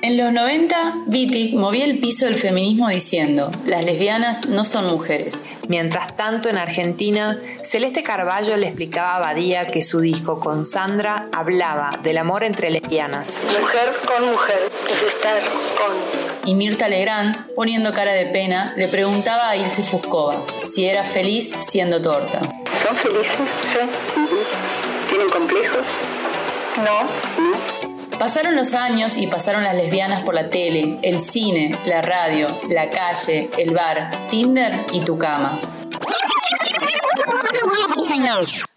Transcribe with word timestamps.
En 0.00 0.16
los 0.16 0.32
90, 0.32 1.06
Wittig 1.06 1.54
movía 1.54 1.84
el 1.84 1.98
piso 1.98 2.26
del 2.26 2.36
feminismo 2.36 2.88
diciendo, 2.88 3.50
las 3.66 3.84
lesbianas 3.84 4.46
no 4.46 4.64
son 4.64 4.86
mujeres. 4.86 5.34
Mientras 5.66 6.14
tanto, 6.16 6.48
en 6.48 6.56
Argentina, 6.56 7.38
Celeste 7.64 8.04
Carballo 8.04 8.56
le 8.56 8.68
explicaba 8.68 9.16
a 9.16 9.18
Badía 9.18 9.66
que 9.66 9.82
su 9.82 10.00
disco 10.00 10.38
con 10.38 10.64
Sandra 10.64 11.26
hablaba 11.32 11.98
del 12.02 12.18
amor 12.18 12.44
entre 12.44 12.70
lesbianas. 12.70 13.40
Mujer 13.44 13.96
con 14.06 14.28
mujer, 14.28 14.70
es 14.88 15.14
estar 15.14 15.42
con. 15.50 16.48
Y 16.48 16.54
Mirta 16.54 16.86
Legrand, 16.88 17.54
poniendo 17.56 17.92
cara 17.92 18.12
de 18.12 18.26
pena, 18.26 18.72
le 18.76 18.86
preguntaba 18.86 19.50
a 19.50 19.56
Ilse 19.56 19.82
Fuscova 19.82 20.44
si 20.62 20.86
era 20.86 21.02
feliz 21.02 21.54
siendo 21.60 22.00
torta. 22.00 22.40
¿Son 22.86 22.96
felices? 22.98 23.36
Sí. 23.62 24.24
¿Tienen 25.10 25.28
complejos? 25.28 25.84
No. 26.76 27.02
No. 27.42 27.57
Pasaron 28.18 28.56
los 28.56 28.74
años 28.74 29.16
y 29.16 29.28
pasaron 29.28 29.62
las 29.62 29.76
lesbianas 29.76 30.24
por 30.24 30.34
la 30.34 30.50
tele, 30.50 30.98
el 31.02 31.20
cine, 31.20 31.70
la 31.84 32.02
radio, 32.02 32.48
la 32.68 32.90
calle, 32.90 33.48
el 33.56 33.72
bar, 33.72 34.28
Tinder 34.28 34.86
y 34.92 35.00
tu 35.00 35.16
cama. 35.16 35.60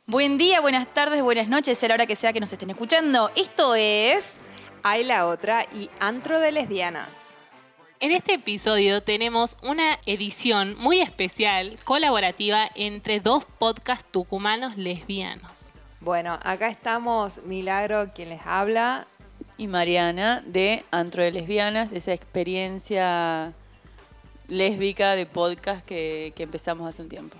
Buen 0.05 0.38
día, 0.38 0.61
buenas 0.61 0.88
tardes, 0.93 1.23
buenas 1.23 1.47
noches, 1.47 1.83
a 1.83 1.88
la 1.88 1.95
hora 1.95 2.05
que 2.05 2.16
sea 2.16 2.33
que 2.33 2.39
nos 2.39 2.53
estén 2.53 2.69
escuchando. 2.69 3.31
Esto 3.35 3.73
es... 3.73 4.38
Hay 4.83 5.03
la 5.03 5.25
otra 5.25 5.66
y 5.73 5.89
Antro 5.99 6.39
de 6.39 6.52
Lesbianas. 6.52 7.31
En 7.99 8.11
este 8.11 8.35
episodio 8.35 9.02
tenemos 9.02 9.58
una 9.63 9.97
edición 10.05 10.75
muy 10.77 11.02
especial, 11.02 11.80
colaborativa, 11.83 12.69
entre 12.75 13.19
dos 13.19 13.45
podcasts 13.45 14.05
tucumanos 14.11 14.77
lesbianos. 14.77 15.71
Bueno, 15.99 16.39
acá 16.41 16.67
estamos 16.67 17.41
Milagro, 17.45 18.11
quien 18.16 18.30
les 18.30 18.41
habla, 18.44 19.05
y 19.61 19.67
Mariana 19.67 20.41
de 20.43 20.83
Antro 20.89 21.21
de 21.21 21.31
Lesbianas, 21.31 21.91
de 21.91 21.99
esa 21.99 22.13
experiencia 22.13 23.53
lésbica 24.47 25.16
de 25.16 25.27
podcast 25.27 25.86
que, 25.86 26.33
empezamos 26.36 26.89
hace 26.89 27.03
un 27.03 27.09
tiempo. 27.09 27.38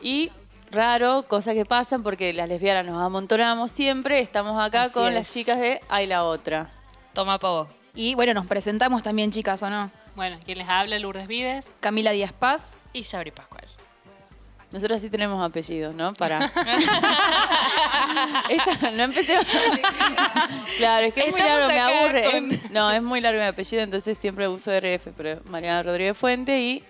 Y 0.00 0.30
raro, 0.70 1.24
cosas 1.28 1.52
que 1.52 1.66
pasan 1.66 2.02
porque 2.02 2.32
las 2.32 2.48
lesbianas 2.48 2.86
nos 2.86 3.02
amontonamos 3.02 3.70
siempre, 3.70 4.20
estamos 4.20 4.58
acá 4.58 4.88
con 4.88 5.12
las 5.12 5.30
chicas 5.30 5.60
de 5.60 5.82
Hay 5.90 6.06
la 6.06 6.24
Otra. 6.24 6.70
Toma 7.12 7.38
poco. 7.38 7.68
Y 7.94 8.14
bueno, 8.14 8.32
nos 8.32 8.46
presentamos 8.46 9.02
también 9.02 9.30
chicas, 9.30 9.62
¿o 9.62 9.68
no? 9.68 9.90
Bueno, 10.14 10.38
¿quién 10.42 10.56
les 10.56 10.70
habla? 10.70 10.98
Lourdes 10.98 11.28
Vides. 11.28 11.70
Camila 11.80 12.12
Díaz 12.12 12.32
Paz. 12.32 12.80
Y 12.94 13.04
Sabri 13.04 13.30
Pascual. 13.30 13.75
Nosotros 14.72 15.00
sí 15.00 15.08
tenemos 15.08 15.44
apellidos, 15.44 15.94
¿no? 15.94 16.12
Para. 16.14 16.40
no 18.94 19.02
empecé. 19.04 19.38
claro, 20.78 21.06
es 21.06 21.14
que 21.14 21.20
es 21.20 21.30
muy 21.30 21.40
largo, 21.40 21.68
me 21.68 21.80
aburre. 21.80 22.60
No, 22.70 22.90
es 22.90 23.02
muy 23.02 23.20
largo 23.20 23.40
mi 23.40 23.46
apellido, 23.46 23.82
entonces 23.82 24.18
siempre 24.18 24.48
uso 24.48 24.72
RF, 24.72 25.08
pero 25.16 25.40
Mariana 25.46 25.82
Rodríguez 25.82 26.16
Fuente 26.16 26.60
y. 26.60 26.84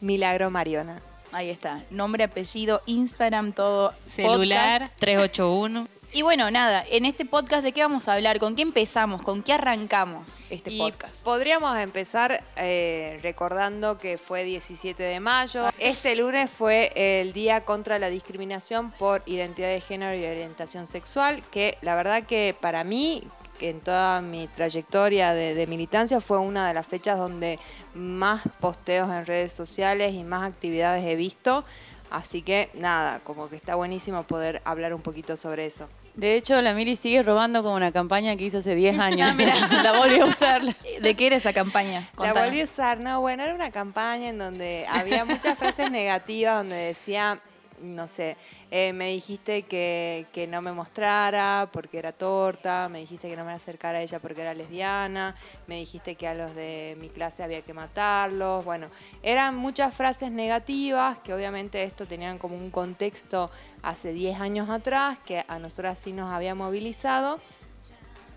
Milagro 0.00 0.50
Mariona. 0.50 1.00
Ahí 1.32 1.50
está. 1.50 1.82
Nombre, 1.90 2.24
apellido, 2.24 2.82
Instagram, 2.86 3.52
todo. 3.52 3.92
Celular, 4.08 4.90
381. 4.98 5.88
Y 6.16 6.22
bueno, 6.22 6.50
nada, 6.50 6.82
en 6.88 7.04
este 7.04 7.26
podcast 7.26 7.62
de 7.62 7.72
qué 7.72 7.82
vamos 7.82 8.08
a 8.08 8.14
hablar, 8.14 8.40
con 8.40 8.56
qué 8.56 8.62
empezamos, 8.62 9.20
con 9.20 9.42
qué 9.42 9.52
arrancamos 9.52 10.40
este 10.48 10.74
podcast. 10.78 11.22
Podríamos 11.22 11.76
empezar 11.76 12.42
eh, 12.56 13.20
recordando 13.22 13.98
que 13.98 14.16
fue 14.16 14.42
17 14.44 15.02
de 15.02 15.20
mayo. 15.20 15.66
Este 15.78 16.16
lunes 16.16 16.48
fue 16.48 16.90
el 16.94 17.34
Día 17.34 17.66
contra 17.66 17.98
la 17.98 18.08
Discriminación 18.08 18.92
por 18.92 19.24
Identidad 19.26 19.68
de 19.68 19.82
Género 19.82 20.18
y 20.18 20.24
Orientación 20.24 20.86
Sexual, 20.86 21.42
que 21.50 21.76
la 21.82 21.94
verdad 21.94 22.22
que 22.22 22.56
para 22.58 22.82
mí, 22.82 23.22
en 23.60 23.82
toda 23.82 24.22
mi 24.22 24.48
trayectoria 24.48 25.34
de, 25.34 25.66
militancia 25.66 26.22
fue 26.22 26.38
una 26.38 26.66
de 26.66 26.72
las 26.72 26.86
fechas 26.86 27.18
donde 27.18 27.58
más 27.92 28.40
posteos 28.58 29.10
en 29.10 29.26
redes 29.26 29.52
sociales 29.52 30.14
y 30.14 30.24
más 30.24 30.48
actividades 30.48 31.04
he 31.04 31.14
visto. 31.14 31.66
Así 32.08 32.40
que 32.40 32.70
nada, 32.72 33.20
como 33.20 33.50
que 33.50 33.56
está 33.56 33.74
buenísimo 33.74 34.22
poder 34.22 34.62
hablar 34.64 34.94
un 34.94 35.02
poquito 35.02 35.36
sobre 35.36 35.66
eso. 35.66 35.90
De 36.16 36.34
hecho, 36.34 36.60
la 36.62 36.72
Miri 36.72 36.96
sigue 36.96 37.22
robando 37.22 37.62
como 37.62 37.74
una 37.74 37.92
campaña 37.92 38.36
que 38.36 38.44
hizo 38.44 38.58
hace 38.58 38.74
10 38.74 38.98
años. 39.00 39.36
Mira, 39.36 39.54
la 39.82 39.92
volvió 39.98 40.24
a 40.24 40.26
usar. 40.26 40.62
¿De 40.62 41.14
qué 41.14 41.26
era 41.26 41.36
esa 41.36 41.52
campaña? 41.52 42.08
La 42.18 42.32
volví 42.32 42.62
a 42.62 42.64
usar. 42.64 42.98
No, 43.00 43.20
bueno, 43.20 43.42
era 43.42 43.54
una 43.54 43.70
campaña 43.70 44.30
en 44.30 44.38
donde 44.38 44.86
había 44.88 45.24
muchas 45.24 45.58
frases 45.58 45.90
negativas, 45.90 46.56
donde 46.56 46.76
decía 46.76 47.38
no 47.80 48.08
sé, 48.08 48.36
eh, 48.70 48.92
me 48.92 49.08
dijiste 49.08 49.62
que, 49.62 50.26
que, 50.32 50.46
no 50.46 50.62
me 50.62 50.72
mostrara 50.72 51.68
porque 51.72 51.98
era 51.98 52.12
torta, 52.12 52.88
me 52.88 53.00
dijiste 53.00 53.28
que 53.28 53.36
no 53.36 53.44
me 53.44 53.52
acercara 53.52 53.98
a 53.98 54.02
ella 54.02 54.18
porque 54.18 54.42
era 54.42 54.54
lesbiana, 54.54 55.34
me 55.66 55.76
dijiste 55.76 56.14
que 56.14 56.28
a 56.28 56.34
los 56.34 56.54
de 56.54 56.96
mi 57.00 57.08
clase 57.08 57.42
había 57.42 57.62
que 57.62 57.74
matarlos. 57.74 58.64
Bueno, 58.64 58.88
eran 59.22 59.56
muchas 59.56 59.94
frases 59.94 60.30
negativas 60.30 61.18
que 61.18 61.34
obviamente 61.34 61.82
esto 61.82 62.06
tenían 62.06 62.38
como 62.38 62.56
un 62.56 62.70
contexto 62.70 63.50
hace 63.82 64.12
10 64.12 64.40
años 64.40 64.68
atrás 64.68 65.18
que 65.24 65.44
a 65.46 65.58
nosotras 65.58 65.98
sí 65.98 66.12
nos 66.12 66.32
había 66.32 66.54
movilizado. 66.54 67.40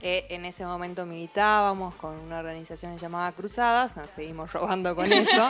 Eh, 0.02 0.26
en 0.30 0.46
ese 0.46 0.66
momento 0.66 1.06
militábamos 1.06 1.94
con 1.96 2.16
una 2.16 2.40
organización 2.40 2.98
llamada 2.98 3.32
Cruzadas, 3.34 3.98
nos 3.98 4.10
seguimos 4.10 4.52
robando 4.54 4.96
con 4.96 5.12
eso. 5.14 5.50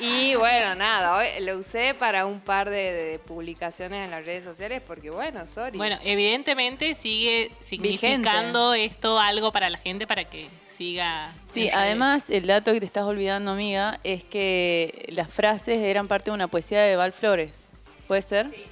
Y 0.00 0.34
bueno, 0.34 0.74
nada, 0.74 1.22
lo 1.40 1.58
usé 1.58 1.94
para 1.94 2.26
un 2.26 2.40
par 2.40 2.68
de, 2.68 3.20
publicaciones 3.26 4.04
en 4.04 4.10
las 4.10 4.24
redes 4.24 4.42
sociales 4.42 4.82
porque 4.84 5.10
bueno, 5.10 5.46
sorry. 5.46 5.78
Bueno, 5.78 5.96
evidentemente 6.02 6.94
sigue 6.94 7.52
significando 7.60 8.74
esto 8.74 9.20
algo 9.20 9.52
para 9.52 9.70
la 9.70 9.78
gente 9.78 10.06
para 10.06 10.24
que 10.24 10.48
siga. 10.66 11.32
Sí, 11.44 11.70
además 11.70 12.28
el 12.28 12.46
dato 12.46 12.72
que 12.72 12.80
te 12.80 12.86
estás 12.86 13.04
olvidando, 13.04 13.52
amiga, 13.52 14.00
es 14.02 14.24
que 14.24 15.06
las 15.10 15.30
frases 15.32 15.78
eran 15.78 16.08
parte 16.08 16.30
de 16.30 16.34
una 16.34 16.48
poesía 16.48 16.82
de 16.82 16.96
Val 16.96 17.12
Flores. 17.12 17.64
¿Puede 18.08 18.22
ser? 18.22 18.50
Sí 18.50 18.64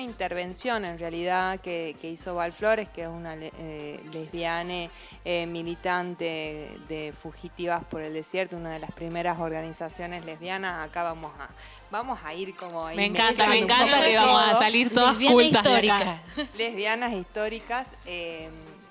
una 0.00 0.10
intervención 0.10 0.84
en 0.86 0.98
realidad 0.98 1.60
que, 1.60 1.94
hizo 2.02 2.34
Val 2.34 2.52
Flores, 2.52 2.88
que 2.88 3.02
es 3.02 3.08
una 3.08 3.34
eh, 3.36 4.00
lesbiana 4.12 4.90
eh, 5.24 5.46
militante 5.46 6.78
de 6.88 7.12
Fugitivas 7.12 7.84
por 7.84 8.00
el 8.00 8.14
Desierto, 8.14 8.56
una 8.56 8.70
de 8.70 8.78
las 8.78 8.92
primeras 8.92 9.38
organizaciones 9.38 10.24
lesbianas. 10.24 10.86
Acá 10.86 11.02
vamos 11.02 11.32
a, 11.38 11.50
vamos 11.90 12.18
a 12.24 12.32
ir 12.32 12.56
como... 12.56 12.86
Me 12.86 13.06
encanta, 13.06 13.46
me 13.46 13.58
encanta 13.58 14.02
que 14.02 14.16
vamos 14.16 14.42
a 14.42 14.58
salir 14.58 14.92
todas 14.92 15.18
cultas 15.18 15.66
históricas. 15.66 16.20
Lesbianas 16.56 17.12
históricas. 17.12 17.88
Eh, 18.06 18.48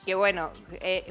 que 0.10 0.16
bueno, 0.16 0.50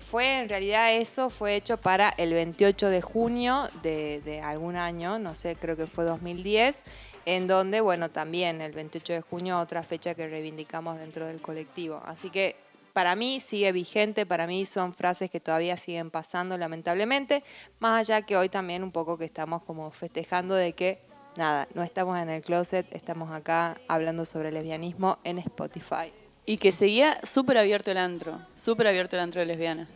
fue 0.00 0.40
en 0.40 0.48
realidad 0.48 0.92
eso 0.92 1.30
fue 1.30 1.54
hecho 1.54 1.76
para 1.76 2.08
el 2.16 2.32
28 2.32 2.88
de 2.88 3.00
junio 3.00 3.68
de, 3.80 4.20
de, 4.24 4.40
algún 4.40 4.74
año, 4.74 5.20
no 5.20 5.36
sé, 5.36 5.54
creo 5.54 5.76
que 5.76 5.86
fue 5.86 6.04
2010, 6.04 6.82
en 7.24 7.46
donde, 7.46 7.80
bueno, 7.80 8.10
también 8.10 8.60
el 8.60 8.72
28 8.72 9.12
de 9.12 9.20
junio, 9.20 9.60
otra 9.60 9.84
fecha 9.84 10.16
que 10.16 10.26
reivindicamos 10.26 10.98
dentro 10.98 11.28
del 11.28 11.40
colectivo. 11.40 12.02
Así 12.06 12.28
que 12.28 12.56
para 12.92 13.14
mí 13.14 13.38
sigue 13.38 13.70
vigente, 13.70 14.26
para 14.26 14.48
mí 14.48 14.66
son 14.66 14.92
frases 14.92 15.30
que 15.30 15.38
todavía 15.38 15.76
siguen 15.76 16.10
pasando 16.10 16.58
lamentablemente, 16.58 17.44
más 17.78 18.00
allá 18.00 18.22
que 18.22 18.36
hoy 18.36 18.48
también 18.48 18.82
un 18.82 18.90
poco 18.90 19.16
que 19.16 19.26
estamos 19.26 19.62
como 19.62 19.92
festejando 19.92 20.56
de 20.56 20.72
que, 20.72 20.98
nada, 21.36 21.68
no 21.72 21.84
estamos 21.84 22.18
en 22.18 22.30
el 22.30 22.42
closet, 22.42 22.92
estamos 22.92 23.30
acá 23.30 23.76
hablando 23.86 24.24
sobre 24.24 24.50
lesbianismo 24.50 25.18
en 25.22 25.38
Spotify. 25.38 26.12
Y 26.48 26.56
que 26.56 26.72
seguía 26.72 27.20
súper 27.24 27.58
abierto 27.58 27.90
el 27.90 27.98
antro, 27.98 28.40
súper 28.56 28.86
abierto 28.86 29.16
el 29.16 29.20
antro 29.20 29.38
de 29.38 29.44
lesbiana. 29.44 29.86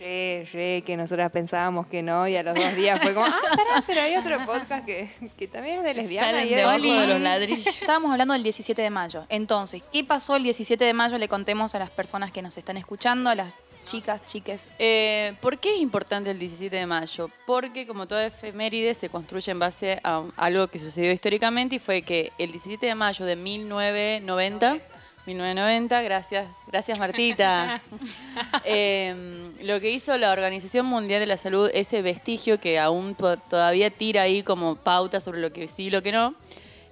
Re, 0.00 0.44
re, 0.52 0.82
que 0.84 0.96
nosotras 0.96 1.30
pensábamos 1.30 1.86
que 1.86 2.02
no, 2.02 2.26
y 2.26 2.34
a 2.34 2.42
los 2.42 2.52
dos 2.52 2.74
días 2.74 3.00
fue 3.00 3.14
como, 3.14 3.26
ah, 3.26 3.40
pará, 3.40 3.84
pero 3.86 4.00
hay 4.00 4.16
otro 4.16 4.44
podcast 4.44 4.84
que, 4.84 5.08
que 5.38 5.46
también 5.46 5.78
es 5.78 5.84
de 5.84 5.94
lesbiana. 5.94 6.42
y 6.42 6.52
debajo 6.52 6.82
de 6.82 7.06
los 7.06 7.20
ladrillos. 7.20 7.68
Estábamos 7.68 8.10
hablando 8.10 8.34
del 8.34 8.42
17 8.42 8.82
de 8.82 8.90
mayo. 8.90 9.24
Entonces, 9.28 9.84
¿qué 9.92 10.02
pasó 10.02 10.34
el 10.34 10.42
17 10.42 10.84
de 10.84 10.92
mayo? 10.92 11.16
Le 11.16 11.28
contemos 11.28 11.76
a 11.76 11.78
las 11.78 11.90
personas 11.90 12.32
que 12.32 12.42
nos 12.42 12.58
están 12.58 12.76
escuchando, 12.76 13.30
a 13.30 13.36
las 13.36 13.54
chicas, 13.84 14.26
chiques. 14.26 14.66
Eh, 14.80 15.36
¿Por 15.40 15.58
qué 15.58 15.76
es 15.76 15.80
importante 15.80 16.28
el 16.28 16.40
17 16.40 16.74
de 16.74 16.86
mayo? 16.86 17.30
Porque 17.46 17.86
como 17.86 18.08
toda 18.08 18.26
efeméride 18.26 18.94
se 18.94 19.10
construye 19.10 19.52
en 19.52 19.60
base 19.60 20.00
a 20.02 20.24
algo 20.36 20.66
que 20.66 20.80
sucedió 20.80 21.12
históricamente 21.12 21.76
y 21.76 21.78
fue 21.78 22.02
que 22.02 22.32
el 22.36 22.50
17 22.50 22.84
de 22.84 22.96
mayo 22.96 23.24
de 23.24 23.36
1990 23.36 24.80
1990, 25.26 26.02
gracias, 26.02 26.48
gracias 26.66 26.98
Martita. 26.98 27.80
Em, 28.64 29.52
lo 29.62 29.80
que 29.80 29.90
hizo 29.90 30.16
la 30.18 30.32
Organización 30.32 30.84
Mundial 30.86 31.20
de 31.20 31.26
la 31.26 31.38
Salud, 31.38 31.70
ese 31.72 32.02
vestigio 32.02 32.60
que 32.60 32.78
aún 32.78 33.14
todavía 33.14 33.90
tira 33.90 34.22
ahí 34.22 34.42
como 34.42 34.76
pauta 34.76 35.20
sobre 35.20 35.40
lo 35.40 35.52
que 35.52 35.66
sí 35.66 35.84
y 35.84 35.90
lo 35.90 36.02
que 36.02 36.12
no, 36.12 36.34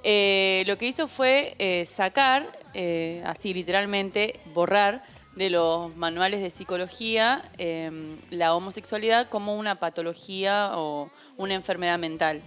eh, 0.02 0.64
lo 0.66 0.78
que 0.78 0.86
hizo 0.86 1.08
fue 1.08 1.54
eh, 1.58 1.84
sacar, 1.84 2.46
eh, 2.74 3.22
así 3.26 3.52
literalmente, 3.52 4.40
borrar 4.54 5.04
de 5.36 5.50
los 5.50 5.94
manuales 5.96 6.40
de 6.40 6.50
psicología 6.50 7.50
em, 7.58 8.16
la 8.30 8.54
homosexualidad 8.54 9.28
como 9.28 9.56
una 9.56 9.76
patología 9.76 10.72
o 10.74 11.10
una 11.36 11.54
enfermedad 11.54 11.98
mental. 11.98 12.42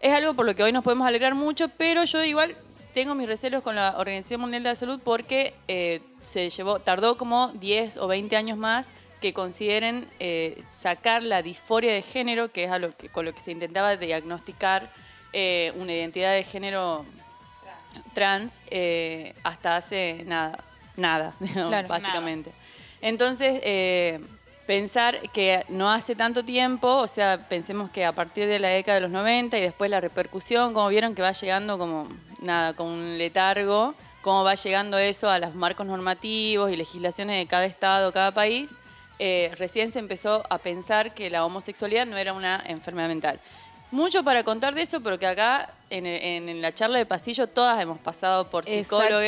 Es 0.00 0.12
algo 0.12 0.34
por 0.34 0.46
lo 0.46 0.54
que 0.54 0.62
hoy 0.62 0.72
nos 0.72 0.84
podemos 0.84 1.08
alegrar 1.08 1.34
mucho, 1.34 1.68
pero 1.68 2.04
yo 2.04 2.22
igual 2.22 2.56
tengo 2.98 3.14
mis 3.14 3.28
recelos 3.28 3.62
con 3.62 3.76
la 3.76 3.94
Organización 3.96 4.40
Mundial 4.40 4.64
de 4.64 4.70
la 4.70 4.74
Salud 4.74 5.00
porque 5.04 5.54
eh, 5.68 6.00
se 6.20 6.50
llevó, 6.50 6.80
tardó 6.80 7.16
como 7.16 7.52
10 7.54 7.96
o 7.98 8.08
20 8.08 8.36
años 8.36 8.58
más 8.58 8.88
que 9.20 9.32
consideren 9.32 10.08
eh, 10.18 10.64
sacar 10.68 11.22
la 11.22 11.40
disforia 11.42 11.92
de 11.92 12.02
género, 12.02 12.50
que 12.50 12.64
es 12.64 12.72
a 12.72 12.80
lo 12.80 12.90
que, 12.96 13.08
con 13.08 13.24
lo 13.24 13.32
que 13.32 13.38
se 13.38 13.52
intentaba 13.52 13.94
diagnosticar 13.94 14.90
eh, 15.32 15.72
una 15.76 15.92
identidad 15.92 16.32
de 16.32 16.42
género 16.42 17.06
trans 18.14 18.60
eh, 18.68 19.32
hasta 19.44 19.76
hace 19.76 20.24
nada, 20.26 20.58
nada, 20.96 21.36
digamos, 21.40 21.68
Claro. 21.68 21.86
básicamente. 21.86 22.50
Entonces, 23.00 23.60
eh, 23.62 24.18
pensar 24.66 25.20
que 25.30 25.64
no 25.68 25.88
hace 25.88 26.16
tanto 26.16 26.44
tiempo, 26.44 26.96
o 26.96 27.06
sea, 27.06 27.48
pensemos 27.48 27.90
que 27.90 28.04
a 28.04 28.12
partir 28.12 28.48
de 28.48 28.58
la 28.58 28.70
década 28.70 28.96
de 28.96 29.02
los 29.02 29.12
90 29.12 29.56
y 29.56 29.60
después 29.60 29.88
la 29.88 30.00
repercusión, 30.00 30.74
como 30.74 30.88
vieron 30.88 31.14
que 31.14 31.22
va 31.22 31.30
llegando 31.30 31.78
como 31.78 32.08
nada, 32.40 32.74
con 32.74 32.88
un 32.88 33.18
letargo, 33.18 33.94
cómo 34.22 34.44
va 34.44 34.54
llegando 34.54 34.98
eso 34.98 35.28
a 35.30 35.38
los 35.38 35.54
marcos 35.54 35.86
normativos 35.86 36.70
y 36.72 36.76
legislaciones 36.76 37.36
de 37.38 37.46
cada 37.46 37.64
estado, 37.66 38.12
cada 38.12 38.32
país, 38.32 38.70
eh, 39.18 39.52
recién 39.56 39.90
se 39.92 39.98
empezó 39.98 40.44
a 40.48 40.58
pensar 40.58 41.12
que 41.14 41.28
la 41.30 41.44
homosexualidad 41.44 42.06
no 42.06 42.16
era 42.16 42.32
una 42.32 42.62
enfermedad 42.66 43.08
mental. 43.08 43.40
Mucho 43.90 44.22
para 44.22 44.44
contar 44.44 44.74
de 44.74 44.82
eso, 44.82 45.00
porque 45.00 45.26
acá 45.26 45.72
en, 45.90 46.06
en- 46.06 46.48
en 46.48 46.60
la 46.62 46.72
charla 46.74 46.98
de 46.98 47.06
pasillo 47.06 47.46
todas 47.46 47.80
hemos 47.80 47.98
pasado 47.98 48.48
por 48.50 48.64
psicólogos 48.84 49.22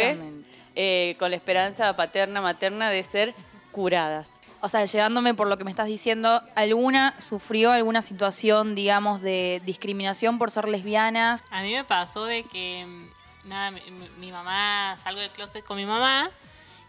eh, 0.76 1.16
con 1.18 1.30
la 1.30 1.36
esperanza 1.36 1.96
paterna, 1.96 2.40
materna 2.40 2.90
de 2.90 3.02
ser 3.02 3.34
curadas. 3.72 4.30
O 4.62 4.68
sea, 4.68 4.84
llevándome 4.84 5.32
por 5.32 5.48
lo 5.48 5.56
que 5.56 5.64
me 5.64 5.70
estás 5.70 5.86
diciendo, 5.86 6.42
¿alguna 6.54 7.18
sufrió 7.18 7.72
alguna 7.72 8.02
situación, 8.02 8.74
digamos, 8.74 9.22
de 9.22 9.62
discriminación 9.64 10.38
por 10.38 10.50
ser 10.50 10.68
lesbianas? 10.68 11.42
A 11.50 11.62
mí 11.62 11.72
me 11.72 11.84
pasó 11.84 12.26
de 12.26 12.44
que, 12.44 12.84
mm, 12.86 13.48
nada, 13.48 13.70
mi, 14.18 14.30
mamá, 14.30 14.98
salgo 15.02 15.20
del 15.20 15.30
closet 15.30 15.64
con 15.64 15.78
mi 15.78 15.86
mamá 15.86 16.28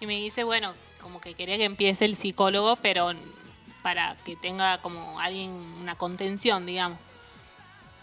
y 0.02 0.06
me 0.06 0.16
dice, 0.16 0.44
bueno, 0.44 0.74
como 1.02 1.22
que 1.22 1.34
quería 1.34 1.58
que 1.58 1.64
empiece 1.64 2.04
el 2.04 2.18
psicólogo, 2.18 2.76
pero 2.76 3.14
para 3.82 4.18
que 4.26 4.36
tenga 4.36 4.80
como 4.82 5.20
alguien, 5.22 5.52
una 5.80 5.96
contención, 5.96 6.66
digamos. 6.66 7.00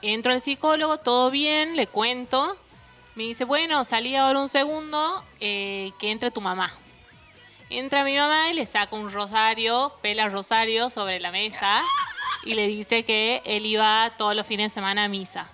Entro 0.00 0.32
al 0.32 0.40
psicólogo, 0.40 0.96
todo 0.98 1.30
bien, 1.30 1.76
le 1.76 1.86
cuento. 1.86 2.56
Me 3.16 3.24
dice, 3.24 3.44
bueno, 3.44 3.84
salí 3.84 4.16
ahora 4.16 4.38
un 4.38 4.48
segundo, 4.48 5.24
eh, 5.40 5.92
que 5.98 6.10
entre 6.10 6.30
tu 6.30 6.40
mamá. 6.40 6.70
Entra 7.70 8.02
mi 8.04 8.16
mamá 8.16 8.48
y 8.50 8.54
le 8.54 8.64
saca 8.64 8.96
un 8.96 9.12
rosario, 9.12 9.92
pela 10.00 10.28
rosario 10.28 10.88
sobre 10.88 11.20
la 11.20 11.30
mesa 11.30 11.82
y 12.44 12.54
le 12.54 12.66
dice 12.66 13.04
que 13.04 13.42
él 13.44 13.66
iba 13.66 14.12
todos 14.16 14.34
los 14.34 14.46
fines 14.46 14.72
de 14.72 14.74
semana 14.74 15.04
a 15.04 15.08
misa. 15.08 15.46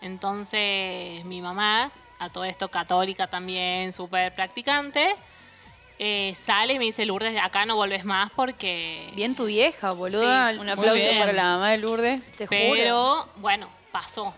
Entonces 0.00 1.24
mi 1.24 1.42
mamá, 1.42 1.90
a 2.18 2.28
todo 2.30 2.44
esto 2.44 2.68
católica 2.68 3.26
también, 3.26 3.92
súper 3.92 4.34
practicante, 4.34 5.16
eh, 5.98 6.32
sale 6.36 6.74
y 6.74 6.78
me 6.78 6.84
dice, 6.84 7.04
Lourdes, 7.04 7.32
de 7.32 7.40
acá 7.40 7.66
no 7.66 7.74
volves 7.74 8.04
más 8.04 8.30
porque... 8.30 9.10
Bien 9.14 9.34
tu 9.34 9.46
vieja, 9.46 9.90
boluda. 9.90 10.50
Un 10.50 10.58
Muy 10.58 10.70
aplauso 10.70 11.18
para 11.18 11.32
la 11.32 11.42
mamá 11.42 11.70
de 11.70 11.78
Lourdes. 11.78 12.22
Te 12.36 12.46
juro. 12.46 12.60
Pero 12.72 13.28
bueno, 13.36 13.68
pasó. 13.90 14.32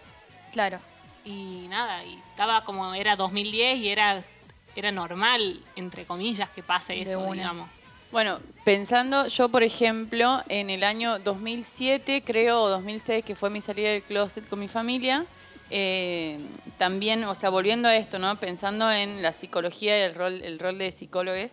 Claro. 0.52 0.80
Y 1.22 1.66
nada, 1.68 2.02
y 2.02 2.18
estaba 2.30 2.64
como 2.64 2.94
era 2.94 3.14
2010 3.14 3.78
y 3.78 3.90
era, 3.90 4.24
era 4.76 4.92
normal, 4.92 5.60
entre 5.76 6.06
comillas, 6.06 6.50
que 6.50 6.62
pase 6.62 7.00
eso, 7.00 7.32
digamos. 7.32 7.68
Bueno, 8.12 8.40
pensando, 8.64 9.28
yo 9.28 9.48
por 9.50 9.62
ejemplo, 9.62 10.42
en 10.48 10.68
el 10.68 10.82
año 10.82 11.20
2007, 11.20 12.22
creo, 12.24 12.62
o 12.62 12.68
2006, 12.68 13.24
que 13.24 13.36
fue 13.36 13.50
mi 13.50 13.60
salida 13.60 13.90
del 13.90 14.02
closet 14.02 14.48
con 14.48 14.58
mi 14.58 14.66
familia, 14.66 15.26
eh, 15.70 16.40
también, 16.76 17.22
o 17.24 17.34
sea, 17.36 17.50
volviendo 17.50 17.88
a 17.88 17.94
esto, 17.94 18.18
¿no? 18.18 18.34
Pensando 18.40 18.90
en 18.90 19.22
la 19.22 19.30
psicología 19.30 19.96
y 19.96 20.02
el 20.02 20.14
rol, 20.16 20.42
el 20.42 20.58
rol 20.58 20.78
de 20.78 20.90
psicólogos, 20.90 21.52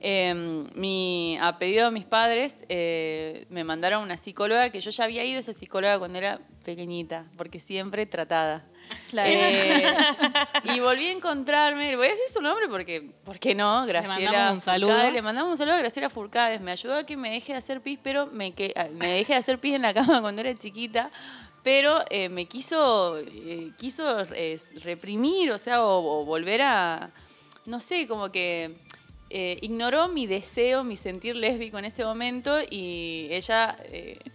eh, 0.00 0.64
mi, 0.74 1.36
a 1.40 1.58
pedido 1.58 1.86
de 1.86 1.90
mis 1.90 2.06
padres, 2.06 2.64
eh, 2.68 3.46
me 3.50 3.64
mandaron 3.64 4.02
una 4.02 4.16
psicóloga, 4.16 4.70
que 4.70 4.80
yo 4.80 4.90
ya 4.90 5.04
había 5.04 5.24
ido 5.24 5.36
a 5.36 5.40
esa 5.40 5.52
psicóloga 5.52 5.98
cuando 5.98 6.18
era 6.18 6.40
pequeñita, 6.64 7.26
porque 7.36 7.60
siempre 7.60 8.06
tratada. 8.06 8.64
Claro. 9.10 9.30
Eh, 9.32 9.84
y 10.74 10.80
volví 10.80 11.06
a 11.06 11.12
encontrarme, 11.12 11.96
voy 11.96 12.06
a 12.06 12.10
decir 12.10 12.28
su 12.28 12.40
nombre 12.40 12.68
porque, 12.68 13.10
¿por 13.24 13.38
qué 13.38 13.54
no? 13.54 13.86
Graciela 13.86 14.30
mandamos 14.32 14.54
un 14.54 14.60
saludo. 14.60 15.10
Le 15.10 15.22
mandamos 15.22 15.52
un 15.52 15.56
saludo 15.56 15.74
a 15.74 15.78
Graciela 15.78 16.10
Furcades. 16.10 16.60
Me 16.60 16.72
ayudó 16.72 16.96
a 16.96 17.04
que 17.04 17.16
me 17.16 17.30
deje 17.30 17.52
de 17.52 17.58
hacer 17.58 17.80
pis, 17.80 17.98
pero 18.02 18.26
me, 18.26 18.52
que, 18.52 18.72
ah, 18.76 18.86
me 18.92 19.08
dejé 19.08 19.32
de 19.32 19.38
hacer 19.38 19.58
pis 19.58 19.74
en 19.74 19.82
la 19.82 19.94
cama 19.94 20.20
cuando 20.22 20.40
era 20.40 20.54
chiquita. 20.56 21.10
Pero 21.62 22.02
eh, 22.10 22.28
me 22.28 22.46
quiso, 22.46 23.18
eh, 23.18 23.72
quiso 23.76 24.24
reprimir, 24.82 25.52
o 25.52 25.58
sea, 25.58 25.84
o, 25.84 26.20
o 26.20 26.24
volver 26.24 26.62
a, 26.62 27.10
no 27.66 27.80
sé, 27.80 28.06
como 28.06 28.30
que 28.30 28.76
ignoró 29.30 30.08
mi 30.08 30.26
deseo, 30.26 30.84
mi 30.84 30.96
sentir 30.96 31.36
lésbico 31.36 31.78
en 31.78 31.84
ese 31.84 32.02
momento 32.02 32.60
y 32.62 33.28
ella, 33.30 33.76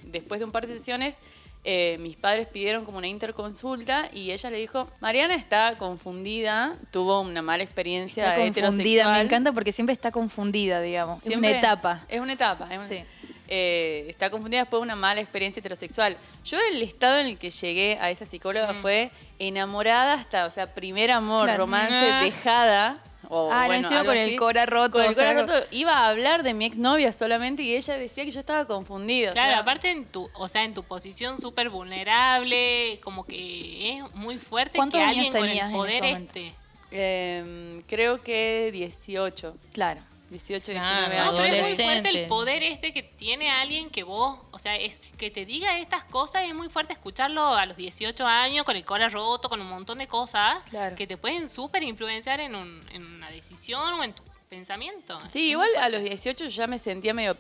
después 0.04 0.40
de 0.40 0.46
un 0.46 0.52
par 0.52 0.68
de 0.68 0.78
sesiones, 0.78 1.18
eh, 1.66 1.98
mis 2.00 2.18
padres 2.18 2.48
pidieron 2.48 2.84
como 2.86 2.98
una 2.98 3.08
interconsulta 3.08 4.10
y 4.14 4.32
ella 4.32 4.50
le 4.50 4.58
dijo, 4.58 4.90
Mariana 5.00 5.36
está 5.36 5.76
confundida, 5.78 6.76
tuvo 6.92 7.22
una 7.22 7.42
mala 7.42 7.64
experiencia 7.64 8.24
Está 8.24 8.36
confundida. 8.36 8.68
heterosexual. 8.68 9.14
Me 9.14 9.22
encanta 9.26 9.52
porque 9.54 9.72
siempre 9.72 9.94
está 9.94 10.12
confundida, 10.12 10.82
digamos. 10.82 11.26
Es 11.26 11.36
una 11.36 11.50
etapa. 11.52 12.02
Es 12.10 12.20
una 12.20 12.34
etapa. 12.34 12.68
es 12.70 12.78
una- 12.80 12.88
Sí. 12.88 13.04
eh, 13.48 14.06
está 14.10 14.30
confundida 14.30 14.62
después 14.62 14.80
de 14.80 14.84
una 14.84 14.96
mala 14.96 15.22
experiencia 15.22 15.60
heterosexual. 15.62 16.18
Yo 16.44 16.58
el 16.72 16.82
estado 16.82 17.20
en 17.20 17.28
el 17.28 17.38
que 17.38 17.50
llegué 17.50 17.98
a 18.02 18.10
esa 18.10 18.26
psicóloga 18.26 18.74
fue 18.74 19.12
enamorada 19.40 20.14
hasta, 20.16 20.46
o 20.46 20.50
sea, 20.50 20.74
primer 20.74 21.12
amor, 21.12 21.44
Claro. 21.46 21.64
romance, 21.66 21.94
Ah. 21.94 22.24
dejada. 22.24 22.94
O, 23.30 23.50
Ah, 23.52 23.66
bueno, 23.68 23.88
encima 23.88 24.06
con 24.06 24.18
el 24.18 24.36
cora 24.36 24.66
roto. 24.66 24.92
Con 24.94 25.04
el 25.06 25.16
cora 25.16 25.34
roto. 25.34 25.54
Iba 25.72 26.00
a 26.00 26.10
hablar 26.10 26.44
de 26.44 26.54
mi 26.54 26.66
exnovia 26.66 27.12
solamente 27.14 27.64
y 27.64 27.74
ella 27.76 27.96
decía 27.98 28.26
que 28.26 28.32
yo 28.32 28.40
estaba 28.42 28.66
confundida. 28.66 29.30
o 29.32 29.34
Claro, 29.34 29.52
sea, 29.52 29.60
aparte 29.60 29.90
en 29.92 30.06
tu, 30.06 30.30
o 30.34 30.48
sea, 30.48 30.64
en 30.64 30.74
tu 30.74 30.84
posición 30.84 31.38
súper 31.40 31.70
vulnerable, 31.70 33.00
como 33.04 33.24
que 33.26 33.98
es 33.98 34.16
muy 34.16 34.38
fuerte 34.40 34.78
¿Cuántos 34.78 35.00
que 35.00 35.04
años 35.04 35.16
alguien 35.28 35.34
con 35.34 35.42
tenías 35.48 35.70
el 35.72 35.76
poder 35.78 36.04
este. 36.06 36.54
eh, 36.92 37.82
creo 37.88 38.22
que 38.22 38.70
18. 38.72 39.56
Claro. 39.74 40.02
18, 40.34 40.72
Claro, 40.74 41.10
19 41.10 41.16
No, 41.16 41.22
años. 41.24 41.42
pero 41.42 41.56
es 41.56 41.68
muy 41.78 41.86
fuerte 41.86 42.10
el 42.10 42.28
poder 42.28 42.64
este 42.64 42.92
que 42.94 43.04
tiene 43.04 43.50
alguien 43.50 43.90
que 43.90 44.04
vos, 44.04 44.38
o 44.52 44.60
sea, 44.60 44.76
es 44.76 45.08
que 45.18 45.32
te 45.32 45.46
diga 45.46 45.78
estas 45.80 46.04
cosas, 46.04 46.44
es 46.44 46.54
muy 46.54 46.68
fuerte 46.70 46.92
escucharlo 46.94 47.46
a 47.56 47.66
los 47.66 47.78
18 47.78 48.26
años, 48.28 48.66
con 48.66 48.76
el 48.76 48.84
cora 48.84 49.08
roto, 49.08 49.48
con 49.48 49.62
un 49.62 49.68
montón 49.70 50.00
de 50.00 50.08
cosas 50.08 50.58
Claro. 50.70 50.96
que 50.96 51.08
te 51.08 51.16
pueden 51.18 51.48
súper 51.48 51.84
influenciar 51.84 52.40
en, 52.42 52.56
un- 52.56 52.82
en 52.92 53.06
una 53.06 53.30
decisión 53.32 53.94
o 53.94 54.04
en 54.04 54.12
tu 54.14 54.24
pensamiento. 54.50 55.20
Sí, 55.28 55.50
igual 55.50 55.70
a 55.80 55.90
los 55.90 56.04
18 56.04 56.46
ya 56.46 56.68
me 56.68 56.78
sentía 56.78 57.12
medio, 57.16 57.36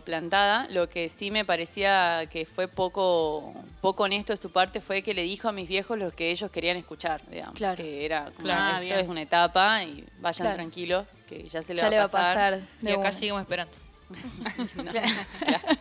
plantada. 0.00 0.66
Lo 0.68 0.86
que 0.88 1.08
sí 1.08 1.30
me 1.30 1.44
parecía 1.46 2.26
que 2.30 2.44
fue 2.44 2.68
poco, 2.68 3.54
poco 3.80 4.02
honesto 4.02 4.34
de 4.34 4.36
su 4.36 4.50
parte 4.52 4.82
fue 4.82 5.00
que 5.02 5.14
le 5.14 5.22
dijo 5.22 5.48
a 5.48 5.52
mis 5.52 5.66
viejos 5.66 5.96
lo 5.98 6.10
que 6.10 6.30
ellos 6.30 6.50
querían 6.50 6.76
escuchar, 6.76 7.22
digamos. 7.28 7.54
Claro. 7.54 7.76
Que 7.76 8.04
era 8.04 8.24
como, 8.26 8.38
Claro. 8.40 8.72
esto 8.76 8.84
bien. 8.84 8.98
es 9.00 9.08
una 9.08 9.22
etapa 9.22 9.82
y 9.84 10.04
vayan 10.18 10.44
Claro. 10.44 10.56
tranquilos, 10.56 11.06
que 11.28 11.44
ya 11.48 11.62
se 11.62 11.74
le, 11.74 11.78
ya 11.78 11.84
va, 11.84 11.90
le 11.90 11.98
va 11.98 12.04
a 12.04 12.08
pasar. 12.08 12.60
Y 12.80 12.84
de 12.86 12.90
acá 12.92 13.00
una. 13.00 13.12
seguimos 13.12 13.40
esperando. 13.42 13.72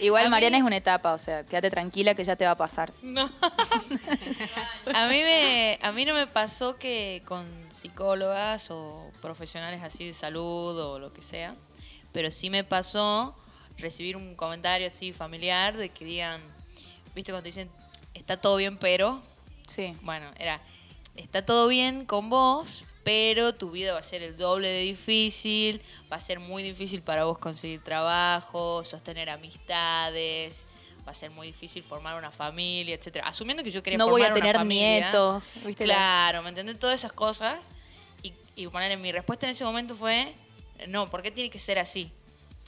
Igual 0.00 0.22
A 0.24 0.26
mí- 0.26 0.30
Mariana 0.32 0.56
es 0.56 0.64
una 0.64 0.76
etapa, 0.76 1.12
o 1.14 1.18
sea, 1.18 1.46
quédate 1.46 1.70
tranquila 1.70 2.14
que 2.16 2.24
ya 2.24 2.34
te 2.34 2.44
va 2.44 2.52
a 2.52 2.56
pasar. 2.56 2.92
No. 3.02 3.30
A 4.94 5.06
mí, 5.08 5.22
me, 5.22 5.78
a 5.80 5.92
mí 5.92 6.04
no 6.04 6.12
me 6.14 6.26
pasó 6.26 6.74
que 6.74 7.22
con 7.24 7.46
psicólogas 7.70 8.68
o 8.70 9.12
profesionales 9.20 9.80
así 9.84 10.06
de 10.08 10.12
salud 10.14 10.76
o 10.76 10.98
lo 10.98 11.12
que 11.12 11.22
sea, 11.22 11.54
pero 12.10 12.32
sí 12.32 12.50
me 12.50 12.64
pasó 12.64 13.36
recibir 13.78 14.16
un 14.16 14.34
comentario 14.34 14.88
así 14.88 15.12
familiar 15.12 15.76
de 15.76 15.90
que 15.90 16.04
digan, 16.04 16.40
viste 17.14 17.30
cuando 17.30 17.44
te 17.44 17.50
dicen, 17.50 17.70
está 18.14 18.40
todo 18.40 18.56
bien, 18.56 18.76
pero, 18.78 19.22
Sí. 19.68 19.96
bueno, 20.02 20.26
era, 20.38 20.60
está 21.14 21.44
todo 21.44 21.68
bien 21.68 22.04
con 22.06 22.28
vos, 22.28 22.84
pero 23.04 23.54
tu 23.54 23.70
vida 23.70 23.92
va 23.92 23.98
a 24.00 24.02
ser 24.02 24.22
el 24.22 24.36
doble 24.36 24.68
de 24.68 24.80
difícil, 24.82 25.82
va 26.10 26.16
a 26.16 26.20
ser 26.20 26.38
muy 26.40 26.62
difícil 26.62 27.02
para 27.02 27.24
vos 27.24 27.38
conseguir 27.38 27.82
trabajo, 27.82 28.84
sostener 28.84 29.28
amistades, 29.30 30.66
va 31.06 31.12
a 31.12 31.14
ser 31.14 31.30
muy 31.30 31.48
difícil 31.48 31.82
formar 31.82 32.16
una 32.16 32.30
familia, 32.30 32.94
etcétera. 32.94 33.26
Asumiendo 33.26 33.62
que 33.64 33.70
yo 33.70 33.82
quería 33.82 33.98
No 33.98 34.08
voy 34.08 34.22
a 34.22 34.26
formar 34.26 34.36
una 34.38 34.40
tener 34.42 34.56
familia. 34.56 35.00
nietos. 35.00 35.50
¿viste? 35.64 35.86
La- 35.86 35.94
Claro, 35.94 36.42
¿me 36.42 36.50
entendés? 36.50 36.78
Todas 36.78 37.00
esas 37.00 37.12
cosas. 37.12 37.68
Y, 38.22 38.32
y 38.54 38.68
ponerle, 38.68 38.96
mi 38.96 39.10
respuesta 39.10 39.46
en 39.46 39.50
ese 39.50 39.64
momento 39.64 39.96
fue, 39.96 40.32
no, 40.86 41.08
¿por 41.10 41.22
qué 41.22 41.30
tiene 41.32 41.50
que 41.50 41.58
ser 41.58 41.78
así? 41.80 42.12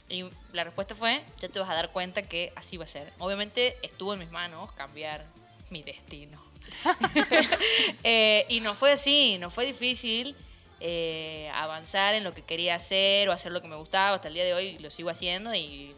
Y 0.09 0.25
la 0.51 0.65
respuesta 0.65 0.93
fue, 0.95 1.23
ya 1.39 1.47
te 1.49 1.59
vas 1.59 1.69
a 1.69 1.73
dar 1.73 1.91
cuenta 1.91 2.23
que 2.23 2.51
así 2.57 2.75
va 2.77 2.83
a 2.83 2.87
ser. 2.87 3.11
Obviamente 3.19 3.77
estuvo 3.81 4.13
en 4.13 4.19
mis 4.19 4.29
manos 4.31 4.71
cambiar 4.73 5.25
mi 5.69 5.81
destino. 5.81 6.43
Eh, 8.03 8.45
y 8.49 8.59
no 8.59 8.75
fue 8.75 8.91
así, 8.93 9.37
no 9.39 9.49
fue 9.49 9.65
difícil 9.65 10.35
eh, 10.79 11.49
avanzar 11.53 12.13
en 12.13 12.23
lo 12.23 12.33
que 12.33 12.41
quería 12.43 12.75
hacer 12.75 13.27
o 13.29 13.31
hacer 13.31 13.51
lo 13.51 13.61
que 13.61 13.67
me 13.67 13.75
gustaba. 13.75 14.15
Hasta 14.15 14.27
el 14.27 14.33
día 14.33 14.43
de 14.45 14.53
hoy 14.53 14.77
lo 14.79 14.91
sigo 14.91 15.09
haciendo 15.09 15.53
y 15.53 15.95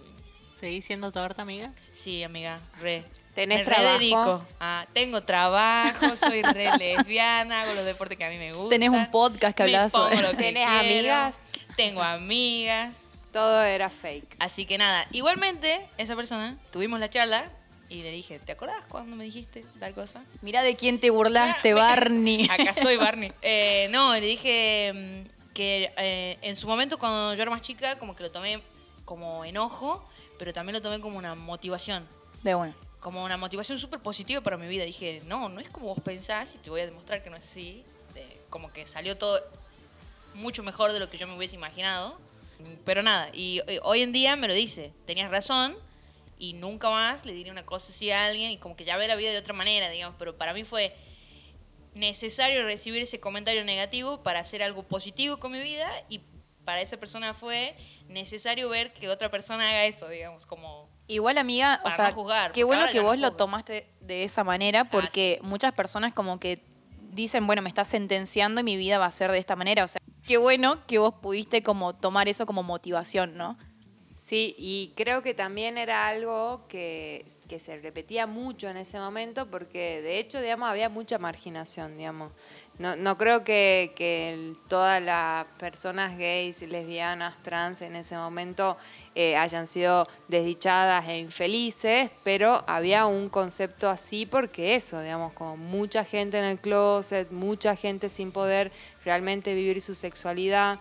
¿Seguís 0.54 0.86
siendo 0.86 1.12
torta, 1.12 1.42
amiga? 1.44 1.72
sí, 1.92 2.24
amiga, 2.24 2.60
re. 2.82 3.04
¿Tenés 3.36 3.60
me 3.60 3.66
trabajo? 3.66 4.44
Ah, 4.60 4.88
tengo 4.94 5.22
trabajo, 5.22 6.16
soy 6.16 6.42
re 6.42 6.72
lesbiana, 6.80 7.62
hago 7.62 7.76
los 7.76 7.86
deportes 7.86 8.18
que 8.18 8.26
a 8.26 8.30
mí 8.30 8.38
me 8.38 8.52
gustan. 8.54 8.70
Tenés 8.70 8.90
un 8.90 9.12
podcast 9.12 9.56
que 9.56 9.64
Me 9.64 9.70
hablaba 9.76 9.90
pongo 9.90 10.06
sobre- 10.10 10.22
lo 10.24 10.30
que 10.32 10.38
¿Tenés 10.38 10.68
quiero. 10.68 10.80
amigas? 11.14 11.36
Tengo 11.76 12.02
amigas. 12.02 13.12
todo 13.32 13.62
era 13.64 13.92
fake. 13.92 14.36
Así 14.40 14.66
que 14.66 14.80
nada, 14.80 15.06
igualmente, 15.12 15.88
esa 16.00 16.16
persona, 16.16 16.58
tuvimos 16.72 17.00
la 17.00 17.10
charla 17.12 17.52
y 17.90 18.02
le 18.04 18.12
dije, 18.12 18.40
¿te 18.40 18.52
acordás 18.52 18.84
cuando 18.90 19.16
me 19.16 19.24
dijiste 19.24 19.64
tal 19.80 19.94
cosa? 19.94 20.24
Mirá 20.42 20.62
de 20.62 20.76
quién 20.76 21.00
te 21.00 21.10
burlaste, 21.10 21.74
Barney. 21.74 22.46
Acá 22.52 22.72
estoy, 22.72 22.98
Barney. 22.98 23.32
Eh, 23.42 23.88
no, 23.92 24.14
le 24.14 24.22
dije 24.26 24.92
mm, 24.94 25.54
que 25.54 25.92
eh, 25.98 26.38
en 26.42 26.56
su 26.56 26.68
momento 26.68 26.98
cuando 26.98 27.34
yo 27.36 27.42
era 27.42 27.52
más 27.52 27.62
chica, 27.62 27.98
como 27.98 28.16
que 28.16 28.24
lo 28.24 28.32
tomé 28.32 28.62
como 29.06 29.46
enojo, 29.46 30.08
pero 30.38 30.54
también 30.54 30.74
lo 30.74 30.82
tomé 30.82 31.00
como 31.00 31.18
una 31.18 31.34
motivación. 31.36 32.06
De 32.44 32.56
una. 32.56 32.76
Como 33.00 33.24
una 33.24 33.38
motivación 33.38 33.80
súper 33.80 34.00
positiva 34.00 34.42
para 34.42 34.58
mi 34.58 34.68
vida. 34.68 34.84
Dije, 34.84 35.22
no, 35.26 35.48
no 35.50 35.60
es 35.62 35.70
como 35.70 35.88
vos 35.88 36.00
pensás 36.04 36.56
y 36.56 36.58
te 36.58 36.70
voy 36.70 36.82
a 36.82 36.86
demostrar 36.86 37.24
que 37.24 37.30
no 37.30 37.38
es 37.38 37.44
así. 37.46 37.84
De- 38.14 38.38
como 38.50 38.74
que 38.74 38.86
salió 38.86 39.18
todo 39.18 39.40
mucho 40.34 40.62
mejor 40.64 40.92
de 40.94 41.00
lo 41.00 41.10
que 41.10 41.18
yo 41.18 41.26
me 41.28 41.36
hubiese 41.38 41.56
imaginado. 41.56 42.20
Pero 42.86 43.02
nada, 43.04 43.30
y 43.34 43.62
eh, 43.68 43.80
hoy 43.84 44.02
en 44.02 44.12
día 44.12 44.36
me 44.36 44.48
lo 44.48 44.54
dice, 44.54 44.92
tenías 45.06 45.30
razón 45.30 45.76
y 46.40 46.54
nunca 46.54 46.90
más 46.90 47.26
le 47.26 47.34
diré 47.34 47.52
una 47.52 47.66
cosa 47.66 47.92
así 47.92 48.12
a 48.12 48.26
alguien 48.26 48.52
y 48.52 48.58
como 48.58 48.76
que 48.76 48.84
ya 48.84 48.98
ve 48.98 49.08
la 49.08 49.16
vida 49.16 49.32
de 49.32 49.38
otra 49.38 49.54
manera, 49.54 49.90
digamos, 49.90 50.16
pero 50.20 50.38
para 50.38 50.54
mí 50.54 50.64
fue 50.64 50.96
necesario 51.94 52.64
recibir 52.64 53.02
ese 53.02 53.20
comentario 53.20 53.64
negativo 53.64 54.22
para 54.24 54.40
hacer 54.40 54.62
algo 54.62 54.84
positivo 54.84 55.38
con 55.38 55.52
mi 55.52 55.60
vida 55.60 55.90
y 56.10 56.22
para 56.64 56.82
esa 56.82 56.98
persona 56.98 57.34
fue 57.34 57.76
necesario 58.08 58.70
ver 58.70 58.94
que 58.94 59.10
otra 59.10 59.32
persona 59.32 59.70
haga 59.70 59.86
eso, 59.86 60.08
digamos, 60.10 60.46
como 60.46 60.88
Igual, 61.10 61.38
amiga, 61.38 61.82
o 61.86 61.92
sea, 61.92 62.10
no 62.10 62.16
juzgar, 62.16 62.52
qué 62.52 62.66
bueno 62.66 62.86
que 62.92 62.98
no 62.98 63.04
vos 63.04 63.18
lo 63.18 63.32
tomaste 63.32 63.88
de 64.02 64.26
esa 64.26 64.44
manera 64.44 64.90
porque 64.90 65.40
muchas 65.42 65.72
personas 65.74 66.14
como 66.14 66.38
que 66.38 66.62
dicen, 67.18 67.48
bueno, 67.48 67.62
me 67.62 67.70
estás 67.70 67.88
sentenciando 67.88 68.62
y 68.62 68.64
mi 68.64 68.76
vida 68.76 68.98
va 68.98 69.06
a 69.06 69.12
ser 69.12 69.32
de 69.32 69.40
esta 69.40 69.56
manera. 69.56 69.86
O 69.86 69.88
sea, 69.88 70.02
qué 70.26 70.38
bueno 70.38 70.86
que 70.86 71.00
vos 71.00 71.14
pudiste 71.16 71.64
como 71.64 71.96
tomar 71.96 72.28
eso 72.28 72.46
como 72.46 72.62
motivación, 72.62 73.38
¿no? 73.38 73.58
Sí, 74.28 74.54
y 74.58 74.92
creo 74.98 75.24
que 75.24 75.34
también 75.34 75.78
era 75.78 76.10
algo 76.10 76.66
que, 76.68 77.26
que 77.48 77.60
se 77.60 77.78
repetía 77.78 78.28
mucho 78.28 78.68
en 78.68 78.76
ese 78.76 79.00
momento 79.00 79.50
porque 79.50 80.02
de 80.02 80.20
hecho, 80.20 80.42
digamos, 80.42 80.68
había 80.68 80.90
mucha 80.90 81.18
marginación, 81.18 81.98
digamos. 81.98 82.34
No, 82.78 82.98
no 82.98 83.18
creo 83.18 83.46
que, 83.46 83.94
que 83.96 84.54
todas 84.68 85.02
las 85.02 85.46
personas 85.58 86.18
gays, 86.18 86.62
lesbianas, 86.62 87.42
trans 87.42 87.82
en 87.82 87.96
ese 87.96 88.18
momento 88.18 88.76
eh, 89.16 89.38
hayan 89.38 89.66
sido 89.66 90.10
desdichadas 90.28 91.08
e 91.08 91.20
infelices, 91.20 92.10
pero 92.26 92.66
había 92.68 93.06
un 93.06 93.30
concepto 93.30 93.90
así 93.90 94.26
porque 94.26 94.76
eso, 94.76 95.00
digamos, 95.00 95.32
como 95.32 95.56
mucha 95.56 96.04
gente 96.04 96.38
en 96.38 96.44
el 96.44 96.60
closet, 96.60 97.32
mucha 97.32 97.78
gente 97.78 98.10
sin 98.10 98.34
poder 98.34 98.74
realmente 99.06 99.56
vivir 99.56 99.82
su 99.82 99.96
sexualidad. 99.96 100.80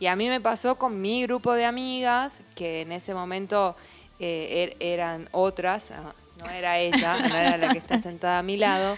Y 0.00 0.06
a 0.06 0.16
mí 0.16 0.28
me 0.28 0.40
pasó 0.40 0.76
con 0.76 1.00
mi 1.00 1.22
grupo 1.24 1.52
de 1.54 1.64
amigas, 1.64 2.40
que 2.54 2.82
en 2.82 2.92
ese 2.92 3.14
momento 3.14 3.74
eh, 4.20 4.72
er- 4.72 4.76
eran 4.80 5.28
otras, 5.32 5.90
ah, 5.90 6.14
no 6.38 6.48
era 6.50 6.78
ella, 6.78 7.18
no 7.28 7.36
era 7.36 7.56
la 7.56 7.72
que 7.72 7.78
está 7.78 7.98
sentada 8.00 8.38
a 8.38 8.42
mi 8.42 8.56
lado, 8.56 8.96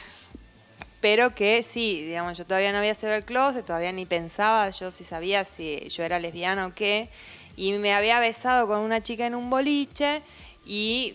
pero 1.01 1.35
que 1.35 1.63
sí, 1.63 2.05
digamos, 2.05 2.37
yo 2.37 2.45
todavía 2.45 2.73
no 2.73 2.79
había 2.79 2.95
salido 2.95 3.17
el 3.17 3.25
closet, 3.25 3.65
todavía 3.65 3.93
ni 3.93 4.05
pensaba 4.05 4.69
yo 4.71 4.91
si 4.91 5.05
sabía 5.05 5.47
si 5.47 5.89
yo 5.89 6.03
era 6.05 6.19
lesbiana 6.19 6.67
o 6.67 6.75
qué, 6.75 7.09
y 7.57 7.73
me 7.73 7.95
había 7.95 8.21
besado 8.21 8.67
con 8.67 8.81
una 8.81 9.03
chica 9.03 9.25
en 9.27 9.35
un 9.35 9.49
boliche 9.49 10.21
y 10.67 11.15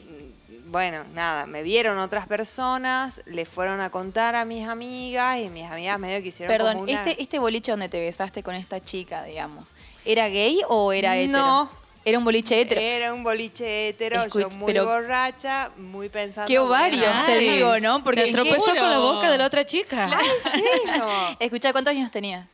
bueno, 0.76 1.06
nada, 1.14 1.46
me 1.46 1.64
vieron 1.64 1.98
otras 2.00 2.28
personas, 2.28 3.22
le 3.26 3.46
fueron 3.46 3.80
a 3.80 3.90
contar 3.90 4.36
a 4.36 4.44
mis 4.44 4.68
amigas 4.68 5.40
y 5.40 5.48
mis 5.48 5.64
amigas 5.72 5.98
medio 5.98 6.22
que 6.22 6.28
hicieron 6.28 6.54
Perdón, 6.54 6.74
como 6.74 6.84
una... 6.84 6.92
este, 6.92 7.22
este 7.24 7.40
boliche 7.40 7.72
donde 7.72 7.88
te 7.88 7.98
besaste 7.98 8.44
con 8.44 8.56
esta 8.56 8.84
chica, 8.84 9.24
digamos, 9.24 9.70
¿era 10.04 10.28
gay 10.28 10.60
o 10.68 10.92
era 10.92 11.16
hetero? 11.16 11.38
No. 11.38 11.70
Era 12.04 12.18
un 12.18 12.26
boliche 12.26 12.60
hetero. 12.60 12.82
Era 12.82 13.14
un 13.14 13.24
boliche 13.24 13.88
hetero, 13.88 14.28
yo 14.28 14.50
muy 14.50 14.66
pero- 14.74 14.84
borracha, 14.86 15.72
muy 15.78 16.10
pensando... 16.10 16.48
Qué 16.50 16.60
ovarios, 16.60 17.08
bueno, 17.08 17.26
te 17.26 17.38
digo, 17.40 17.80
¿no? 17.80 18.04
Porque 18.04 18.22
te 18.24 18.28
¿en 18.32 18.36
qué- 18.36 18.42
tropezó 18.42 18.76
con 18.76 18.92
la 18.92 19.00
boca 19.00 19.32
de 19.32 19.38
la 19.38 19.46
otra 19.46 19.66
chica. 19.66 20.10
Ay, 20.14 20.28
sí, 20.44 20.64
como- 21.00 21.36
Escuchá, 21.40 21.72
¿cuántos 21.72 21.92
años 21.92 22.12
tenías? 22.12 22.46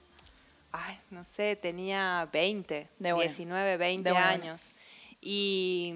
Ay, 0.71 0.95
no 1.09 1.25
sé, 1.25 1.55
tenía 1.55 2.29
20, 2.31 2.87
De 2.99 3.13
buena. 3.13 3.27
19, 3.27 3.77
20 3.77 4.03
De 4.09 4.13
buena. 4.13 4.29
años. 4.29 4.67
Y, 5.23 5.93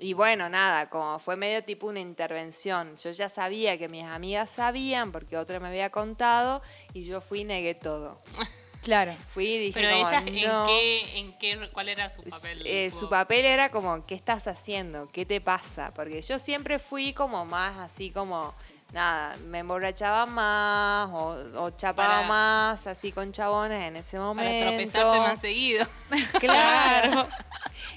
y 0.00 0.14
bueno, 0.14 0.48
nada, 0.48 0.90
como 0.90 1.20
fue 1.20 1.36
medio 1.36 1.62
tipo 1.62 1.86
una 1.86 2.00
intervención. 2.00 2.96
Yo 2.96 3.12
ya 3.12 3.28
sabía 3.28 3.78
que 3.78 3.88
mis 3.88 4.04
amigas 4.04 4.50
sabían 4.50 5.12
porque 5.12 5.36
otra 5.36 5.60
me 5.60 5.68
había 5.68 5.90
contado 5.90 6.60
y 6.92 7.04
yo 7.04 7.20
fui 7.20 7.40
y 7.40 7.44
negué 7.44 7.74
todo. 7.74 8.20
Claro. 8.84 9.16
Fui 9.30 9.46
y 9.46 9.58
dije 9.58 9.80
Pero 9.80 9.96
como, 9.96 10.08
ella, 10.10 10.22
¿en 10.26 10.46
no. 10.46 10.66
qué, 10.66 11.18
en 11.18 11.38
qué, 11.38 11.70
cuál 11.72 11.88
era 11.88 12.10
su 12.10 12.22
papel? 12.22 12.66
Eh, 12.66 12.90
su 12.90 13.08
papel 13.08 13.46
era 13.46 13.70
como, 13.70 14.04
¿qué 14.04 14.14
estás 14.14 14.46
haciendo? 14.46 15.08
¿Qué 15.10 15.24
te 15.24 15.40
pasa? 15.40 15.90
Porque 15.94 16.20
yo 16.20 16.38
siempre 16.38 16.78
fui 16.78 17.14
como 17.14 17.46
más 17.46 17.78
así 17.78 18.10
como, 18.10 18.54
nada, 18.94 19.36
me 19.48 19.58
emborrachaba 19.58 20.24
más 20.24 21.10
o, 21.12 21.36
o 21.56 21.70
chapaba 21.70 22.14
Para- 22.22 22.28
más 22.28 22.86
así 22.86 23.12
con 23.12 23.32
chabones 23.32 23.82
en 23.82 23.96
ese 23.96 24.16
Para 24.16 24.24
momento. 24.28 24.66
tropezarte 24.68 25.18
más 25.18 25.40
seguido. 25.40 25.86
Claro. 26.40 27.28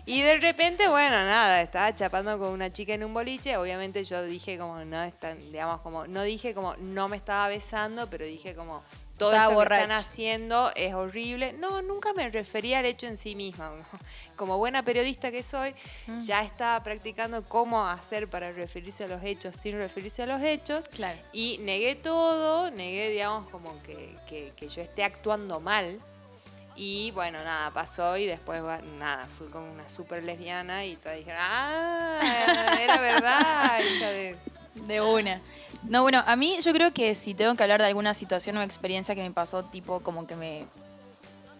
Y 0.06 0.22
de 0.22 0.38
repente, 0.38 0.88
bueno, 0.88 1.16
nada, 1.24 1.62
estaba 1.62 1.94
chapando 1.94 2.38
con 2.40 2.50
una 2.52 2.72
chica 2.72 2.94
en 2.94 3.04
un 3.04 3.14
boliche. 3.14 3.58
Obviamente 3.58 4.04
yo 4.04 4.24
dije 4.24 4.58
como, 4.58 4.84
no, 4.86 5.04
están, 5.04 5.38
digamos, 5.52 5.82
como, 5.82 6.08
no 6.08 6.24
dije 6.24 6.54
como, 6.54 6.76
no 6.78 7.08
me 7.10 7.18
estaba 7.18 7.48
besando, 7.50 8.10
pero 8.10 8.26
dije 8.26 8.56
como, 8.56 8.82
todo 9.18 9.32
Estaba 9.32 9.52
esto 9.54 9.68
que 9.68 9.74
están 9.76 9.92
haciendo 9.92 10.72
es 10.76 10.94
horrible. 10.94 11.54
No, 11.54 11.82
nunca 11.82 12.14
me 12.14 12.30
refería 12.30 12.80
al 12.80 12.86
hecho 12.86 13.08
en 13.08 13.18
sí 13.18 13.36
misma. 13.36 13.72
Como 14.36 14.58
buena 14.58 14.84
periodista 14.84 15.32
que 15.32 15.42
soy, 15.44 15.74
Mm. 16.08 16.20
ya 16.20 16.44
estaba 16.44 16.84
practicando 16.84 17.44
cómo 17.44 17.86
hacer 17.88 18.30
para 18.30 18.52
referirse 18.52 19.06
a 19.06 19.08
los 19.08 19.24
hechos 19.24 19.56
sin 19.56 19.78
referirse 19.78 20.24
a 20.24 20.28
los 20.28 20.42
hechos. 20.42 20.88
Claro. 20.88 21.20
Y 21.34 21.58
negué 21.62 21.96
todo, 21.96 22.70
negué, 22.72 23.10
digamos, 23.10 23.50
como 23.50 23.82
que, 23.84 24.16
que- 24.28 24.54
que 24.56 24.68
yo 24.68 24.82
esté 24.82 25.04
actuando 25.04 25.60
mal. 25.60 26.00
Y 26.80 27.10
bueno, 27.12 27.44
nada, 27.44 27.72
pasó 27.72 28.18
y 28.18 28.28
después, 28.28 28.62
nada, 29.00 29.28
fui 29.40 29.48
con 29.48 29.64
una 29.64 29.90
súper 29.90 30.24
lesbiana 30.24 30.86
y 30.86 30.96
todas 30.96 31.18
dijeron, 31.18 31.40
ah, 31.44 32.78
era 32.80 33.00
verdad, 33.00 33.80
hija 33.84 34.08
de... 34.12 34.38
De 34.76 35.02
una. 35.02 35.42
No, 35.84 36.02
bueno, 36.02 36.24
a 36.26 36.36
mí 36.36 36.58
yo 36.62 36.74
creo 36.74 36.94
que 36.94 37.16
si 37.16 37.34
tengo 37.34 37.56
que 37.56 37.64
hablar 37.64 37.82
de 37.82 37.88
alguna 37.88 38.14
situación 38.14 38.58
o 38.58 38.62
experiencia 38.62 39.16
que 39.16 39.22
me 39.22 39.32
pasó, 39.32 39.64
tipo 39.64 40.00
como 40.02 40.28
que 40.28 40.36
me 40.36 40.66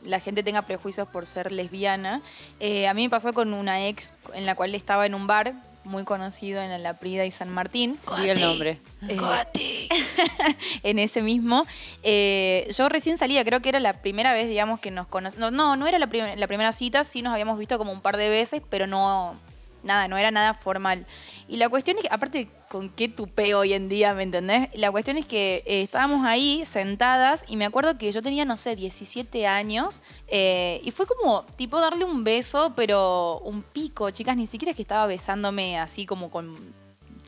la 0.04 0.20
gente 0.20 0.44
tenga 0.44 0.62
prejuicios 0.62 1.08
por 1.08 1.26
ser 1.26 1.52
lesbiana, 1.52 2.22
eh, 2.60 2.88
a 2.88 2.94
mí 2.94 3.04
me 3.04 3.10
pasó 3.10 3.34
con 3.34 3.54
una 3.54 3.88
ex 3.88 4.14
en 4.34 4.46
la 4.46 4.56
cual 4.56 4.74
estaba 4.76 5.06
en 5.06 5.16
un 5.16 5.28
bar 5.28 5.54
muy 5.84 6.04
conocido 6.04 6.62
en 6.62 6.84
la 6.84 6.94
Prida 6.96 7.26
y 7.26 7.32
San 7.32 7.50
Martín. 7.50 7.98
Diga 8.20 8.34
el 8.34 8.42
nombre. 8.42 8.80
Eh, 9.08 9.88
en 10.84 11.00
ese 11.00 11.22
mismo. 11.22 11.66
Eh, 12.04 12.68
yo 12.78 12.90
recién 12.90 13.18
salía, 13.18 13.44
creo 13.46 13.62
que 13.62 13.70
era 13.70 13.80
la 13.80 13.94
primera 14.02 14.34
vez, 14.34 14.48
digamos, 14.50 14.80
que 14.82 14.92
nos 14.92 15.08
conocimos. 15.08 15.52
No, 15.52 15.58
no, 15.58 15.76
no 15.78 15.88
era 15.88 15.98
la, 16.00 16.08
prim- 16.08 16.36
la 16.36 16.48
primera 16.48 16.74
cita, 16.74 17.04
sí 17.06 17.22
nos 17.22 17.32
habíamos 17.34 17.58
visto 17.58 17.78
como 17.78 17.92
un 17.94 18.02
par 18.02 18.18
de 18.18 18.30
veces, 18.30 18.62
pero 18.70 18.86
no, 18.88 19.36
nada, 19.84 20.08
no 20.08 20.18
era 20.18 20.32
nada 20.32 20.54
formal. 20.54 21.06
Y 21.48 21.58
la 21.58 21.70
cuestión 21.70 21.98
es 21.98 22.04
que, 22.04 22.10
aparte, 22.12 22.50
¿con 22.70 22.90
qué 22.90 23.08
tupé 23.08 23.56
hoy 23.56 23.74
en 23.74 23.88
día, 23.90 24.14
me 24.14 24.24
entendés? 24.24 24.70
La 24.76 24.92
cuestión 24.92 25.18
es 25.18 25.26
que 25.26 25.64
eh, 25.66 25.82
estábamos 25.82 26.26
ahí 26.26 26.64
sentadas 26.66 27.46
y 27.48 27.56
me 27.56 27.66
acuerdo 27.66 27.98
que 27.98 28.12
yo 28.12 28.22
tenía, 28.22 28.46
no 28.46 28.58
sé, 28.58 28.76
17 28.76 29.48
años 29.48 30.02
eh, 30.28 30.82
y 30.84 30.92
fue 30.92 31.06
como 31.06 31.44
tipo 31.56 31.80
darle 31.80 32.04
un 32.04 32.24
beso, 32.24 32.74
pero 32.76 33.40
un 33.40 33.64
pico, 33.64 34.10
chicas, 34.12 34.36
ni 34.36 34.48
siquiera 34.48 34.72
es 34.72 34.76
que 34.76 34.82
estaba 34.82 35.08
besándome 35.08 35.80
así 35.80 36.06
como 36.06 36.30
con 36.30 36.76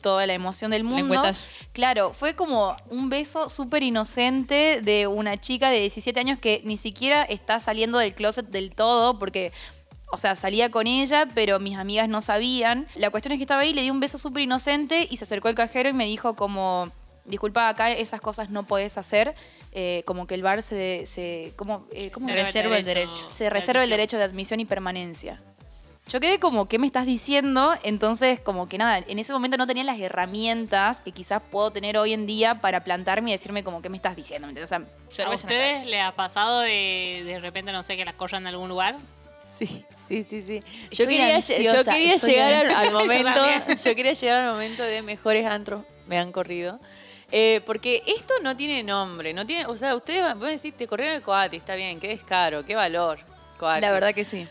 toda 0.00 0.26
la 0.26 0.34
emoción 0.34 0.70
del 0.70 0.84
mundo. 0.84 1.22
Claro, 1.72 2.12
fue 2.12 2.34
como 2.34 2.76
un 2.90 3.08
beso 3.08 3.48
súper 3.48 3.82
inocente 3.82 4.80
de 4.82 5.06
una 5.06 5.38
chica 5.38 5.70
de 5.70 5.80
17 5.80 6.18
años 6.18 6.38
que 6.38 6.62
ni 6.64 6.76
siquiera 6.76 7.22
está 7.24 7.60
saliendo 7.60 7.98
del 7.98 8.14
closet 8.14 8.46
del 8.46 8.72
todo 8.74 9.18
porque... 9.18 9.52
O 10.12 10.18
sea, 10.18 10.34
salía 10.36 10.70
con 10.70 10.86
ella, 10.86 11.26
pero 11.34 11.60
mis 11.60 11.78
amigas 11.78 12.08
no 12.08 12.20
sabían. 12.20 12.86
La 12.96 13.10
cuestión 13.10 13.32
es 13.32 13.38
que 13.38 13.44
estaba 13.44 13.62
ahí, 13.62 13.72
le 13.72 13.82
di 13.82 13.90
un 13.90 14.00
beso 14.00 14.18
súper 14.18 14.42
inocente 14.42 15.06
y 15.08 15.16
se 15.16 15.24
acercó 15.24 15.48
el 15.48 15.54
cajero 15.54 15.88
y 15.88 15.92
me 15.92 16.04
dijo 16.06 16.34
como, 16.34 16.90
disculpa, 17.24 17.68
acá 17.68 17.90
esas 17.92 18.20
cosas 18.20 18.50
no 18.50 18.64
puedes 18.64 18.98
hacer. 18.98 19.34
Eh, 19.72 20.02
como 20.06 20.26
que 20.26 20.34
el 20.34 20.42
bar 20.42 20.62
se... 20.62 21.06
se 21.06 21.52
como, 21.56 21.86
eh, 21.92 22.10
¿cómo 22.10 22.28
Se 22.28 22.34
reserva 22.34 22.76
el 22.76 22.84
derecho. 22.84 23.30
se 23.30 23.48
reserva 23.50 23.84
el 23.84 23.90
derecho 23.90 24.18
de 24.18 24.24
admisión 24.24 24.58
y 24.58 24.64
permanencia. 24.64 25.40
Yo 26.08 26.18
quedé 26.18 26.40
como, 26.40 26.66
¿qué 26.66 26.80
me 26.80 26.88
estás 26.88 27.06
diciendo? 27.06 27.72
Entonces, 27.84 28.40
como 28.40 28.68
que 28.68 28.78
nada, 28.78 28.98
en 28.98 29.20
ese 29.20 29.32
momento 29.32 29.56
no 29.56 29.68
tenía 29.68 29.84
las 29.84 30.00
herramientas 30.00 31.00
que 31.02 31.12
quizás 31.12 31.40
puedo 31.52 31.70
tener 31.70 31.96
hoy 31.96 32.12
en 32.12 32.26
día 32.26 32.56
para 32.56 32.82
plantarme 32.82 33.30
y 33.30 33.32
decirme 33.34 33.62
como, 33.62 33.80
¿qué 33.80 33.90
me 33.90 33.96
estás 33.96 34.16
diciendo? 34.16 34.48
O 34.48 34.66
sea, 34.66 34.82
¿A 35.24 35.30
ustedes 35.30 35.86
le 35.86 36.00
ha 36.00 36.16
pasado 36.16 36.60
de 36.62 37.22
de 37.24 37.38
repente, 37.38 37.70
no 37.70 37.84
sé, 37.84 37.96
que 37.96 38.04
las 38.04 38.14
corran 38.14 38.42
en 38.42 38.48
algún 38.48 38.68
lugar? 38.68 38.96
Sí, 39.56 39.84
sí, 40.10 40.26
sí, 40.28 40.42
sí. 40.44 40.62
Yo 40.90 41.06
quería, 41.06 41.38
yo 41.38 41.82
llegar 42.26 42.52
al, 42.52 42.92
momento, 42.92 43.40
yo 43.84 43.94
quería 43.94 44.12
llegar 44.12 44.42
al 44.42 44.52
momento 44.52 44.82
de 44.82 45.02
mejores 45.02 45.46
antros 45.46 45.84
me 46.08 46.18
han 46.18 46.32
corrido. 46.32 46.80
Eh, 47.30 47.60
porque 47.64 48.02
esto 48.08 48.34
no 48.42 48.56
tiene 48.56 48.82
nombre, 48.82 49.32
no 49.32 49.46
tiene, 49.46 49.66
o 49.66 49.76
sea, 49.76 49.94
ustedes 49.94 50.22
van 50.22 50.42
a 50.42 50.46
decir, 50.48 50.74
te 50.74 50.88
corrieron 50.88 51.14
el 51.14 51.22
coati, 51.22 51.58
está 51.58 51.76
bien, 51.76 52.00
qué 52.00 52.08
descaro, 52.08 52.64
qué 52.64 52.74
valor, 52.74 53.20
coati. 53.56 53.80
la 53.80 53.92
verdad 53.92 54.12
que 54.12 54.24
sí. 54.24 54.48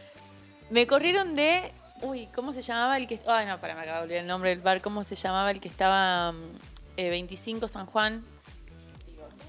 Me 0.69 0.87
corrieron 0.87 1.35
de. 1.35 1.73
Uy, 2.01 2.29
¿cómo 2.33 2.53
se 2.53 2.61
llamaba 2.61 2.95
el 2.95 3.05
que. 3.05 3.19
Ay, 3.27 3.47
no, 3.47 3.59
para, 3.59 3.75
me 3.75 3.81
acabo 3.81 3.97
de 3.97 4.03
olvidar 4.03 4.21
el 4.21 4.27
nombre 4.27 4.51
del 4.51 4.61
bar. 4.61 4.79
¿Cómo 4.79 5.03
se 5.03 5.15
llamaba 5.15 5.51
el 5.51 5.59
que 5.59 5.67
estaba. 5.67 6.31
mm, 6.31 6.39
eh, 6.95 7.09
25 7.09 7.67
San 7.67 7.85
Juan? 7.85 8.23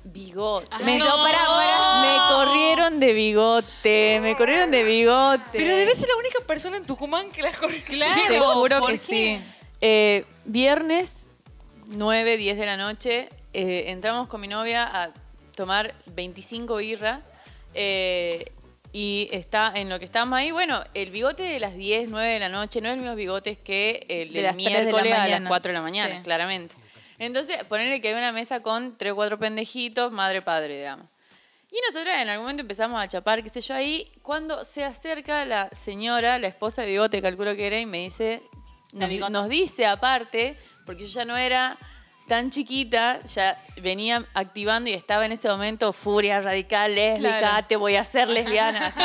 Bigote. 0.04 0.66
Me, 0.84 0.98
no. 0.98 1.04
no, 1.04 1.22
pará, 1.22 1.38
pará. 1.46 2.00
me 2.02 2.34
corrieron 2.34 3.00
de 3.00 3.12
bigote. 3.12 4.18
Me 4.22 4.34
corrieron 4.36 4.70
de 4.70 4.82
bigote. 4.84 5.42
Pero 5.52 5.76
debes 5.76 5.98
ser 5.98 6.08
la 6.08 6.16
única 6.16 6.40
persona 6.46 6.76
en 6.78 6.84
Tucumán 6.86 7.30
que 7.30 7.42
la 7.42 7.52
corrió. 7.52 7.82
Claro, 7.84 8.22
Te 8.28 8.40
juro 8.40 8.78
¿por 8.80 8.90
que 8.92 8.98
qué? 8.98 9.04
sí. 9.04 9.40
Eh, 9.82 10.24
viernes, 10.44 11.26
9, 11.88 12.36
10 12.36 12.58
de 12.58 12.66
la 12.66 12.76
noche, 12.76 13.28
eh, 13.52 13.84
entramos 13.88 14.28
con 14.28 14.40
mi 14.40 14.48
novia 14.48 14.84
a 15.02 15.10
tomar 15.56 15.94
25 16.06 16.76
birra. 16.76 17.20
eh, 17.74 18.44
y 18.92 19.28
está 19.30 19.70
en 19.76 19.88
lo 19.88 20.00
que 20.00 20.04
estábamos 20.04 20.36
ahí, 20.36 20.50
bueno, 20.50 20.82
el 20.94 21.12
bigote 21.12 21.44
de 21.44 21.60
las 21.60 21.76
10, 21.76 22.08
9 22.08 22.26
de 22.28 22.40
la 22.40 22.48
noche 22.48 22.80
no 22.80 22.88
es 22.88 22.94
el 22.94 23.00
mismo 23.00 23.14
bigote 23.14 23.54
que 23.54 24.04
el 24.08 24.32
De 24.32 24.34
del 24.34 24.42
las 24.42 24.56
3 24.56 24.64
de 24.66 24.72
la 24.72 24.80
miércoles 24.82 25.12
a 25.12 25.16
las 25.18 25.28
mañana. 25.28 25.48
4 25.48 25.68
de 25.68 25.72
la 25.74 25.82
mañana, 25.82 26.16
Sí. 26.16 26.22
claramente. 26.24 26.74
Entonces, 27.20 27.62
ponerle 27.64 28.00
que 28.00 28.08
hay 28.08 28.14
una 28.14 28.32
mesa 28.32 28.62
con 28.62 28.96
3 28.96 29.12
o 29.12 29.14
4 29.14 29.38
pendejitos, 29.38 30.10
madre, 30.10 30.40
padre, 30.40 30.78
digamos. 30.78 31.10
Y 31.70 31.76
nosotros 31.86 32.14
en 32.18 32.30
algún 32.30 32.44
momento 32.44 32.62
empezamos 32.62 33.00
a 33.00 33.06
chapar, 33.06 33.42
qué 33.42 33.50
sé 33.50 33.60
yo, 33.60 33.74
ahí, 33.74 34.10
cuando 34.22 34.64
se 34.64 34.82
acerca 34.84 35.44
la 35.44 35.68
señora, 35.70 36.38
la 36.38 36.48
esposa 36.48 36.80
de 36.80 36.88
Bigote, 36.88 37.20
calculo 37.20 37.54
que 37.54 37.66
era, 37.66 37.78
y 37.78 37.84
me 37.84 37.98
dice, 37.98 38.42
nos 38.92 39.48
dice 39.50 39.86
aparte, 39.86 40.56
porque 40.86 41.06
yo 41.06 41.08
ya 41.08 41.26
no 41.26 41.36
era 41.36 41.76
tan 42.30 42.50
chiquita, 42.50 43.20
ya 43.24 43.60
venía 43.82 44.24
activando 44.34 44.88
y 44.88 44.92
estaba 44.92 45.26
en 45.26 45.32
ese 45.32 45.48
momento 45.48 45.92
furia 45.92 46.40
radical, 46.40 46.94
lésbica, 46.94 47.38
Claro. 47.38 47.66
te 47.66 47.74
voy 47.74 47.96
a 47.96 48.02
hacer 48.02 48.30
lesbiana, 48.30 48.86
así, 48.86 49.00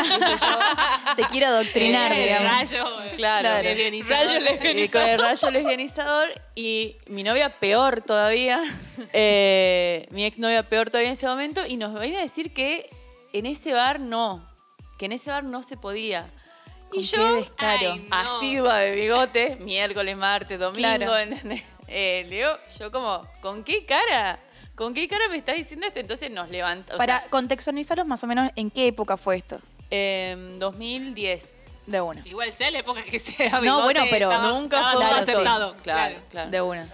yo. 0.46 1.16
Te 1.16 1.24
quiero 1.24 1.48
adoctrinar, 1.48 2.14
Eh, 2.14 2.24
digamos. 2.24 2.52
rayo, 2.52 3.02
eh, 3.04 3.12
Claro. 3.16 3.64
lesbianizador. 3.64 4.28
Rayo 4.28 4.40
lesbianizador. 4.42 4.80
Y 4.80 4.90
con 4.90 5.02
el 5.02 5.20
rayo 5.20 5.50
lesbianizador 5.52 6.42
y 6.54 6.98
mi 7.08 7.24
novia 7.24 7.50
peor 7.50 8.02
todavía, 8.02 8.62
eh, 9.14 10.08
mi 10.12 10.24
exnovia 10.24 10.70
peor 10.70 10.90
todavía 10.92 11.10
en 11.10 11.14
ese 11.14 11.26
momento 11.28 11.66
y 11.66 11.78
nos 11.78 11.94
venía 11.96 12.20
a 12.20 12.22
decir 12.22 12.54
que 12.54 12.90
en 13.34 13.48
ese 13.48 13.74
bar 13.74 14.00
no, 14.00 14.48
que 15.00 15.06
en 15.08 15.14
ese 15.14 15.32
bar 15.32 15.44
no 15.44 15.64
se 15.64 15.78
podía. 15.78 16.30
Con 16.90 17.00
Y 17.00 17.10
qué 17.10 17.18
yo, 17.18 17.36
descaro. 17.38 17.94
Ay, 17.94 18.08
no. 18.08 18.16
asidua 18.16 18.78
de 18.78 18.92
bigote, 18.96 19.56
miércoles, 19.62 20.16
martes, 20.16 20.60
domingo, 20.60 20.78
Claro. 20.78 21.18
¿entendés? 21.18 21.64
Eh, 21.88 22.26
le 22.30 22.36
digo, 22.38 22.50
yo 22.80 22.92
como, 22.92 23.28
¿con 23.42 23.64
qué 23.64 23.86
cara? 23.86 24.40
¿Con 24.76 24.94
qué 24.94 25.08
cara 25.08 25.30
me 25.30 25.38
estás 25.38 25.56
diciendo 25.56 25.86
esto? 25.88 26.00
Entonces 26.00 26.30
nos 26.32 26.50
levantó. 26.50 26.98
Para 26.98 27.22
contextualizarlos 27.30 28.06
más 28.06 28.24
o 28.24 28.28
menos, 28.28 28.52
¿en 28.56 28.70
qué 28.72 28.88
época 28.88 29.18
fue 29.18 29.38
esto? 29.38 29.60
em, 29.92 30.58
2010. 30.60 31.64
De 31.86 32.02
una. 32.02 32.22
Igual 32.26 32.52
sea 32.52 32.72
la 32.72 32.80
época 32.80 33.04
que 33.04 33.20
sea. 33.20 33.62
No, 33.62 33.84
bueno, 33.84 34.02
bigote, 34.02 34.08
pero 34.10 34.32
estaba- 34.32 34.50
Nunca 34.50 34.78
estaba 34.78 34.92
fue 34.94 35.02
todo 35.06 35.16
sí. 35.26 35.32
aceptado. 35.32 35.78
Claro, 35.84 36.16
claro. 36.32 36.50
De 36.52 36.62
una. 36.62 36.88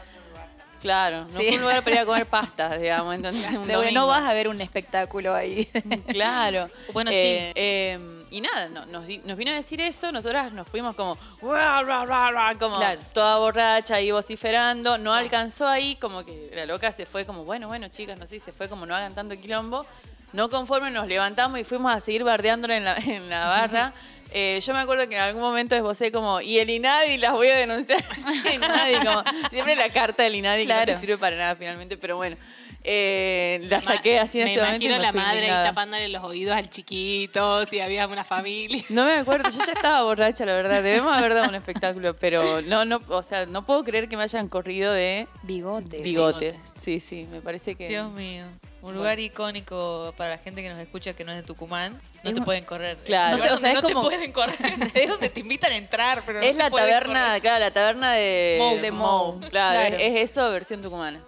Claro, 0.81 1.21
no 1.21 1.27
Sí. 1.39 1.45
fue 1.47 1.55
un 1.55 1.61
lugar 1.61 1.83
para 1.83 1.95
ir 1.95 2.01
a 2.01 2.05
comer 2.05 2.25
pastas, 2.25 2.81
digamos. 2.81 3.13
Entonces, 3.15 3.45
un 3.47 3.51
De 3.53 3.57
una. 3.59 3.73
domingo. 3.77 3.99
No 4.01 4.07
vas 4.07 4.23
a 4.23 4.33
ver 4.33 4.47
un 4.49 4.59
espectáculo 4.59 5.33
ahí. 5.33 5.65
Claro. 6.09 6.69
Bueno, 6.91 7.11
Eh, 7.13 7.51
eh, 7.55 8.20
y 8.31 8.41
nada, 8.41 8.67
no- 8.69 8.85
nos, 8.87 9.05
di- 9.05 9.19
nos 9.25 9.37
vino 9.37 9.51
a 9.51 9.53
decir 9.53 9.79
eso, 9.81 10.11
nosotras 10.11 10.51
nos 10.53 10.67
fuimos 10.67 10.95
como, 10.95 11.15
"Ra, 11.43 11.83
ra, 11.83 12.05
ra, 12.05 12.31
ra", 12.31 12.57
como 12.57 12.77
Claro. 12.77 12.99
toda 13.13 13.37
borracha 13.37 14.01
y 14.01 14.09
vociferando, 14.09 14.97
no 14.97 15.13
alcanzó 15.13 15.67
ahí, 15.67 15.95
como 15.97 16.25
que 16.25 16.49
la 16.55 16.65
loca 16.65 16.91
se 16.91 17.05
fue 17.05 17.25
como, 17.25 17.43
bueno, 17.45 17.67
bueno, 17.67 17.87
chicas, 17.89 18.17
no 18.17 18.25
sé, 18.25 18.39
se 18.39 18.51
fue 18.51 18.67
como 18.67 18.85
no 18.87 18.95
hagan 18.95 19.13
tanto 19.13 19.35
quilombo. 19.39 19.85
No 20.33 20.49
conforme 20.49 20.89
nos 20.91 21.07
levantamos 21.07 21.59
y 21.59 21.65
fuimos 21.65 21.93
a 21.93 21.99
seguir 21.99 22.23
bardeándola 22.23 22.77
en 22.77 22.85
la, 22.85 22.95
en 23.05 23.29
la 23.29 23.47
barra. 23.47 23.93
Eh, 24.33 24.61
yo 24.65 24.73
me 24.73 24.79
acuerdo 24.79 25.09
que 25.09 25.15
en 25.17 25.21
algún 25.21 25.41
momento 25.41 25.75
esbocé 25.75 26.09
como, 26.09 26.39
y 26.39 26.57
el 26.57 26.69
INADI 26.69 27.17
las 27.17 27.33
voy 27.33 27.49
a 27.49 27.55
denunciar. 27.57 28.01
INADI, 28.53 29.05
como, 29.05 29.23
siempre 29.49 29.75
la 29.75 29.89
carta 29.91 30.23
del 30.23 30.35
INADI 30.35 30.61
que 30.61 30.67
no 30.69 30.73
Claro. 30.75 30.93
te 30.93 30.99
sirve 31.01 31.17
para 31.17 31.35
nada 31.35 31.55
finalmente, 31.57 31.97
pero 31.97 32.15
bueno. 32.15 32.37
Eh, 32.83 33.59
la 33.63 33.77
Ma- 33.77 33.81
saqué 33.81 34.19
así 34.19 34.39
en 34.39 34.45
Me 34.45 34.51
este 34.51 34.61
momento. 34.63 34.83
y 34.83 34.87
imagino 34.87 35.03
la 35.03 35.11
madre 35.11 35.51
ahí 35.51 35.65
tapándole 35.65 36.09
los 36.09 36.23
oídos 36.23 36.55
al 36.55 36.69
chiquito, 36.69 37.65
si 37.65 37.79
había 37.79 38.07
una 38.07 38.23
familia. 38.23 38.83
No 38.89 39.05
me 39.05 39.13
acuerdo, 39.13 39.49
yo 39.49 39.59
ya 39.65 39.73
estaba 39.73 40.03
borracha, 40.03 40.45
la 40.45 40.53
verdad. 40.53 40.81
Debemos 40.83 41.15
haber 41.15 41.33
dado 41.33 41.49
un 41.49 41.55
espectáculo, 41.55 42.15
pero 42.15 42.61
no, 42.61 42.85
no, 42.85 42.99
o 43.09 43.23
sea, 43.23 43.45
no 43.45 43.65
puedo 43.65 43.83
creer 43.83 44.09
que 44.09 44.17
me 44.17 44.23
hayan 44.23 44.47
corrido 44.49 44.91
de 44.93 45.27
Bigote. 45.43 46.01
bigotes. 46.01 46.55
Sí, 46.79 46.99
sí, 46.99 47.27
me 47.31 47.41
parece 47.41 47.75
que. 47.75 47.87
Dios 47.87 48.11
mío. 48.11 48.45
Un 48.81 48.95
lugar 48.95 49.19
icónico 49.19 50.11
para 50.17 50.31
la 50.31 50.37
gente 50.39 50.63
que 50.63 50.69
nos 50.69 50.79
escucha 50.79 51.13
que 51.13 51.23
no 51.23 51.31
es 51.31 51.37
de 51.37 51.43
Tucumán. 51.43 52.01
No 52.23 52.29
Es 52.31 52.35
te 52.35 52.41
pueden 52.41 52.63
correr. 52.65 52.97
Claro. 53.05 53.53
O 53.53 53.57
sea, 53.57 53.73
es 53.73 53.75
no 53.75 53.81
como- 53.87 54.01
te 54.01 54.07
pueden 54.07 54.31
correr. 54.31 54.55
Es 54.95 55.07
donde 55.07 55.29
te 55.29 55.39
invitan 55.39 55.71
a 55.71 55.75
entrar, 55.75 56.23
pero 56.25 56.39
no 56.39 56.45
Es 56.45 56.53
te 56.53 56.57
la 56.63 56.69
taberna, 56.71 57.25
correr. 57.27 57.41
claro, 57.41 57.59
la 57.59 57.71
taberna 57.71 58.11
de 58.13 58.55
Mou. 58.59 58.77
De 58.79 58.91
Mou. 58.91 59.39
Claro, 59.39 59.49
Claro. 59.51 59.95
Es, 59.97 60.15
es 60.15 60.31
eso 60.31 60.49
versión 60.49 60.81
tucumana. 60.81 61.21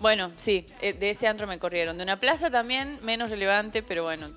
Bueno, 0.00 0.30
sí, 0.36 0.66
eh, 0.80 0.92
de 0.92 1.10
ese 1.10 1.26
antro 1.26 1.46
me 1.46 1.58
corrieron. 1.58 1.96
De 1.96 2.02
una 2.04 2.18
plaza 2.20 2.50
también 2.50 2.98
menos 3.02 3.30
relevante, 3.30 3.82
pero 3.82 4.02
bueno, 4.04 4.30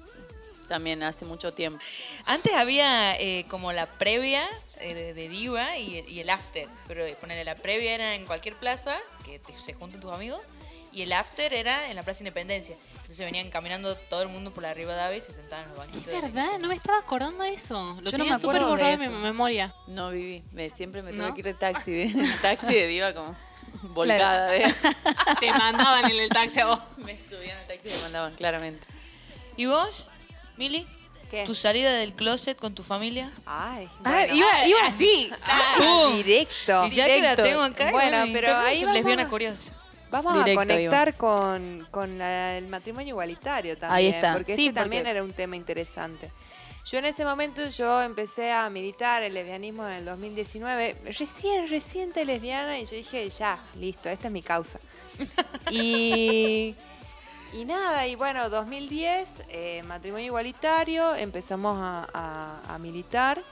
también 0.67 1.03
hace 1.03 1.25
mucho 1.25 1.53
tiempo. 1.53 1.79
Antes 2.25 2.53
había 2.53 3.15
eh, 3.19 3.45
como 3.49 3.71
la 3.73 3.85
previa 3.87 4.47
eh, 4.79 4.93
de, 4.93 5.13
de 5.13 5.27
Diva 5.29 5.77
y, 5.77 5.99
y 6.07 6.19
el 6.21 6.29
after. 6.29 6.67
Pero 6.87 7.05
eh, 7.05 7.15
ponele, 7.19 7.43
la 7.43 7.55
previa 7.55 7.93
era 7.95 8.15
en 8.15 8.25
cualquier 8.25 8.55
plaza, 8.55 8.97
que 9.25 9.39
te- 9.39 9.57
se 9.57 9.73
junten 9.73 9.99
tus 9.99 10.11
amigos. 10.13 10.41
Y 10.91 11.03
el 11.03 11.13
after 11.13 11.53
era 11.53 11.89
en 11.91 11.95
la 11.95 12.01
Plaza 12.01 12.21
Independencia. 12.21 12.75
Entonces 12.95 13.19
venían 13.19 13.51
caminando 13.51 13.95
todo 13.95 14.23
el 14.23 14.29
mundo 14.29 14.51
por 14.51 14.63
la 14.63 14.73
Rivadavia 14.73 15.17
y 15.17 15.21
se 15.21 15.31
sentaban 15.31 15.65
en 15.65 15.69
los 15.69 15.77
banquitos. 15.77 16.07
Es 16.07 16.07
de 16.07 16.13
la 16.13 16.27
verdad, 16.29 16.57
no 16.59 16.67
me 16.67 16.73
estaba 16.73 16.97
acordando 16.97 17.43
de 17.43 17.53
eso. 17.53 17.75
Lo 18.01 18.09
Yo 18.09 18.17
no 18.17 18.23
tenía 18.23 18.33
me 18.33 18.39
súper 18.39 18.59
de 18.63 18.97
mi 18.97 19.15
memoria. 19.17 19.75
No 19.85 20.09
viví, 20.09 20.43
me, 20.51 20.71
siempre 20.71 21.03
me 21.03 21.11
tuve 21.11 21.27
¿No? 21.27 21.33
que 21.35 21.41
ir 21.41 21.45
de 21.45 21.53
taxi, 21.53 21.91
de, 21.91 22.27
taxi 22.41 22.73
de 22.73 22.87
diva 22.87 23.13
como 23.13 23.35
volcada. 23.83 24.47
de- 24.51 24.73
Te 25.39 25.51
mandaban 25.51 26.09
en 26.11 26.19
el 26.19 26.29
taxi 26.29 26.59
a 26.59 26.65
vos. 26.67 26.79
me 26.97 27.17
subían 27.19 27.57
al 27.57 27.67
taxi 27.67 27.89
y 27.89 27.91
me 27.91 28.01
mandaban, 28.01 28.35
claramente. 28.35 28.85
¿Y 29.57 29.65
vos, 29.65 30.09
Mili? 30.57 30.87
¿Qué? 31.31 31.45
¿Tu 31.45 31.53
salida 31.53 31.91
del 31.91 32.13
closet 32.13 32.57
con 32.57 32.73
tu 32.73 32.81
familia? 32.81 33.31
Ay, 33.45 33.87
Ah, 34.03 34.25
bueno. 34.25 34.35
iba, 34.35 34.65
iba 34.65 34.79
así. 34.87 35.31
Directo. 36.15 36.87
Y 36.87 36.89
ya 36.91 37.05
que 37.05 37.21
la 37.21 37.35
directo. 37.35 37.43
tengo 37.43 37.61
acá, 37.61 37.91
Bueno, 37.91 38.25
pero 38.33 38.55
ahí 38.57 38.79
vamos 38.83 38.95
lesbiana 38.95 39.23
a- 39.23 39.29
curiosa. 39.29 39.73
Vamos 40.11 40.33
Directo, 40.43 40.59
a 40.61 40.65
conectar 40.65 41.15
con, 41.17 41.87
con 41.91 42.17
la- 42.17 42.57
el 42.57 42.65
matrimonio 42.67 43.09
igualitario 43.09 43.77
también. 43.77 43.95
Ahí 43.95 44.07
está. 44.07 44.33
Porque 44.33 44.55
Sí, 44.55 44.67
este 44.67 44.79
también 44.79 45.05
era 45.05 45.21
un 45.23 45.33
tema 45.33 45.55
interesante. 45.55 46.31
Yo 46.85 46.97
en 46.97 47.05
ese 47.05 47.23
momento 47.23 47.67
yo 47.67 48.01
empecé 48.01 48.51
a 48.51 48.69
militar 48.69 49.21
el 49.21 49.33
lesbianismo 49.35 49.87
en 49.87 49.93
el 49.95 50.05
2019, 50.05 50.97
recién, 51.17 51.69
reciente 51.69 52.25
lesbiana, 52.25 52.79
y 52.79 52.85
yo 52.85 52.95
dije, 52.95 53.29
ya, 53.29 53.59
listo, 53.75 54.09
esta 54.09 54.27
es 54.27 54.33
mi 54.33 54.41
causa. 54.41 54.79
y, 55.69 56.75
y 57.53 57.65
nada, 57.65 58.07
y 58.07 58.15
bueno, 58.15 58.49
2010, 58.49 59.29
eh, 59.49 59.83
matrimonio 59.83 60.27
igualitario, 60.27 61.13
empezamos 61.15 61.77
a, 61.79 62.07
a- 62.13 62.73
a 62.75 62.79
militar. 62.79 63.43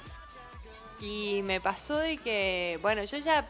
Y 0.99 1.41
me 1.43 1.61
pasó 1.61 1.95
de 1.97 2.17
que, 2.17 2.79
bueno, 2.81 3.03
yo 3.03 3.19
ya, 3.19 3.47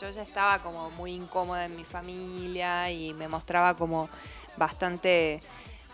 yo 0.00 0.10
ya 0.10 0.22
estaba 0.22 0.62
como 0.62 0.90
muy 0.92 1.12
incómoda 1.12 1.66
en 1.66 1.76
mi 1.76 1.84
familia 1.84 2.90
y 2.90 3.12
me 3.12 3.28
mostraba 3.28 3.76
como 3.76 4.08
bastante 4.56 5.40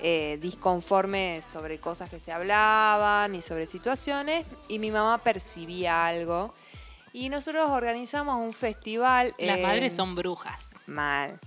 eh, 0.00 0.38
disconforme 0.40 1.40
sobre 1.42 1.78
cosas 1.78 2.08
que 2.10 2.20
se 2.20 2.32
hablaban 2.32 3.34
y 3.34 3.42
sobre 3.42 3.66
situaciones 3.66 4.46
y 4.68 4.78
mi 4.78 4.90
mamá 4.90 5.18
percibía 5.18 6.06
algo. 6.06 6.54
Y 7.12 7.28
nosotros 7.30 7.68
organizamos 7.70 8.36
un 8.36 8.52
festival. 8.52 9.34
Las 9.38 9.56
en- 9.56 9.62
madres 9.62 9.94
son 9.94 10.14
brujas. 10.14 10.70
Mal. 10.86 11.38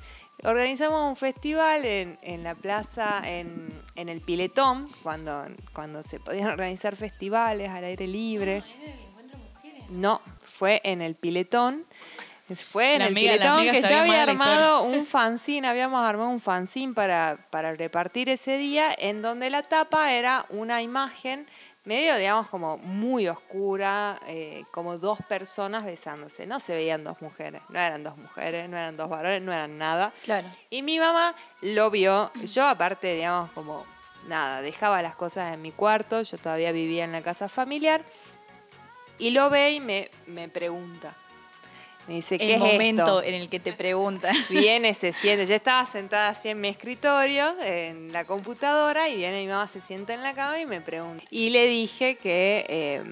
Organizamos 0.44 1.08
un 1.08 1.16
festival 1.16 1.86
en, 1.86 2.18
en 2.24 2.44
la 2.44 2.56
plaza, 2.56 3.22
en, 3.26 3.80
en 3.96 4.10
el 4.10 4.22
Piletón, 4.22 4.88
cuando, 5.04 5.46
cuando 5.72 6.02
se 6.02 6.20
podían 6.20 6.50
organizar 6.50 6.96
festivales 6.96 7.70
al 7.70 7.84
aire 7.84 8.08
libre. 8.08 8.64
No, 9.90 10.22
fue 10.44 10.82
en 10.84 11.02
el 11.02 11.16
Piletón. 11.16 11.86
Fue 12.56 12.94
en 12.94 13.00
La 13.00 13.06
el 13.08 13.12
amiga- 13.14 13.32
Piletón 13.34 13.72
que 13.72 13.82
ya 13.82 14.02
había 14.02 14.24
armado 14.24 14.84
un 14.84 15.06
fanzine, 15.06 15.68
habíamos 15.68 16.00
armado 16.08 16.30
un 16.30 16.42
fanzine 16.42 16.94
para, 16.94 17.38
para 17.50 17.74
repartir 17.76 18.30
ese 18.30 18.58
día, 18.58 18.94
en 18.98 19.22
donde 19.22 19.50
la 19.50 19.64
tapa 19.64 20.12
era 20.14 20.46
una 20.50 20.82
imagen 20.82 21.48
medio, 21.84 22.16
digamos, 22.18 22.48
como 22.50 22.78
muy 22.78 23.28
oscura, 23.28 24.20
eh, 24.28 24.64
como 24.72 24.98
dos 25.00 25.18
personas 25.28 25.84
besándose. 25.84 26.46
No 26.46 26.60
se 26.60 26.76
veían 26.76 27.04
dos 27.04 27.22
mujeres, 27.22 27.62
no 27.70 27.80
eran 27.80 28.04
dos 28.04 28.18
mujeres, 28.18 28.70
no 28.70 28.78
eran 28.78 28.96
dos 28.98 29.10
varones, 29.10 29.42
no 29.42 29.52
eran 29.52 29.78
nada. 29.80 30.14
Claro. 30.24 30.48
Y 30.70 30.84
mi 30.84 31.00
mamá 31.00 31.34
lo 31.62 31.90
vio. 31.90 32.32
Yo 32.44 32.68
aparte, 32.68 33.16
digamos, 33.16 33.50
como 33.52 33.84
nada, 34.28 34.62
dejaba 34.62 35.02
las 35.02 35.16
cosas 35.16 35.54
en 35.54 35.62
mi 35.64 35.72
cuarto, 35.72 36.22
yo 36.22 36.38
todavía 36.38 36.72
vivía 36.72 37.04
en 37.04 37.12
la 37.14 37.22
casa 37.24 37.50
familiar. 37.50 38.04
Y 39.18 39.32
lo 39.32 39.50
ve 39.50 39.72
y 39.72 39.80
me, 39.80 40.10
me 40.28 40.50
pregunta. 40.50 41.16
Me 42.08 42.16
dice, 42.16 42.38
¿qué 42.38 42.46
El 42.46 42.52
es 42.54 42.60
momento 42.60 43.02
esto? 43.20 43.24
en 43.24 43.36
el 43.36 43.50
que 43.50 43.60
te 43.60 43.74
preguntan. 43.74 44.36
Viene, 44.50 44.94
se 44.94 45.14
siente. 45.14 45.46
Yo 45.46 45.56
estaba 45.56 45.86
sentada 45.86 46.30
así 46.30 46.50
en 46.50 46.60
mi 46.60 46.68
escritorio, 46.68 47.54
en 47.64 48.12
la 48.12 48.26
computadora, 48.26 49.08
y 49.08 49.18
viene 49.18 49.42
mi 49.42 49.48
mamá, 49.48 49.68
se 49.68 49.82
sienta 49.82 50.14
en 50.14 50.22
la 50.24 50.34
cama 50.34 50.60
y 50.60 50.66
me 50.66 50.82
pregunta. 50.82 51.24
Y 51.30 51.52
le 51.52 51.68
dije 51.68 52.16
que, 52.16 52.66
eh, 52.68 53.04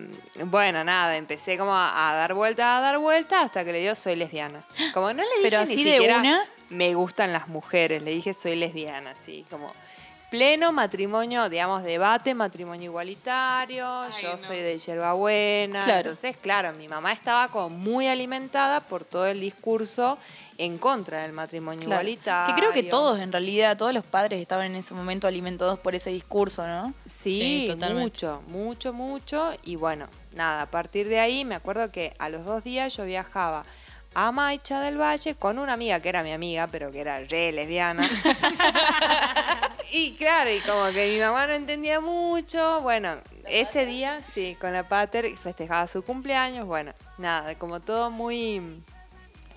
bueno, 0.46 0.84
nada, 0.84 1.16
empecé 1.18 1.58
como 1.58 1.74
a, 1.74 2.10
a 2.10 2.16
dar 2.16 2.34
vuelta, 2.34 2.78
a 2.78 2.82
dar 2.82 2.98
vuelta, 2.98 3.42
hasta 3.42 3.64
que 3.64 3.72
le 3.72 3.80
dio 3.82 3.96
soy 3.96 4.16
lesbiana. 4.16 4.64
Como 4.94 5.14
no 5.14 5.22
le 5.24 5.30
dije 5.38 5.42
Pero 5.44 5.66
ni 5.66 5.84
de 5.84 5.92
siquiera 5.94 6.20
una. 6.20 6.46
me 6.70 6.94
gustan 6.96 7.32
las 7.32 7.48
mujeres, 7.48 8.02
le 8.02 8.12
dije 8.12 8.34
soy 8.34 8.56
lesbiana, 8.56 9.12
así 9.12 9.46
como 9.50 9.74
pleno 10.30 10.72
matrimonio, 10.72 11.50
digamos, 11.50 11.84
debate, 11.84 12.34
matrimonio 12.36 12.86
igualitario, 12.92 14.02
Ay, 14.04 14.12
yo 14.22 14.32
no. 14.34 14.38
soy 14.38 14.58
de 14.58 14.78
hierbabuena. 14.78 15.84
Claro. 15.86 16.00
Entonces, 16.10 16.38
claro, 16.38 16.72
mi 16.74 16.88
mamá 16.88 17.12
estaba 17.14 17.48
como 17.48 17.70
muy 17.70 18.08
alimentada 18.08 18.80
por 18.82 19.04
todo 19.06 19.26
el 19.28 19.40
discurso 19.42 20.18
en 20.58 20.78
contra 20.78 21.24
del 21.24 21.32
matrimonio 21.34 21.82
Claro. 21.86 22.02
igualitario. 22.02 22.54
Que 22.56 22.62
creo 22.62 22.74
que 22.74 22.84
todos, 22.84 23.20
en 23.20 23.32
realidad, 23.32 23.78
todos 23.78 23.94
los 23.94 24.04
padres 24.04 24.42
estaban 24.42 24.66
en 24.68 24.76
ese 24.76 24.94
momento 24.94 25.26
alimentados 25.28 25.80
por 25.80 25.96
ese 25.96 26.10
discurso, 26.10 26.68
¿no? 26.68 26.94
Sí, 27.08 27.40
Sí, 27.40 27.66
totalmente. 27.68 28.02
mucho, 28.04 28.42
mucho, 28.48 28.94
mucho. 28.94 29.54
Y 29.64 29.78
bueno, 29.78 30.08
nada, 30.34 30.64
a 30.64 30.66
partir 30.66 31.08
de 31.08 31.20
ahí 31.20 31.46
me 31.46 31.56
acuerdo 31.56 31.92
que 31.92 32.14
a 32.20 32.30
los 32.30 32.44
dos 32.46 32.64
días 32.64 32.96
yo 32.96 33.06
viajaba 33.06 33.64
a 34.16 34.32
Maicha 34.32 34.82
del 34.82 35.00
Valle 35.00 35.36
con 35.36 35.60
una 35.60 35.74
amiga 35.74 36.00
que 36.02 36.10
era 36.10 36.24
mi 36.24 36.32
amiga, 36.34 36.68
pero 36.68 36.92
que 36.92 37.00
era 37.00 37.20
re 37.20 37.52
lesbiana. 37.54 38.04
y 39.92 40.14
claro, 40.14 40.52
y 40.52 40.60
como 40.62 40.86
que 40.92 41.12
mi 41.14 41.20
mamá 41.20 41.48
no 41.48 41.54
entendía 41.54 42.00
mucho. 42.00 42.82
Bueno, 42.82 43.16
ese 43.46 43.86
día, 43.86 44.22
sí, 44.34 44.56
con 44.60 44.74
la 44.74 44.88
Pater 44.88 45.36
festejaba 45.38 45.88
su 45.88 46.04
cumpleaños. 46.04 46.68
Bueno, 46.68 46.94
nada, 47.18 47.56
como 47.56 47.80
todo 47.80 48.12
muy, 48.12 48.82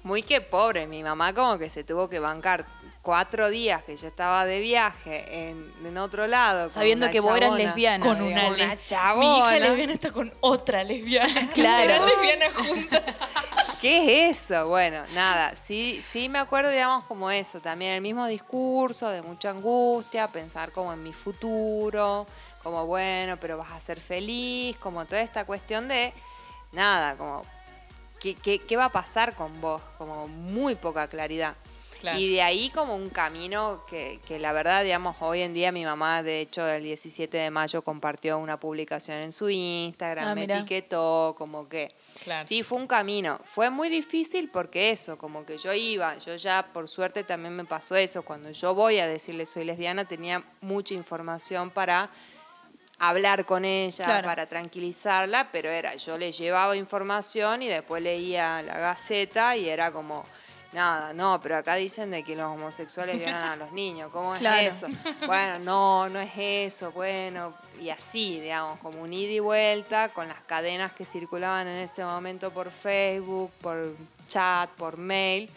muy 0.03 0.23
que 0.23 0.41
pobre. 0.41 0.87
Mi 0.87 1.03
mamá 1.03 1.33
como 1.33 1.59
que 1.59 1.69
se 1.69 1.85
tuvo 1.85 2.09
que 2.09 2.19
bancar 2.19 2.67
cuatro 3.03 3.51
días 3.51 3.83
que 3.83 3.97
yo 3.97 4.09
estaba 4.09 4.45
de 4.47 4.61
viaje 4.61 5.49
en, 5.49 5.73
en 5.85 5.99
otro 5.99 6.27
lado. 6.27 6.69
Sabiendo 6.69 7.11
que 7.11 7.21
vos 7.21 7.37
eras 7.37 7.51
chabona. 7.51 7.65
lesbiana. 7.65 8.07
Con 8.07 8.23
una, 8.23 8.49
Una 8.49 8.83
chabona. 8.83 9.29
Mi 9.29 9.39
hija 9.39 9.59
lesbiana 9.59 9.93
está 9.93 10.13
con 10.13 10.33
otra 10.41 10.85
lesbiana. 10.85 11.49
Claro. 11.55 11.91
Eran 11.91 12.07
lesbianas 12.07 12.55
juntas. 12.55 13.03
¿Qué 13.83 14.29
es 14.29 14.43
eso? 14.43 14.69
Bueno, 14.69 15.03
nada, 15.13 15.57
sí, 15.57 16.01
sí 16.07 16.29
me 16.29 16.39
acuerdo, 16.39 16.71
digamos, 16.71 17.05
como 17.07 17.29
eso, 17.33 17.59
también 17.61 17.95
el 17.95 18.01
mismo 18.01 18.29
discurso 18.29 19.09
de 19.09 19.23
mucha 19.23 19.51
angustia, 19.51 20.29
pensar 20.29 20.71
como 20.71 20.93
en 20.93 21.03
mi 21.03 21.13
futuro, 21.13 22.29
como 22.63 22.87
bueno, 22.87 23.39
pero 23.41 23.59
vas 23.59 23.73
a 23.73 23.81
ser 23.81 24.01
feliz, 24.01 24.77
como 24.79 25.05
toda 25.05 25.21
esta 25.21 25.45
cuestión 25.47 25.89
de, 25.89 26.13
nada, 26.71 27.17
como, 27.17 27.45
¿qué, 28.21 28.37
qué, 28.37 28.61
qué 28.61 28.77
va 28.77 28.85
a 28.85 28.93
pasar 28.93 29.35
con 29.35 29.61
vos? 29.61 29.83
Como 29.99 30.29
muy 30.29 30.77
poca 30.77 31.09
claridad. 31.09 31.57
Claro. 32.01 32.19
Y 32.21 32.33
de 32.35 32.43
ahí 32.43 32.71
como 32.71 32.95
un 32.95 33.11
camino 33.11 33.85
que, 33.91 34.21
que 34.27 34.39
la 34.39 34.53
verdad, 34.53 34.85
digamos, 34.85 35.17
hoy 35.21 35.43
en 35.43 35.55
día 35.55 35.73
mi 35.73 35.85
mamá, 35.85 36.23
de 36.23 36.41
hecho, 36.41 36.69
el 36.69 36.85
17 36.85 37.37
de 37.37 37.51
mayo 37.51 37.83
compartió 37.83 38.39
una 38.39 38.61
publicación 38.61 39.19
en 39.19 39.33
su 39.33 39.51
Instagram, 39.51 40.29
Ah, 40.29 40.35
me 40.37 40.43
mirá. 40.43 40.59
etiquetó, 40.59 41.35
como 41.37 41.69
que... 41.69 41.93
Claro. 42.23 42.47
Sí, 42.47 42.63
fue 42.63 42.79
un 42.79 42.87
camino. 42.87 43.41
Fue 43.45 43.71
muy 43.71 43.89
difícil 43.89 44.49
porque 44.51 44.91
eso, 44.91 45.19
como 45.19 45.45
que 45.45 45.59
yo 45.59 45.73
iba, 45.73 46.17
yo 46.19 46.37
ya 46.37 46.67
por 46.73 46.89
suerte 46.89 47.25
también 47.25 47.55
me 47.57 47.65
pasó 47.65 47.97
eso. 47.97 48.23
Cuando 48.23 48.51
yo 48.51 48.75
voy 48.75 48.99
a 48.99 49.07
decirle 49.07 49.47
soy 49.47 49.65
lesbiana, 49.65 50.05
tenía 50.05 50.43
mucha 50.61 50.95
información 50.95 51.71
para 51.71 52.11
hablar 52.99 53.45
con 53.45 53.65
ella, 53.65 54.05
Claro. 54.05 54.29
para 54.29 54.47
tranquilizarla, 54.47 55.49
pero 55.51 55.71
era, 55.71 55.97
yo 55.97 56.17
le 56.17 56.31
llevaba 56.31 56.77
información 56.77 57.63
y 57.63 57.69
después 57.69 58.01
leía 58.01 58.63
la 58.63 58.79
gaceta 58.79 59.57
y 59.57 59.69
era 59.69 59.91
como, 59.91 60.25
nada, 60.73 61.13
no, 61.13 61.41
pero 61.43 61.57
acá 61.57 61.75
dicen 61.77 62.11
de 62.11 62.23
que 62.25 62.35
los 62.37 62.47
homosexuales 62.47 63.19
violan 63.19 63.45
a 63.45 63.57
los 63.57 63.73
niños, 63.73 64.11
¿cómo 64.13 64.35
es 64.35 64.41
Claro. 64.41 64.67
eso? 64.67 64.87
Bueno, 65.27 65.59
no, 65.61 66.09
no 66.09 66.21
es 66.21 66.31
eso, 66.37 66.93
bueno, 66.93 67.53
y 67.81 67.91
así, 67.91 68.41
digamos, 68.41 68.79
como 68.81 69.03
un 69.03 69.13
ida 69.13 69.33
y 69.33 69.41
vuelta 69.41 70.09
con 70.11 70.29
las 70.29 70.41
cadenas 70.47 70.93
que 70.93 71.05
circulaban 71.05 71.67
en 71.69 71.79
ese 71.79 72.05
momento 72.05 72.51
por 72.51 72.71
Facebook, 72.71 73.51
por 73.61 73.95
chat, 74.29 74.71
por 74.71 74.97
mail, 74.97 75.51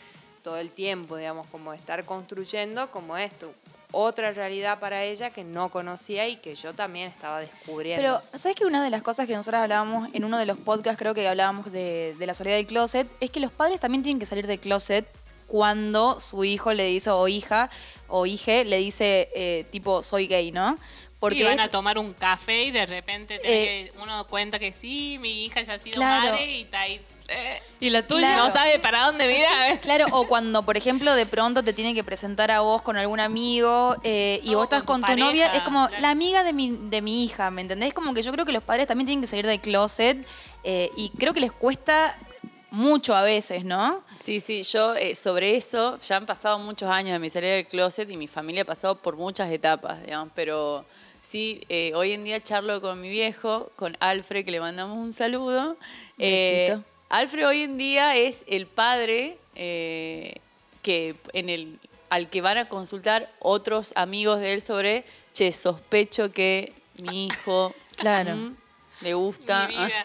todo 0.43 0.58
el 0.58 0.69
tiempo, 0.71 1.15
digamos, 1.17 1.47
como 1.47 1.73
estar 1.73 2.04
construyendo 2.06 2.91
como 2.91 3.17
esto, 3.17 3.51
otra 3.95 4.31
realidad 4.34 4.79
para 4.79 5.03
ella 5.03 5.29
que 5.29 5.43
no 5.43 5.69
conocía 5.69 6.27
y 6.27 6.36
que 6.36 6.53
yo 6.55 6.73
también 6.73 7.08
estaba 7.08 7.39
descubriendo. 7.39 8.01
Pero, 8.29 8.38
¿sabes 8.38 8.55
que 8.58 8.65
una 8.65 8.84
de 8.84 8.89
las 8.89 9.01
cosas 9.01 9.25
que 9.25 9.34
nosotros 9.34 9.62
hablábamos 9.62 10.10
en 10.13 10.25
uno 10.25 10.38
de 10.38 10.45
los 10.45 10.58
podcasts, 10.58 10.99
creo 10.99 11.13
que 11.13 11.27
hablábamos 11.27 11.71
de, 11.71 12.15
de 12.19 12.25
la 12.27 12.34
salida 12.34 12.55
del 12.55 12.67
closet, 12.67 13.08
es 13.19 13.29
que 13.31 13.39
los 13.39 13.51
padres 13.51 13.79
también 13.79 14.03
tienen 14.03 14.19
que 14.19 14.25
salir 14.25 14.47
del 14.47 14.60
closet 14.60 15.08
cuando 15.47 16.19
su 16.19 16.43
hijo 16.43 16.73
le 16.73 16.88
dice, 16.88 17.10
o 17.12 17.27
hija, 17.27 17.69
o 18.08 18.25
hije, 18.25 18.65
le 18.65 18.77
dice, 18.77 19.29
eh, 19.34 19.65
tipo, 19.71 20.03
soy 20.03 20.27
gay, 20.27 20.51
¿no? 20.51 20.77
Porque 21.19 21.43
van 21.45 21.60
a 21.60 21.69
tomar 21.69 21.97
un 21.97 22.13
café 22.13 22.63
y 22.65 22.71
de 22.71 22.86
repente 22.86 23.39
Eh, 23.43 23.91
uno 24.01 24.27
cuenta 24.27 24.60
que 24.60 24.73
sí, 24.73 25.17
mi 25.19 25.45
hija 25.45 25.62
ya 25.62 25.75
ha 25.75 25.79
sido 25.79 25.95
Claro. 25.95 26.34
madre 26.34 26.45
y 26.51 26.62
está 26.63 26.81
ahí. 26.81 26.99
Eh, 27.27 27.61
Y 27.79 27.89
la 27.89 28.05
tuya. 28.05 28.27
Claro. 28.27 28.45
No 28.45 28.51
sabe 28.51 28.79
para 28.79 29.05
dónde 29.05 29.27
mirar. 29.27 29.79
Claro, 29.81 30.05
o 30.11 30.27
cuando, 30.27 30.63
por 30.63 30.77
ejemplo, 30.77 31.13
de 31.13 31.25
pronto 31.25 31.63
te 31.63 31.73
tienen 31.73 31.95
que 31.95 32.03
presentar 32.03 32.51
a 32.51 32.61
vos 32.61 32.81
con 32.81 32.97
algún 32.97 33.19
amigo 33.19 33.95
eh, 34.03 34.39
y 34.43 34.51
No, 34.51 34.57
vos 34.57 34.65
estás 34.65 34.83
con 34.83 35.01
con 35.01 35.11
tu 35.11 35.17
novia, 35.17 35.47
es 35.53 35.61
como 35.63 35.88
claro. 35.88 36.01
la 36.01 36.09
amiga 36.09 36.43
de 36.43 36.53
mi, 36.53 36.71
de 36.71 37.01
mi 37.01 37.23
hija, 37.23 37.51
¿me 37.51 37.61
entendés? 37.61 37.93
Como 37.93 38.13
que 38.13 38.21
yo 38.21 38.31
creo 38.31 38.45
que 38.45 38.51
los 38.51 38.63
padres 38.63 38.88
también 38.88 39.05
tienen 39.07 39.21
que 39.21 39.27
salir 39.27 39.45
del 39.45 39.59
closet 39.59 40.25
eh, 40.63 40.89
y 40.95 41.09
creo 41.09 41.33
que 41.33 41.39
les 41.41 41.51
cuesta 41.51 42.17
mucho 42.71 43.15
a 43.15 43.21
veces, 43.21 43.63
¿no? 43.63 44.03
Sí, 44.15 44.39
sí, 44.39 44.63
yo 44.63 44.95
eh, 44.95 45.15
sobre 45.15 45.55
eso, 45.55 45.97
ya 46.01 46.17
han 46.17 46.25
pasado 46.25 46.59
muchos 46.59 46.89
años 46.89 47.13
de 47.13 47.19
mi 47.19 47.29
salida 47.29 47.53
del 47.53 47.67
closet 47.67 48.09
y 48.09 48.17
mi 48.17 48.27
familia 48.27 48.63
ha 48.63 48.65
pasado 48.65 48.95
por 48.95 49.15
muchas 49.15 49.49
etapas, 49.51 50.01
digamos, 50.03 50.29
pero 50.35 50.85
sí, 51.21 51.61
eh, 51.69 51.93
hoy 51.95 52.11
en 52.11 52.23
día 52.23 52.41
charlo 52.41 52.81
con 52.81 52.99
mi 52.99 53.09
viejo, 53.09 53.71
con 53.75 53.95
Alfred, 53.99 54.43
que 54.45 54.51
le 54.51 54.59
mandamos 54.59 54.97
un 54.97 55.13
saludo. 55.13 55.77
Eh. 56.17 56.77
Alfred 57.09 57.47
hoy 57.47 57.61
en 57.61 57.77
día 57.77 58.15
es 58.15 58.43
el 58.47 58.65
padre 58.67 59.37
eh, 59.55 60.35
que 60.81 61.15
en 61.33 61.49
el 61.49 61.79
al 62.09 62.29
que 62.29 62.41
van 62.41 62.57
a 62.57 62.69
consultar 62.69 63.31
otros 63.39 63.91
amigos 63.95 64.39
de 64.39 64.53
él 64.53 64.61
sobre, 64.61 65.03
che, 65.33 65.51
sospecho 65.51 66.31
que 66.31 66.71
mi 67.01 67.25
hijo 67.27 67.73
Claro. 67.97 68.35
mm, 68.35 68.55
le 69.01 69.13
gusta 69.15 69.67
Mi 69.67 69.75
a- 69.75 69.85
vida. 69.87 70.03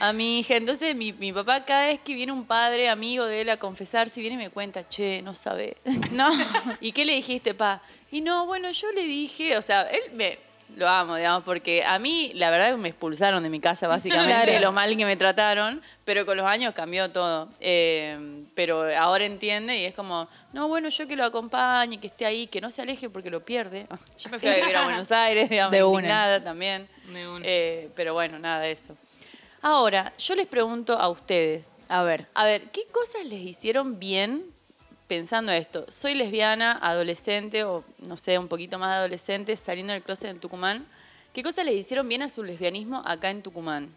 a 0.00 0.12
mi 0.12 0.38
hija. 0.38 0.56
Entonces 0.56 0.94
mi, 0.94 1.12
mi 1.12 1.32
papá 1.32 1.64
cada 1.64 1.86
vez 1.86 2.00
que 2.00 2.14
viene 2.14 2.32
un 2.32 2.44
padre 2.46 2.88
amigo 2.88 3.24
de 3.24 3.40
él 3.42 3.50
a 3.50 3.56
confesar, 3.58 4.08
si 4.08 4.20
viene 4.20 4.34
y 4.34 4.38
me 4.46 4.50
cuenta, 4.50 4.88
che, 4.88 5.20
no 5.22 5.34
sabe. 5.34 5.76
No. 6.12 6.30
¿Y 6.80 6.92
qué 6.92 7.04
le 7.04 7.14
dijiste, 7.14 7.54
pa? 7.54 7.82
Y 8.10 8.20
no, 8.20 8.46
bueno, 8.46 8.70
yo 8.70 8.90
le 8.92 9.02
dije, 9.02 9.56
o 9.58 9.62
sea, 9.62 9.82
él 9.82 10.12
me 10.14 10.38
lo 10.74 10.88
amo, 10.88 11.16
digamos, 11.16 11.44
porque 11.44 11.84
a 11.84 11.98
mí 11.98 12.32
la 12.34 12.50
verdad 12.50 12.70
que 12.72 12.76
me 12.76 12.88
expulsaron 12.88 13.42
de 13.42 13.48
mi 13.48 13.60
casa 13.60 13.86
básicamente 13.88 14.32
Claro. 14.34 14.52
de 14.52 14.60
lo 14.60 14.72
mal 14.72 14.96
que 14.96 15.04
me 15.06 15.16
trataron, 15.16 15.80
pero 16.04 16.26
con 16.26 16.36
los 16.36 16.46
años 16.46 16.74
cambió 16.74 17.10
todo. 17.12 17.48
Eh, 17.60 18.44
pero 18.54 18.84
ahora 18.98 19.24
entiende 19.24 19.76
y 19.78 19.84
es 19.84 19.94
como, 19.94 20.28
no, 20.52 20.68
bueno, 20.68 20.88
yo 20.88 21.06
que 21.06 21.14
lo 21.16 21.24
acompañe, 21.24 21.98
que 22.00 22.08
esté 22.08 22.26
ahí, 22.26 22.46
que 22.46 22.60
no 22.60 22.70
se 22.70 22.82
aleje 22.82 23.08
porque 23.08 23.30
lo 23.30 23.44
pierde. 23.44 23.86
Yo 24.18 24.30
me 24.30 24.38
fui 24.38 24.48
a 24.48 24.54
vivir 24.56 24.76
a 24.76 24.84
Buenos 24.84 25.12
Aires, 25.12 25.48
digamos, 25.48 25.72
De 25.72 25.84
una. 25.84 25.94
indignada 26.00 26.42
también. 26.42 26.88
De 27.12 27.28
una. 27.28 27.44
Eh, 27.46 27.88
pero 27.94 28.14
bueno, 28.14 28.38
nada, 28.38 28.66
eso. 28.66 28.96
Ahora, 29.62 30.12
yo 30.18 30.34
les 30.34 30.46
pregunto 30.46 30.92
a 30.98 31.08
ustedes, 31.08 31.70
A 31.88 32.02
ver. 32.02 32.26
a 32.34 32.44
ver, 32.44 32.70
¿qué 32.70 32.82
cosas 32.92 33.24
les 33.24 33.40
hicieron 33.40 33.98
bien 33.98 34.44
pensando 35.06 35.52
esto? 35.52 35.84
Soy 35.88 36.14
lesbiana, 36.14 36.78
adolescente 36.82 37.64
o 37.64 37.84
no 37.98 38.16
sé, 38.16 38.38
un 38.38 38.48
poquito 38.48 38.78
más 38.78 38.90
adolescente, 38.96 39.56
saliendo 39.56 39.92
del 39.92 40.02
closet 40.02 40.30
en 40.30 40.40
Tucumán. 40.40 40.86
¿Qué 41.32 41.42
cosas 41.42 41.64
les 41.64 41.74
hicieron 41.74 42.08
bien 42.08 42.22
a 42.22 42.28
su 42.28 42.42
lesbianismo 42.42 43.02
acá 43.04 43.30
en 43.30 43.42
Tucumán? 43.42 43.88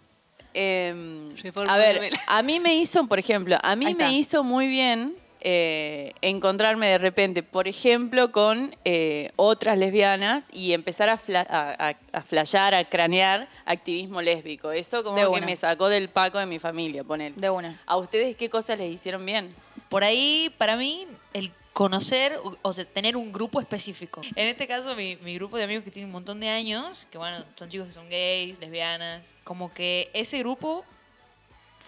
Eh, 0.54 1.30
Reforma 1.44 1.74
a 1.74 1.78
ver, 1.78 2.12
a 2.28 2.42
mí 2.42 2.60
me 2.60 2.76
hizo, 2.76 3.06
por 3.08 3.20
ejemplo, 3.20 3.58
a 3.62 3.76
mí 3.76 3.94
me 3.96 4.12
hizo 4.14 4.44
muy 4.44 4.68
bien 4.68 5.16
eh, 5.42 6.12
encontrarme 6.22 6.88
de 6.88 6.98
repente, 6.98 7.44
por 7.44 7.68
ejemplo, 7.68 8.32
con 8.32 8.76
eh, 8.84 9.32
otras 9.38 9.78
lesbianas 9.78 10.46
y 10.52 10.74
empezar 10.74 11.08
a, 11.08 11.18
fla- 11.18 11.46
a, 11.50 11.90
a- 11.90 11.96
a 12.12 12.22
flashear, 12.24 12.74
a 12.74 12.84
cranear 12.84 13.48
activismo 13.66 14.22
lésbico. 14.22 14.72
Eso 14.72 15.04
como 15.04 15.16
De 15.18 15.22
que 15.24 15.28
una. 15.30 15.46
me 15.46 15.56
sacó 15.56 15.88
del 15.88 16.10
paco 16.10 16.40
de 16.40 16.46
mi 16.48 16.60
familia, 16.60 17.04
poner. 17.04 17.36
De 17.36 17.50
una. 17.50 17.80
¿A 17.86 17.96
ustedes 17.98 18.36
qué 18.36 18.50
cosas 18.50 18.78
les 18.80 18.92
hicieron 18.92 19.26
bien? 19.26 19.54
Por 19.90 20.04
ahí, 20.04 20.54
para 20.58 20.76
mí, 20.78 21.08
el 21.34 21.52
conocer, 21.74 22.38
o- 22.62 22.74
sea, 22.74 22.86
tener 22.86 23.16
un 23.18 23.32
grupo 23.32 23.60
específico. 23.60 24.22
En 24.36 24.48
este 24.48 24.68
caso, 24.68 24.96
mi, 24.96 25.16
mi 25.18 25.36
grupo 25.36 25.58
de 25.58 25.64
amigos 25.64 25.84
que 25.84 25.92
tienen 25.92 26.08
un 26.10 26.14
montón 26.14 26.40
de 26.40 26.50
años, 26.50 27.08
que 27.12 27.18
bueno, 27.18 27.44
son 27.56 27.70
chicos 27.70 27.88
que 27.88 27.94
son 27.94 28.10
gays, 28.10 28.60
lesbianas, 28.60 29.26
como 29.44 29.74
que 29.74 30.10
ese 30.14 30.40
grupo 30.40 30.84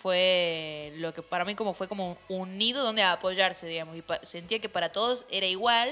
fue 0.02 0.94
lo 0.98 1.14
que 1.14 1.22
para 1.22 1.46
mí 1.46 1.56
como 1.56 1.74
fue 1.74 1.88
como 1.88 2.18
un 2.30 2.58
nido 2.58 2.84
donde 2.84 3.04
apoyarse, 3.04 3.68
digamos, 3.68 3.96
y 3.96 4.04
sentía 4.24 4.60
que 4.60 4.70
para 4.70 4.92
todos 4.92 5.26
era 5.30 5.46
igual 5.46 5.92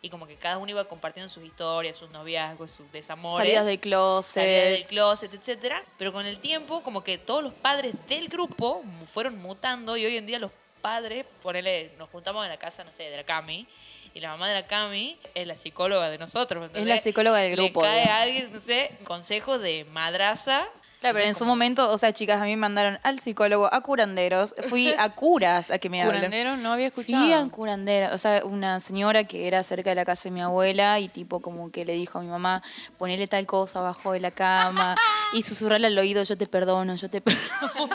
y 0.00 0.08
como 0.10 0.26
que 0.26 0.36
cada 0.36 0.58
uno 0.58 0.70
iba 0.70 0.84
compartiendo 0.86 1.28
sus 1.32 1.44
historias, 1.44 1.96
sus 1.96 2.10
noviazgos, 2.10 2.70
sus 2.72 2.90
desamores. 2.90 3.36
Salidas 3.36 3.66
del 3.66 3.78
closet. 3.78 4.42
salida 4.42 4.64
del 4.64 4.86
closet, 4.86 5.32
etcétera. 5.34 5.82
Pero 5.96 6.12
con 6.12 6.26
el 6.26 6.40
tiempo, 6.40 6.82
como 6.82 7.04
que 7.04 7.18
todos 7.18 7.42
los 7.42 7.52
padres 7.54 7.94
del 8.08 8.28
grupo 8.28 8.82
fueron 9.06 9.38
mutando 9.38 9.96
y 9.96 10.04
hoy 10.04 10.16
en 10.16 10.26
día 10.26 10.40
los 10.40 10.50
padres, 10.82 11.24
ponele, 11.42 11.92
nos 11.96 12.10
juntamos 12.10 12.44
en 12.44 12.50
la 12.50 12.58
casa, 12.58 12.84
no 12.84 12.92
sé, 12.92 13.04
de 13.04 13.16
la 13.16 13.24
Cami. 13.24 13.66
Y 14.14 14.20
la 14.20 14.28
mamá 14.28 14.48
de 14.48 14.54
la 14.54 14.66
Cami 14.66 15.16
es 15.34 15.46
la 15.46 15.56
psicóloga 15.56 16.10
de 16.10 16.18
nosotros. 16.18 16.68
Es 16.74 16.86
la 16.86 16.98
psicóloga 16.98 17.38
del 17.38 17.56
grupo, 17.56 17.80
Le 17.80 17.88
cae 17.88 18.04
a 18.04 18.20
alguien, 18.22 18.52
no 18.52 18.58
sé, 18.58 18.90
consejos 19.04 19.62
de 19.62 19.86
madraza. 19.86 20.68
Claro, 21.02 21.14
pero 21.16 21.26
en 21.26 21.34
su 21.34 21.44
momento, 21.44 21.90
o 21.90 21.98
sea, 21.98 22.12
chicas, 22.12 22.40
a 22.40 22.44
mí 22.44 22.50
me 22.52 22.56
mandaron 22.58 22.98
al 23.02 23.18
psicólogo, 23.18 23.68
a 23.74 23.80
curanderos. 23.82 24.54
Fui 24.70 24.94
a 24.98 25.10
curas 25.10 25.70
a 25.72 25.78
que 25.78 25.90
me 25.90 26.00
hablen. 26.00 26.16
Curandero 26.20 26.56
no 26.56 26.72
había 26.72 26.86
escuchado. 26.86 27.24
Fui 27.24 27.32
a 27.32 27.44
curandera, 27.48 28.14
o 28.14 28.18
sea, 28.18 28.42
una 28.44 28.78
señora 28.78 29.24
que 29.24 29.48
era 29.48 29.62
cerca 29.64 29.90
de 29.90 29.96
la 29.96 30.04
casa 30.04 30.24
de 30.24 30.30
mi 30.30 30.40
abuela 30.40 31.00
y 31.00 31.08
tipo 31.08 31.40
como 31.40 31.70
que 31.72 31.84
le 31.84 31.92
dijo 31.94 32.18
a 32.18 32.22
mi 32.22 32.28
mamá, 32.28 32.62
ponele 32.98 33.26
tal 33.26 33.44
cosa 33.46 33.80
abajo 33.80 34.12
de 34.12 34.20
la 34.20 34.30
cama 34.30 34.94
y 35.32 35.42
susurrarle 35.42 35.88
al 35.88 35.98
oído, 35.98 36.22
yo 36.22 36.38
te 36.38 36.46
perdono, 36.46 36.94
yo 36.94 37.10
te 37.10 37.20
perdono. 37.20 37.42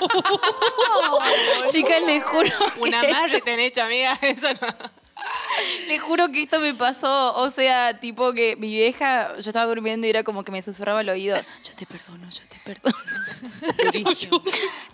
Chicas, 1.70 2.02
les 2.06 2.24
juro 2.24 2.50
Una 2.82 3.02
que- 3.02 3.12
más 3.13 3.32
reten 3.32 3.60
hecho, 3.62 3.84
amiga. 3.84 4.17
Eso 4.22 4.48
no. 4.54 4.67
Les 5.88 6.02
juro 6.02 6.32
que 6.32 6.43
esto 6.43 6.60
me 6.60 6.74
pasó, 6.74 7.36
o 7.36 7.50
sea, 7.50 8.00
tipo 8.00 8.34
que 8.34 8.56
mi 8.56 8.67
vieja, 8.67 9.34
yo 9.36 9.50
estaba 9.50 9.65
durmiendo 9.65 10.08
y 10.08 10.10
era 10.10 10.24
como 10.24 10.43
que 10.43 10.52
me 10.52 10.62
susurraba 10.62 11.00
al 11.00 11.10
oído, 11.10 11.38
yo 11.63 11.74
te 11.76 11.86
perdono, 11.86 12.30
yo 12.30 12.43
te 12.48 12.58
perdono. 12.63 12.96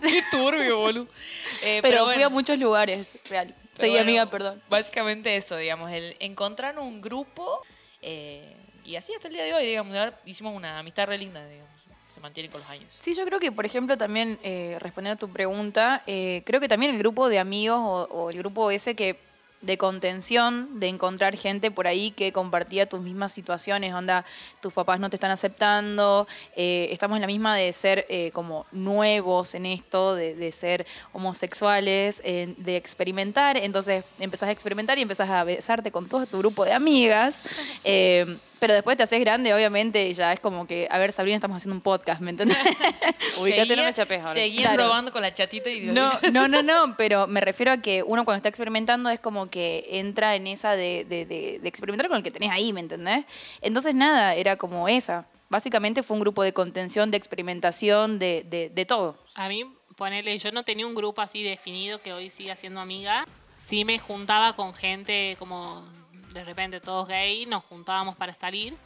Qué 0.00 0.22
turbio, 0.30 0.78
boludo. 0.78 1.08
Eh, 1.62 1.80
Pero, 1.82 2.04
fui 2.04 2.14
bueno. 2.14 2.26
a 2.26 2.30
muchos 2.30 2.58
lugares, 2.58 3.18
real. 3.28 3.54
Pero 3.76 3.80
Soy 3.80 3.90
bueno, 3.90 4.02
amiga, 4.02 4.26
perdón. 4.26 4.62
Básicamente 4.68 5.36
eso, 5.36 5.56
digamos, 5.56 5.90
el 5.90 6.16
encontrar 6.20 6.78
un 6.78 7.00
grupo 7.00 7.62
eh, 8.02 8.54
y 8.84 8.96
así 8.96 9.12
hasta 9.14 9.28
el 9.28 9.34
día 9.34 9.44
de 9.44 9.54
hoy, 9.54 9.66
digamos, 9.66 9.96
hicimos 10.24 10.54
una 10.54 10.78
amistad 10.78 11.06
re 11.06 11.18
linda, 11.18 11.44
digamos, 11.48 11.72
se 12.14 12.20
mantiene 12.20 12.50
con 12.50 12.60
los 12.60 12.70
años. 12.70 12.86
Sí, 12.98 13.14
yo 13.14 13.24
creo 13.24 13.40
que, 13.40 13.50
por 13.50 13.66
ejemplo, 13.66 13.96
también, 13.96 14.38
eh, 14.42 14.76
respondiendo 14.80 15.16
a 15.16 15.18
tu 15.18 15.32
pregunta, 15.32 16.02
eh, 16.06 16.42
creo 16.46 16.60
que 16.60 16.68
también 16.68 16.92
el 16.92 16.98
grupo 16.98 17.28
de 17.28 17.38
amigos 17.38 17.78
o, 17.80 18.04
o 18.10 18.30
el 18.30 18.38
grupo 18.38 18.70
ese 18.70 18.94
que 18.94 19.18
de 19.64 19.78
contención, 19.78 20.80
de 20.80 20.88
encontrar 20.88 21.36
gente 21.36 21.70
por 21.70 21.86
ahí 21.86 22.10
que 22.10 22.32
compartía 22.32 22.86
tus 22.86 23.00
mismas 23.00 23.32
situaciones, 23.32 23.94
onda, 23.94 24.24
tus 24.60 24.72
papás 24.72 25.00
no 25.00 25.10
te 25.10 25.16
están 25.16 25.30
aceptando, 25.30 26.26
eh, 26.56 26.88
estamos 26.90 27.16
en 27.16 27.22
la 27.22 27.26
misma 27.26 27.56
de 27.56 27.72
ser 27.72 28.06
eh, 28.08 28.30
como 28.32 28.66
nuevos 28.72 29.54
en 29.54 29.66
esto, 29.66 30.14
de, 30.14 30.34
de 30.34 30.52
ser 30.52 30.86
homosexuales, 31.12 32.20
eh, 32.24 32.54
de 32.58 32.76
experimentar, 32.76 33.56
entonces 33.56 34.04
empezás 34.18 34.48
a 34.48 34.52
experimentar 34.52 34.98
y 34.98 35.02
empezás 35.02 35.30
a 35.30 35.44
besarte 35.44 35.90
con 35.90 36.08
todo 36.08 36.26
tu 36.26 36.38
grupo 36.38 36.64
de 36.64 36.72
amigas, 36.72 37.38
pero 38.64 38.72
después 38.72 38.96
te 38.96 39.02
haces 39.02 39.20
grande, 39.20 39.52
obviamente, 39.52 40.08
y 40.08 40.14
ya 40.14 40.32
es 40.32 40.40
como 40.40 40.66
que, 40.66 40.88
a 40.90 40.96
ver, 40.96 41.12
Sabrina, 41.12 41.36
estamos 41.36 41.58
haciendo 41.58 41.74
un 41.74 41.82
podcast, 41.82 42.22
¿me 42.22 42.30
entendés? 42.30 42.56
Ubicate, 43.38 43.76
no 43.76 43.82
me 43.82 43.92
chapes 43.92 44.22
ahora. 44.24 44.32
Seguían 44.32 44.72
Claro. 44.72 44.84
robando 44.88 45.12
con 45.12 45.20
la 45.20 45.34
chatita 45.34 45.68
y 45.68 45.80
No, 45.82 46.10
no, 46.32 46.48
no, 46.48 46.62
no, 46.62 46.96
pero 46.96 47.26
me 47.26 47.42
refiero 47.42 47.72
a 47.72 47.76
que 47.78 48.02
uno 48.02 48.24
cuando 48.24 48.38
está 48.38 48.48
experimentando 48.48 49.10
es 49.10 49.20
como 49.20 49.50
que 49.50 49.86
entra 49.90 50.34
en 50.34 50.46
esa 50.46 50.76
de, 50.76 51.04
de- 51.06 51.26
de- 51.26 51.58
de 51.60 51.68
experimentar 51.68 52.08
con 52.08 52.16
el 52.16 52.22
que 52.22 52.30
tenés 52.30 52.50
ahí, 52.52 52.72
¿me 52.72 52.80
entendés? 52.80 53.26
Entonces 53.60 53.94
nada, 53.94 54.34
era 54.34 54.56
como 54.56 54.88
esa. 54.88 55.26
Básicamente 55.50 56.02
fue 56.02 56.14
un 56.16 56.20
grupo 56.22 56.42
de 56.42 56.54
contención, 56.54 57.10
de 57.10 57.18
experimentación, 57.18 58.18
de, 58.18 58.46
de, 58.48 58.70
de 58.70 58.86
todo. 58.86 59.18
A 59.34 59.46
mí, 59.48 59.64
ponerle, 59.96 60.38
yo 60.38 60.50
no 60.52 60.62
tenía 60.62 60.86
un 60.86 60.94
grupo 60.94 61.20
así 61.20 61.42
definido 61.42 62.00
que 62.00 62.14
hoy 62.14 62.30
siga 62.30 62.56
siendo 62.56 62.80
amiga. 62.80 63.26
Sí 63.58 63.84
me 63.84 63.98
juntaba 63.98 64.56
con 64.56 64.72
gente 64.74 65.36
como 65.38 65.84
de 66.34 66.44
repente 66.44 66.80
todos 66.80 67.08
gay, 67.08 67.46
nos 67.46 67.64
juntábamos 67.64 68.16
para 68.16 68.34
salir. 68.34 68.76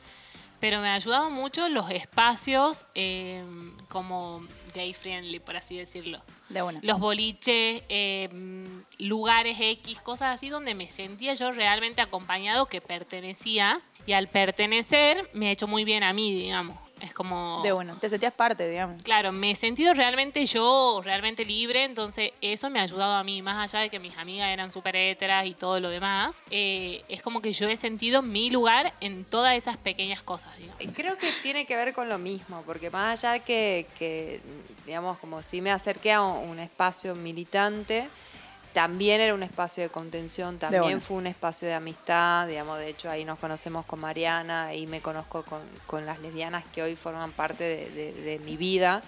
Pero 0.60 0.80
me 0.80 0.88
ha 0.88 0.94
ayudado 0.94 1.30
mucho 1.30 1.68
los 1.68 1.88
espacios 1.90 2.84
eh, 2.94 3.44
como 3.88 4.42
gay 4.74 4.92
friendly, 4.92 5.38
por 5.38 5.56
así 5.56 5.76
decirlo. 5.76 6.20
De 6.48 6.62
una. 6.62 6.80
Los 6.82 6.98
boliches, 6.98 7.84
eh, 7.88 8.28
mm, 8.32 9.04
lugares 9.06 9.56
X, 9.60 10.00
cosas 10.00 10.34
así 10.34 10.48
donde 10.48 10.74
me 10.74 10.88
sentía 10.88 11.34
yo 11.34 11.52
realmente 11.52 12.00
acompañado, 12.00 12.66
que 12.66 12.80
pertenecía. 12.80 13.80
Y 14.04 14.14
al 14.14 14.28
pertenecer 14.28 15.30
me 15.32 15.48
ha 15.48 15.50
hecho 15.52 15.68
muy 15.68 15.84
bien 15.84 16.02
a 16.02 16.12
mí, 16.12 16.32
digamos. 16.32 16.76
Es 17.00 17.14
como... 17.14 17.60
De 17.62 17.72
una. 17.72 17.94
Te 17.98 18.08
sentías 18.08 18.32
parte, 18.32 18.68
digamos. 18.68 19.02
Claro, 19.02 19.32
me 19.32 19.52
he 19.52 19.56
sentido 19.56 19.94
realmente 19.94 20.44
yo, 20.46 21.00
realmente 21.04 21.44
libre, 21.44 21.84
entonces 21.84 22.32
eso 22.40 22.70
me 22.70 22.80
ha 22.80 22.82
ayudado 22.82 23.14
a 23.14 23.24
mí, 23.24 23.42
más 23.42 23.72
allá 23.72 23.82
de 23.82 23.90
que 23.90 23.98
mis 23.98 24.16
amigas 24.16 24.48
eran 24.48 24.72
súper 24.72 24.96
héteras 24.96 25.46
y 25.46 25.54
todo 25.54 25.80
lo 25.80 25.90
demás, 25.90 26.36
eh, 26.50 27.04
es 27.08 27.22
como 27.22 27.40
que 27.40 27.52
yo 27.52 27.68
he 27.68 27.76
sentido 27.76 28.22
mi 28.22 28.50
lugar 28.50 28.92
en 29.00 29.24
todas 29.24 29.54
esas 29.54 29.76
pequeñas 29.76 30.22
cosas, 30.22 30.56
digamos. 30.58 30.82
Creo 30.94 31.16
que 31.16 31.30
tiene 31.42 31.64
que 31.66 31.76
ver 31.76 31.92
con 31.92 32.08
lo 32.08 32.18
mismo, 32.18 32.62
porque 32.66 32.90
más 32.90 33.24
allá 33.24 33.38
que, 33.44 33.86
que, 33.98 34.40
digamos, 34.86 35.18
como 35.18 35.42
si 35.42 35.60
me 35.60 35.70
acerqué 35.70 36.12
a 36.12 36.22
un, 36.22 36.48
un 36.48 36.58
espacio 36.58 37.14
militante, 37.14 38.08
también 38.82 39.20
era 39.20 39.34
un 39.34 39.42
espacio 39.42 39.82
de 39.82 39.88
contención, 39.88 40.56
también 40.60 41.00
fue 41.00 41.16
un 41.16 41.26
espacio 41.26 41.66
de 41.66 41.74
amistad, 41.74 42.46
digamos, 42.46 42.78
de 42.78 42.88
hecho 42.88 43.10
ahí 43.10 43.24
nos 43.24 43.36
conocemos 43.40 43.84
con 43.86 43.98
Mariana, 43.98 44.66
ahí 44.66 44.86
me 44.86 45.00
conozco 45.00 45.42
con, 45.42 45.60
con 45.88 46.06
las 46.06 46.20
lesbianas 46.20 46.62
que 46.72 46.84
hoy 46.84 46.94
forman 46.94 47.32
parte 47.32 47.64
de, 47.64 47.90
de- 47.90 48.12
de 48.12 48.38
mi 48.38 48.56
vida 48.56 49.02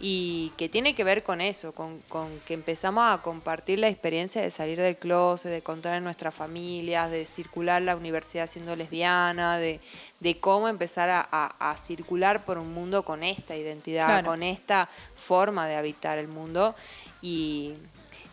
y 0.00 0.52
que 0.58 0.68
tiene 0.68 0.94
que 0.94 1.02
ver 1.02 1.22
con 1.22 1.40
eso, 1.40 1.72
con, 1.72 2.00
con 2.10 2.40
que 2.40 2.52
empezamos 2.52 3.04
a 3.10 3.22
compartir 3.22 3.78
la 3.78 3.88
experiencia 3.88 4.42
de 4.42 4.50
salir 4.50 4.78
del 4.78 4.98
closet, 4.98 5.50
de 5.50 5.62
contar 5.62 5.94
en 5.96 6.04
nuestras 6.04 6.34
familias, 6.34 7.10
de 7.10 7.24
circular 7.24 7.80
la 7.80 7.96
universidad 7.96 8.50
siendo 8.50 8.76
lesbiana, 8.76 9.56
de, 9.56 9.80
de 10.20 10.38
cómo 10.40 10.68
empezar 10.68 11.08
a, 11.08 11.26
a- 11.32 11.70
a 11.70 11.76
circular 11.78 12.44
por 12.44 12.58
un 12.58 12.74
mundo 12.74 13.02
con 13.02 13.22
esta 13.22 13.56
identidad, 13.56 14.08
Claro. 14.08 14.26
con 14.28 14.42
esta 14.42 14.90
forma 15.16 15.66
de 15.66 15.76
habitar 15.76 16.18
el 16.18 16.28
mundo 16.28 16.74
y, 17.22 17.72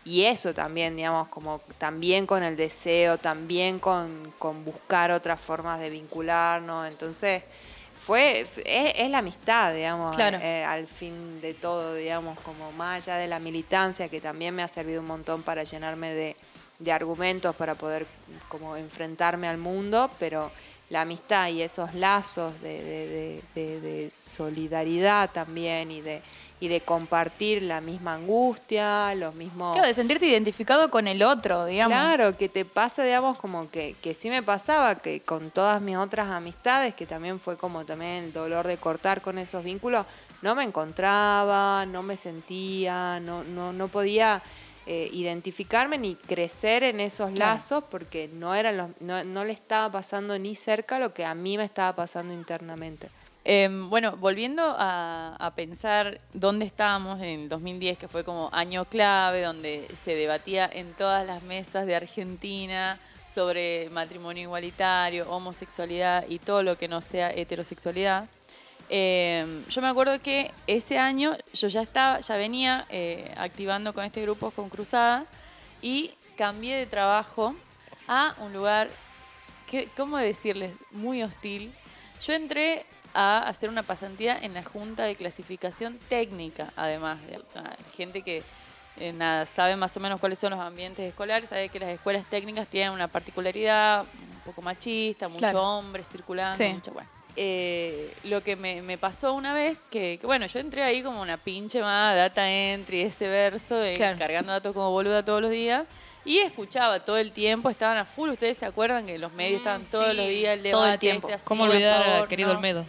y 0.08 0.24
eso 0.24 0.54
también, 0.54 0.96
digamos, 0.96 1.28
como 1.28 1.60
también 1.76 2.26
con 2.26 2.42
el 2.42 2.56
deseo, 2.56 3.18
también 3.18 3.78
con, 3.78 4.32
con 4.38 4.64
buscar 4.64 5.10
otras 5.10 5.38
formas 5.40 5.78
de 5.80 5.90
vincularnos, 5.90 6.88
entonces 6.88 7.42
fue 8.06 8.40
es, 8.40 8.48
es 8.96 9.10
la 9.10 9.18
amistad, 9.18 9.74
digamos, 9.74 10.16
Claro. 10.16 10.38
eh, 10.40 10.64
al 10.64 10.86
fin 10.86 11.40
de 11.42 11.52
todo, 11.52 11.94
digamos, 11.94 12.38
como 12.40 12.72
más 12.72 13.06
allá 13.06 13.18
de 13.18 13.26
la 13.28 13.38
militancia, 13.38 14.08
que 14.08 14.20
también 14.20 14.54
me 14.54 14.62
ha 14.62 14.68
servido 14.68 15.00
un 15.02 15.06
montón 15.08 15.42
para 15.42 15.62
llenarme 15.62 16.14
de, 16.14 16.36
de 16.78 16.92
argumentos 16.92 17.54
para 17.54 17.74
poder 17.74 18.06
como 18.48 18.76
enfrentarme 18.76 19.46
al 19.46 19.58
mundo, 19.58 20.10
pero 20.18 20.50
la 20.88 21.02
amistad 21.02 21.48
y 21.50 21.60
esos 21.60 21.92
lazos 21.94 22.58
de, 22.62 22.82
de- 22.82 23.06
de- 23.06 23.42
de- 23.54 23.80
de 23.80 24.10
solidaridad 24.10 25.30
también 25.30 25.90
y 25.90 26.00
de, 26.00 26.22
y 26.60 26.68
de 26.68 26.80
compartir 26.80 27.62
la 27.62 27.80
misma 27.80 28.14
angustia, 28.14 29.14
los 29.14 29.34
mismos... 29.34 29.74
Claro, 29.74 29.86
de 29.86 29.94
sentirte 29.94 30.26
identificado 30.26 30.90
con 30.90 31.06
el 31.06 31.22
otro, 31.22 31.64
digamos. 31.66 31.96
Claro, 31.96 32.36
que 32.36 32.48
te 32.48 32.64
pasa, 32.64 33.04
digamos, 33.04 33.38
como 33.38 33.70
que, 33.70 33.94
que 34.02 34.12
sí 34.14 34.28
me 34.28 34.42
pasaba, 34.42 34.96
que 34.96 35.20
con 35.20 35.50
todas 35.50 35.80
mis 35.80 35.96
otras 35.96 36.28
amistades, 36.28 36.94
que 36.94 37.06
también 37.06 37.38
fue 37.38 37.56
como 37.56 37.84
también 37.84 38.24
el 38.24 38.32
dolor 38.32 38.66
de 38.66 38.76
cortar 38.76 39.22
con 39.22 39.38
esos 39.38 39.62
vínculos, 39.62 40.04
no 40.42 40.54
me 40.54 40.64
encontraba, 40.64 41.86
no 41.86 42.02
me 42.02 42.16
sentía, 42.16 43.20
no, 43.20 43.44
no, 43.44 43.72
no 43.72 43.88
podía 43.88 44.42
eh, 44.86 45.10
identificarme 45.12 45.98
ni 45.98 46.14
crecer 46.14 46.82
en 46.82 46.98
esos 47.00 47.30
Claro. 47.30 47.54
lazos 47.54 47.84
porque 47.90 48.28
no, 48.32 48.54
eran 48.54 48.76
los, 48.76 48.88
no, 49.00 49.22
no 49.22 49.44
le 49.44 49.52
estaba 49.52 49.90
pasando 49.92 50.38
ni 50.38 50.54
cerca 50.54 50.98
lo 50.98 51.12
que 51.12 51.24
a 51.24 51.34
mí 51.34 51.56
me 51.58 51.64
estaba 51.64 51.94
pasando 51.94 52.32
internamente. 52.32 53.10
Em, 53.44 53.88
bueno, 53.88 54.16
volviendo 54.16 54.62
a, 54.78 55.52
pensar 55.56 56.20
dónde 56.34 56.66
estábamos 56.66 57.20
en 57.20 57.40
el 57.40 57.48
2010, 57.48 57.98
que 57.98 58.08
fue 58.08 58.24
como 58.24 58.50
año 58.52 58.84
clave, 58.84 59.42
donde 59.42 59.88
se 59.94 60.14
debatía 60.14 60.68
en 60.70 60.92
todas 60.94 61.26
las 61.26 61.42
mesas 61.42 61.86
de 61.86 61.96
Argentina 61.96 62.98
sobre 63.24 63.88
matrimonio 63.90 64.44
igualitario, 64.44 65.30
homosexualidad 65.30 66.26
y 66.28 66.38
todo 66.38 66.62
lo 66.62 66.76
que 66.76 66.88
no 66.88 67.00
sea 67.00 67.30
heterosexualidad. 67.30 68.28
Em, 68.90 69.66
yo 69.66 69.82
me 69.82 69.88
acuerdo 69.88 70.20
que 70.20 70.50
ese 70.66 70.98
año 70.98 71.36
yo 71.52 71.68
ya 71.68 71.82
estaba, 71.82 72.20
ya 72.20 72.36
venía 72.36 72.86
eh, 72.88 73.34
activando 73.36 73.92
con 73.92 74.04
este 74.04 74.22
grupo 74.22 74.50
con 74.50 74.70
Cruzada 74.70 75.26
y 75.82 76.12
cambié 76.36 76.76
de 76.76 76.86
trabajo 76.86 77.54
a 78.06 78.34
un 78.40 78.52
lugar 78.52 78.88
que, 79.66 79.88
¿cómo 79.96 80.16
decirles? 80.16 80.72
Muy 80.90 81.22
hostil. 81.22 81.72
Yo 82.24 82.32
entré 82.32 82.86
a 83.14 83.38
hacer 83.48 83.68
una 83.68 83.82
pasantía 83.82 84.38
en 84.40 84.54
la 84.54 84.62
Junta 84.64 85.04
de 85.04 85.16
Clasificación 85.16 85.98
Técnica, 86.08 86.72
además 86.76 87.18
de 87.26 87.40
gente 87.96 88.22
que 88.22 88.42
eh, 89.00 89.12
nada, 89.12 89.46
sabe 89.46 89.76
más 89.76 89.96
o 89.96 90.00
menos 90.00 90.18
cuáles 90.18 90.38
son 90.40 90.50
los 90.50 90.58
ambientes 90.60 91.08
escolares, 91.08 91.48
sabe 91.48 91.68
que 91.68 91.78
las 91.78 91.90
escuelas 91.90 92.26
técnicas 92.26 92.66
tienen 92.66 92.90
una 92.92 93.06
particularidad 93.06 94.00
un 94.02 94.40
poco 94.44 94.60
machista, 94.62 95.28
mucho 95.28 95.38
Claro. 95.40 95.62
hombre 95.62 96.02
circulando, 96.04 96.56
Sí. 96.56 96.68
mucho 96.68 96.92
bueno. 96.92 97.08
Eh, 97.36 98.12
lo 98.24 98.42
que 98.42 98.56
me, 98.56 98.82
me 98.82 98.98
pasó 98.98 99.34
una 99.34 99.54
vez, 99.54 99.80
que, 99.90 100.18
que, 100.20 100.26
bueno, 100.26 100.46
yo 100.46 100.58
entré 100.58 100.82
ahí 100.82 101.04
como 101.04 101.22
una 101.22 101.36
pinche 101.36 101.80
más, 101.80 102.16
data 102.16 102.50
entry, 102.50 103.02
ese 103.02 103.28
verso, 103.28 103.80
eh, 103.84 103.94
Claro. 103.94 104.18
cargando 104.18 104.50
datos 104.50 104.74
como 104.74 104.90
boluda 104.90 105.24
todos 105.24 105.40
los 105.42 105.50
días, 105.52 105.84
Y 106.24 106.38
escuchaba 106.40 107.00
todo 107.00 107.16
el 107.16 107.30
tiempo, 107.32 107.70
estaban 107.70 107.96
a 107.96 108.04
full. 108.04 108.28
Ustedes 108.30 108.58
se 108.58 108.66
acuerdan 108.66 109.06
que 109.06 109.16
los 109.18 109.32
medios 109.32 109.58
estaban 109.58 109.84
todos 109.84 110.10
sí. 110.10 110.16
los 110.16 110.26
días, 110.28 110.54
el 110.58 110.62
debate, 110.64 110.70
Todo 110.72 110.92
el 110.92 110.98
tiempo. 110.98 111.28
este 111.28 111.34
así, 111.36 111.44
¿Cómo 111.46 111.64
a 111.64 111.68
olvidar 111.70 112.02
favor, 112.04 112.22
al 112.22 112.28
querido 112.28 112.50
no. 112.52 112.56
Olmedo? 112.58 112.84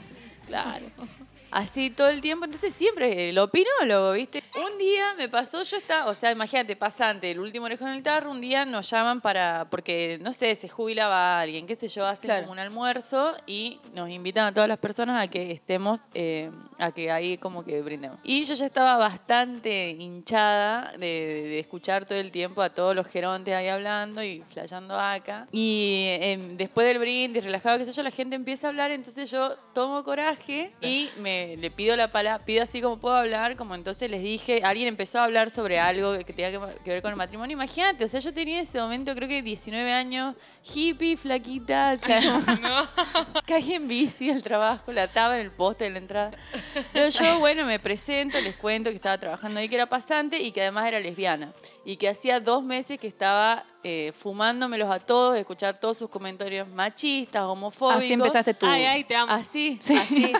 Claro. 0.50 0.92
Así 1.52 1.90
todo 1.90 2.10
el 2.10 2.22
tiempo, 2.22 2.46
entonces 2.46 2.74
siempre 2.74 3.30
el 3.30 3.38
opinólogo, 3.40 4.12
¿viste? 4.14 4.44
Un 4.56 4.78
día 4.78 5.14
me 5.18 5.28
pasó, 5.30 5.64
yo 5.64 5.78
estaba, 5.78 6.10
o 6.10 6.14
sea, 6.14 6.32
imagínate, 6.32 6.76
pasante, 6.76 7.32
el 7.32 7.40
último 7.40 7.66
orejón 7.66 7.92
del 7.94 8.04
tarro, 8.04 8.32
un 8.32 8.40
día 8.42 8.66
nos 8.66 8.90
llaman 8.90 9.20
para, 9.22 9.68
porque, 9.70 10.20
no 10.22 10.32
sé, 10.32 10.54
se 10.56 10.70
jubilaba 10.70 11.40
alguien, 11.42 11.66
qué 11.66 11.76
sé 11.76 11.88
yo, 11.88 12.06
hacen 12.06 12.28
Claro. 12.28 12.42
como 12.44 12.54
un 12.54 12.60
almuerzo 12.60 13.34
y 13.48 13.80
nos 13.94 14.10
invitan 14.10 14.46
a 14.46 14.54
todas 14.54 14.70
las 14.70 14.78
personas 14.78 15.24
a 15.24 15.28
que 15.28 15.52
estemos, 15.52 16.02
eh, 16.14 16.52
a 16.78 16.92
que 16.92 17.10
ahí 17.12 17.38
como 17.38 17.66
que 17.66 17.82
brindemos. 17.82 18.20
Y 18.24 18.44
yo 18.44 18.54
ya 18.54 18.66
estaba 18.68 18.98
bastante 18.98 19.90
hinchada 19.92 20.92
de, 20.94 21.06
de 21.08 21.60
escuchar 21.60 22.06
todo 22.06 22.20
el 22.20 22.32
tiempo 22.32 22.62
a 22.62 22.70
todos 22.70 22.96
los 22.96 23.08
gerontes 23.08 23.54
ahí 23.56 23.68
hablando 23.68 24.24
y 24.24 24.44
flayando 24.54 25.00
acá. 25.00 25.48
Y 25.52 26.06
em, 26.20 26.58
después 26.58 26.86
del 26.86 27.00
brindis, 27.00 27.44
relajado, 27.44 27.78
qué 27.80 27.86
sé 27.86 27.92
yo, 27.92 28.04
la 28.04 28.12
gente 28.12 28.36
empieza 28.36 28.68
a 28.68 28.70
hablar, 28.70 28.92
entonces 28.92 29.32
yo 29.32 29.56
tomo 29.74 30.04
coraje 30.04 30.72
y 30.82 31.10
me 31.18 31.39
le 31.58 31.72
pido 31.72 31.96
la 31.96 32.12
palabra, 32.12 32.44
pido 32.46 32.64
así 32.64 32.82
como 32.82 32.98
puedo 32.98 33.16
hablar, 33.16 33.56
como 33.56 33.76
entonces 33.76 34.10
les 34.10 34.22
dije, 34.22 34.62
alguien 34.64 34.88
empezó 34.88 35.20
a 35.20 35.26
hablar 35.26 35.50
sobre 35.50 35.80
algo 35.80 36.18
que 36.18 36.34
tenía 36.34 36.52
que, 36.52 36.60
que 36.84 36.90
ver 36.92 37.02
con 37.02 37.12
el 37.12 37.18
matrimonio. 37.18 37.54
Imagínate, 37.54 38.04
o 38.06 38.08
sea, 38.08 38.20
yo 38.20 38.34
tenía 38.34 38.56
en 38.58 38.62
ese 38.62 38.80
momento 38.80 39.14
creo 39.16 39.28
que 39.28 39.42
19 39.42 39.92
años, 39.92 40.36
hippie, 40.74 41.18
flaquita, 41.18 41.92
así 41.92 42.02
como- 42.04 43.42
caí 43.46 43.74
en 43.74 43.88
bici 43.88 44.30
al 44.30 44.42
trabajo, 44.42 44.92
la 44.92 45.04
ataba 45.04 45.38
en 45.40 45.46
el 45.46 45.52
poste 45.52 45.86
de 45.86 45.90
la 45.92 45.98
entrada. 46.00 46.32
Pero 46.94 47.10
yo, 47.10 47.40
bueno, 47.40 47.66
me 47.66 47.80
presento, 47.80 48.40
les 48.42 48.58
cuento 48.58 48.90
que 48.90 48.96
estaba 48.96 49.18
trabajando 49.18 49.60
ahí, 49.60 49.70
que 49.70 49.76
era 49.76 49.86
pasante 49.86 50.40
y 50.40 50.52
que 50.52 50.62
además 50.62 50.88
era 50.88 51.00
lesbiana. 51.00 51.54
Y 51.86 51.96
que 51.98 52.10
hacía 52.10 52.40
dos 52.40 52.64
meses 52.64 53.00
que 53.00 53.08
estaba 53.08 53.64
eh, 53.84 54.12
fumándomelos 54.18 54.92
a 54.92 55.00
todos, 55.00 55.38
escuchar 55.38 55.80
todos 55.80 55.98
sus 55.98 56.10
comentarios 56.10 56.68
machistas, 56.68 57.44
homofóbicos. 57.44 58.04
Así 58.04 58.14
empezaste 58.14 58.54
tú. 58.54 58.66
Ay, 58.66 58.84
ay, 58.86 59.04
te 59.06 59.16
amo. 59.16 59.32
Así, 59.32 59.80
así. 59.98 60.34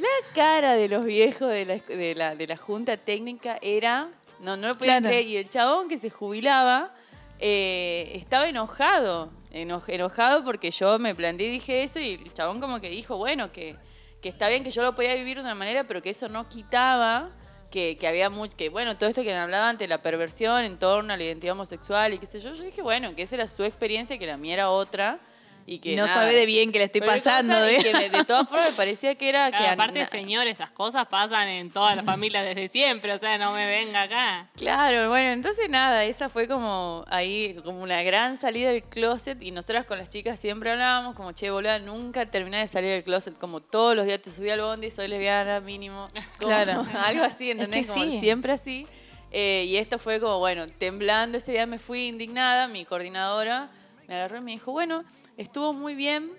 La 0.00 0.34
cara 0.34 0.74
de 0.76 0.88
los 0.88 1.04
viejos 1.04 1.48
de 1.50 1.64
la, 1.66 1.76
de 1.76 2.14
la, 2.14 2.34
de 2.34 2.46
la 2.46 2.56
junta 2.56 2.96
técnica 2.96 3.58
era, 3.60 4.08
no, 4.40 4.56
no 4.56 4.68
lo 4.68 4.74
podía 4.78 4.94
Claro. 5.00 5.08
creer. 5.08 5.26
Y 5.26 5.36
el 5.36 5.48
chabón 5.50 5.88
que 5.88 5.98
se 5.98 6.08
jubilaba 6.10 6.94
eh, 7.38 8.12
estaba 8.14 8.48
enojado, 8.48 9.30
eno- 9.52 9.82
enojado 9.86 10.44
porque 10.44 10.70
yo 10.70 10.98
me 10.98 11.14
planteé 11.14 11.48
y 11.48 11.50
dije 11.52 11.82
eso 11.82 11.98
y 11.98 12.14
el 12.14 12.32
chabón 12.32 12.60
como 12.60 12.80
que 12.80 12.88
dijo, 12.88 13.16
bueno, 13.16 13.52
que, 13.52 13.76
que 14.22 14.28
está 14.30 14.48
bien 14.48 14.64
que 14.64 14.70
yo 14.70 14.82
lo 14.82 14.94
podía 14.94 15.14
vivir 15.14 15.36
de 15.38 15.42
una 15.42 15.54
manera, 15.54 15.84
pero 15.84 16.00
que 16.00 16.10
eso 16.10 16.28
no 16.28 16.48
quitaba 16.48 17.30
que, 17.70 17.96
que 17.96 18.06
había 18.08 18.30
mucho, 18.30 18.56
que 18.56 18.68
bueno, 18.68 18.96
todo 18.96 19.08
esto 19.08 19.22
que 19.22 19.34
hablaba 19.34 19.68
antes, 19.68 19.88
la 19.88 20.02
perversión 20.02 20.64
en 20.64 20.78
torno 20.78 21.12
a 21.12 21.16
la 21.16 21.22
identidad 21.24 21.52
homosexual 21.52 22.14
y 22.14 22.18
qué 22.18 22.26
sé 22.26 22.40
yo, 22.40 22.52
yo 22.54 22.64
dije, 22.64 22.82
bueno, 22.82 23.14
que 23.14 23.22
esa 23.22 23.34
era 23.36 23.46
su 23.46 23.64
experiencia, 23.64 24.18
que 24.18 24.26
la 24.26 24.36
mía 24.36 24.54
era 24.54 24.70
otra. 24.70 25.18
Y 25.66 25.78
que 25.78 25.94
no 25.94 26.06
nada. 26.06 26.14
sabe 26.22 26.34
de 26.34 26.46
bien 26.46 26.72
que 26.72 26.78
le 26.78 26.86
estoy 26.86 27.00
pasando, 27.02 27.64
¿eh? 27.64 27.78
que 27.82 27.92
me- 27.92 28.08
de 28.10 28.24
todas 28.24 28.48
formas 28.48 28.70
me 28.70 28.76
parecía 28.76 29.14
que 29.14 29.28
era 29.28 29.48
Claro, 29.50 29.64
que 29.64 29.70
aparte, 29.70 30.06
señor, 30.06 30.46
esas 30.48 30.70
cosas 30.70 31.06
pasan 31.06 31.46
en 31.48 31.70
toda 31.70 31.94
la 31.94 32.02
familia 32.02 32.42
desde 32.42 32.66
siempre, 32.68 33.12
o 33.12 33.18
sea, 33.18 33.38
no 33.38 33.52
me 33.52 33.66
venga 33.66 34.02
acá. 34.02 34.48
Claro, 34.56 35.08
bueno, 35.08 35.30
entonces 35.30 35.68
nada, 35.70 36.04
esa 36.04 36.28
fue 36.28 36.48
como 36.48 37.04
ahí, 37.08 37.56
como 37.64 37.82
una 37.82 38.02
gran 38.02 38.40
salida 38.40 38.70
del 38.70 38.82
closet 38.82 39.40
y 39.42 39.50
nosotras 39.52 39.84
con 39.84 39.98
las 39.98 40.08
chicas 40.08 40.40
siempre 40.40 40.70
hablábamos 40.72 41.14
como, 41.14 41.32
che, 41.32 41.50
boluda, 41.50 41.78
nunca 41.78 42.26
terminé 42.26 42.58
de 42.58 42.66
salir 42.66 42.90
del 42.90 43.02
closet, 43.04 43.38
como 43.38 43.60
todos 43.60 43.94
los 43.94 44.06
días 44.06 44.20
te 44.20 44.30
subí 44.32 44.50
al 44.50 44.60
bondi, 44.62 44.90
soy 44.90 45.06
lesbiana, 45.08 45.60
mínimo. 45.60 46.06
Como 46.38 46.48
Claro. 46.50 46.84
Algo 47.04 47.22
así, 47.22 47.50
Es 47.50 47.56
que 47.56 47.62
¿entendés? 47.64 47.86
Como 47.88 48.04
sí. 48.10 48.18
siempre 48.20 48.52
así. 48.52 48.86
Eh, 49.32 49.66
y 49.68 49.76
esto 49.76 50.00
fue 50.00 50.18
como, 50.18 50.38
bueno, 50.40 50.66
temblando, 50.66 51.38
ese 51.38 51.52
día 51.52 51.64
me 51.66 51.78
fui 51.78 52.08
indignada, 52.08 52.66
mi 52.66 52.84
coordinadora 52.84 53.70
me 54.08 54.16
agarró 54.16 54.38
y 54.38 54.40
me 54.40 54.50
dijo, 54.50 54.72
bueno, 54.72 55.04
estuvo 55.40 55.72
muy 55.72 55.94
bien. 55.94 56.30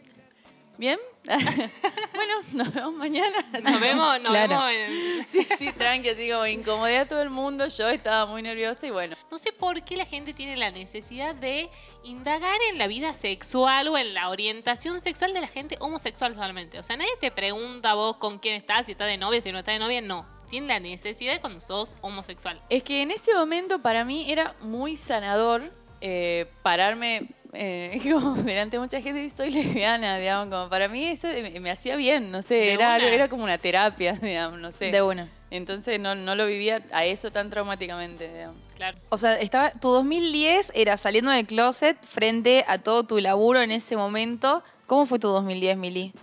¿Bien? 0.78 0.98
bueno, 1.26 2.34
nos 2.54 2.74
vemos 2.74 2.94
mañana. 2.96 3.38
Nos 3.62 3.80
vemos, 3.80 4.20
nos 4.22 4.32
Claro. 4.32 4.66
vemos 4.66 4.72
en... 4.74 5.24
Sí, 5.28 5.48
sí, 5.60 5.72
tranqui, 5.74 6.10
así 6.10 6.30
como 6.30 6.48
incomodé 6.48 6.98
a 6.98 7.08
todo 7.08 7.22
el 7.22 7.30
mundo. 7.30 7.68
Yo 7.68 7.88
estaba 7.90 8.26
muy 8.26 8.42
nerviosa 8.42 8.88
y 8.88 8.90
bueno. 8.90 9.16
No 9.30 9.38
sé 9.38 9.52
por 9.52 9.84
qué 9.84 9.96
la 9.96 10.06
gente 10.06 10.34
tiene 10.34 10.58
la 10.58 10.72
necesidad 10.72 11.36
de 11.36 11.70
indagar 12.04 12.58
en 12.72 12.80
la 12.80 12.88
vida 12.88 13.14
sexual 13.14 13.90
o 13.90 13.98
en 13.98 14.16
la 14.16 14.30
orientación 14.30 15.02
sexual 15.02 15.34
de 15.34 15.42
la 15.42 15.48
gente 15.48 15.78
homosexual 15.80 16.34
solamente. 16.34 16.80
O 16.80 16.84
sea, 16.84 16.98
nadie 16.98 17.12
te 17.20 17.30
pregunta 17.30 17.94
vos 17.94 18.18
con 18.18 18.40
quién 18.40 18.56
estás, 18.56 18.88
si 18.88 18.94
estás 18.94 19.08
de 19.08 19.18
novia, 19.18 19.40
si 19.42 19.52
no 19.52 19.60
estás 19.60 19.76
de 19.76 19.80
novia, 19.80 20.02
no. 20.02 20.26
Tiene 20.50 20.68
la 20.68 20.80
necesidad 20.80 21.34
de 21.34 21.40
cuando 21.42 21.62
sos 21.62 21.96
homosexual. 22.02 22.60
Es 22.70 22.82
que 22.82 23.04
en 23.04 23.12
ese 23.12 23.34
momento 23.36 23.80
para 23.80 24.04
mí 24.04 24.32
era 24.32 24.56
muy 24.62 24.98
sanador 24.98 25.72
eh, 26.02 26.48
pararme 26.64 27.28
eh, 27.54 28.00
como 28.12 28.36
delante 28.36 28.78
de 28.78 28.82
mucha 28.82 29.02
gente 29.02 29.24
y 29.24 29.30
soy 29.30 29.52
lesbiana, 29.52 30.18
digamos, 30.18 30.48
como 30.54 30.70
para 30.70 30.88
mí 30.88 31.04
eso 31.06 31.28
me, 31.28 31.60
me 31.60 31.72
hacía 31.72 31.96
bien, 31.96 32.32
no 32.32 32.42
sé, 32.42 32.74
era, 32.74 32.96
algo- 32.96 33.08
era 33.08 33.28
como 33.30 33.44
una 33.44 33.58
terapia, 33.58 34.14
digamos, 34.22 34.60
no 34.60 34.72
sé. 34.72 34.92
De 34.92 35.02
una. 35.02 35.30
Entonces 35.50 36.00
no, 36.00 36.16
no 36.16 36.36
lo 36.36 36.48
vivía 36.48 36.82
a 36.94 37.04
eso 37.06 37.30
tan 37.32 37.50
traumáticamente, 37.50 38.32
digamos. 38.32 38.62
Claro. 38.76 38.98
O 39.10 39.18
sea, 39.18 39.38
estaba, 39.40 39.72
tu 39.72 39.90
2010 39.90 40.72
era 40.74 40.96
saliendo 40.98 41.30
del 41.32 41.46
closet 41.46 41.98
frente 42.06 42.64
a 42.68 42.78
todo 42.78 43.04
tu 43.04 43.20
laburo 43.20 43.60
en 43.62 43.72
ese 43.72 43.98
momento. 43.98 44.64
¿Cómo 44.88 45.06
fue 45.06 45.20
tu 45.20 45.28
2010, 45.28 45.78
Mili? 45.78 46.14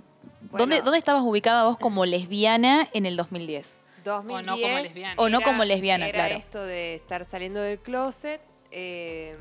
¿Dónde, 0.52 0.76
Bueno. 0.76 0.84
¿Dónde 0.84 0.98
estabas 0.98 1.22
ubicada 1.22 1.64
vos 1.64 1.76
como 1.78 2.06
lesbiana 2.06 2.88
en 2.94 3.04
el 3.04 3.16
2010? 3.18 3.76
2010 4.04 4.38
O 4.38 4.42
no 4.42 4.52
como 4.62 4.78
lesbiana. 4.78 5.14
O 5.18 5.28
no 5.28 5.40
como 5.42 5.64
lesbiana, 5.64 6.08
era 6.08 6.26
claro. 6.26 6.36
esto 6.40 6.64
de 6.64 6.94
estar 6.94 7.24
saliendo 7.26 7.60
del 7.60 7.78
closet, 7.80 8.40
eh, 8.70 9.36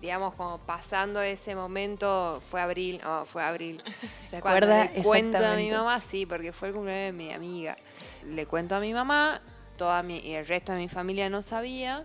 digamos, 0.00 0.34
como 0.34 0.58
pasando 0.58 1.20
ese 1.20 1.54
momento, 1.54 2.40
fue 2.48 2.60
abril, 2.60 3.00
oh, 3.06 3.24
fue 3.24 3.42
abril. 3.42 3.82
¿Se 4.28 4.40
Cuando 4.40 4.66
acuerda? 4.66 4.90
le 4.94 5.02
cuento 5.02 5.38
a 5.38 5.56
mi 5.56 5.70
mamá, 5.70 6.00
sí, 6.00 6.26
porque 6.26 6.52
fue 6.52 6.68
el 6.68 6.74
cumpleaños 6.74 7.06
de 7.06 7.12
mi 7.12 7.32
amiga. 7.32 7.76
Le 8.24 8.46
cuento 8.46 8.74
a 8.76 8.80
mi 8.80 8.94
mamá, 8.94 9.40
toda 9.76 10.02
mi, 10.02 10.18
y 10.18 10.34
el 10.34 10.46
resto 10.46 10.72
de 10.72 10.78
mi 10.78 10.88
familia 10.88 11.28
no 11.28 11.42
sabía. 11.42 12.04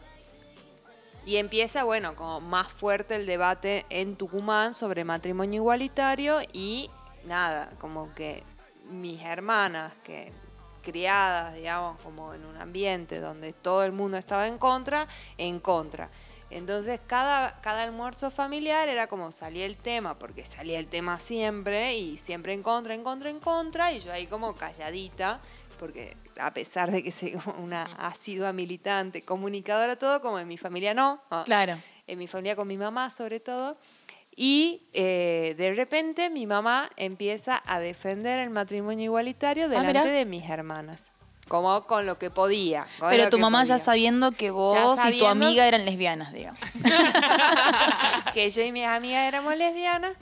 Y 1.26 1.38
empieza, 1.38 1.84
bueno, 1.84 2.16
como 2.16 2.40
más 2.42 2.72
fuerte 2.72 3.16
el 3.16 3.26
debate 3.26 3.86
en 3.90 4.16
Tucumán 4.16 4.74
sobre 4.74 5.04
matrimonio 5.04 5.62
igualitario 5.62 6.40
y 6.54 6.90
nada, 7.26 7.72
como 7.80 8.14
que 8.14 8.44
mis 8.92 9.22
hermanas, 9.24 9.94
que 10.04 10.32
criadas, 10.84 11.56
digamos, 11.56 12.00
como 12.02 12.36
en 12.36 12.46
un 12.46 12.58
ambiente 12.58 13.20
donde 13.20 13.54
todo 13.54 13.84
el 13.84 13.92
mundo 13.92 14.18
estaba 14.18 14.48
en 14.48 14.60
contra, 14.60 15.08
en 15.38 15.60
contra. 15.60 16.10
Entonces, 16.50 17.00
cada, 17.08 17.60
cada 17.62 17.84
almuerzo 17.84 18.32
familiar 18.32 18.88
era 18.88 19.08
como 19.08 19.32
salía 19.32 19.66
el 19.66 19.76
tema, 19.76 20.18
porque 20.20 20.46
salía 20.46 20.80
el 20.80 20.88
tema 20.88 21.20
siempre, 21.20 21.98
y 21.98 22.18
siempre 22.18 22.54
en 22.54 22.62
contra, 22.64 22.94
en 22.94 23.04
contra, 23.04 23.30
en 23.30 23.40
contra, 23.40 23.92
y 23.92 24.00
yo 24.00 24.12
ahí 24.12 24.28
como 24.28 24.54
calladita, 24.56 25.42
porque 25.80 26.16
a 26.40 26.54
pesar 26.54 26.92
de 26.92 27.04
que 27.04 27.12
soy 27.12 27.34
como 27.34 27.64
una 27.64 27.84
asidua 27.84 28.54
militante, 28.54 29.24
comunicadora, 29.26 29.96
todo, 29.98 30.22
como 30.22 30.40
en 30.40 30.48
mi 30.48 30.58
familia 30.58 30.94
no. 30.94 31.22
Claro. 31.46 31.78
en 32.08 32.20
mi 32.20 32.28
familia 32.28 32.56
con 32.56 32.68
mi 32.68 32.78
mamá 32.78 33.10
sobre 33.10 33.40
todo. 33.40 33.78
Y 34.38 34.84
eh, 34.94 35.56
de 35.58 35.74
repente 35.74 36.30
mi 36.30 36.46
mamá 36.46 36.90
empieza 36.98 37.64
a 37.66 37.80
defender 37.80 38.40
el 38.40 38.50
matrimonio 38.50 39.06
igualitario 39.06 39.70
delante 39.70 39.98
Ah, 39.98 40.04
mirá. 40.04 40.14
de 40.14 40.26
mis 40.26 40.44
hermanas. 40.50 41.12
Como 41.48 41.86
con 41.86 42.08
lo 42.08 42.18
que 42.18 42.32
podía. 42.32 42.88
Pero 43.00 43.30
tu 43.30 43.38
mamá 43.38 43.64
ya 43.66 43.78
sabiendo 43.78 44.32
que 44.32 44.50
vos 44.50 45.00
y 45.12 45.20
tu 45.20 45.28
amiga 45.28 45.68
eran 45.68 45.86
lesbianas, 45.86 46.34
digamos. 46.34 46.60
que 48.34 48.50
yo 48.50 48.64
y 48.64 48.72
mis 48.72 48.86
amigas 48.86 49.28
éramos 49.28 49.56
lesbianas. 49.56 50.14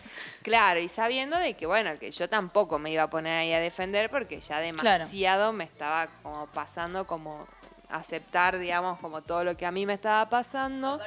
Claro, 0.42 0.80
y 0.82 0.90
sabiendo 0.90 1.38
de 1.38 1.54
que, 1.54 1.66
bueno, 1.66 1.98
que 1.98 2.12
yo 2.12 2.28
tampoco 2.28 2.78
me 2.78 2.92
iba 2.92 3.04
a 3.04 3.10
poner 3.10 3.38
ahí 3.38 3.54
a 3.54 3.60
defender 3.60 4.10
porque 4.10 4.42
ya 4.42 4.60
demasiado 4.60 5.54
me 5.54 5.64
estaba 5.64 6.08
como 6.22 6.48
pasando 6.48 7.08
como 7.08 7.48
aceptar, 7.90 8.58
digamos, 8.58 9.00
como 9.00 9.22
todo 9.22 9.44
lo 9.44 9.56
que 9.56 9.66
a 9.66 9.72
mí 9.72 9.86
me 9.86 9.94
estaba 9.94 10.30
pasando. 10.30 11.00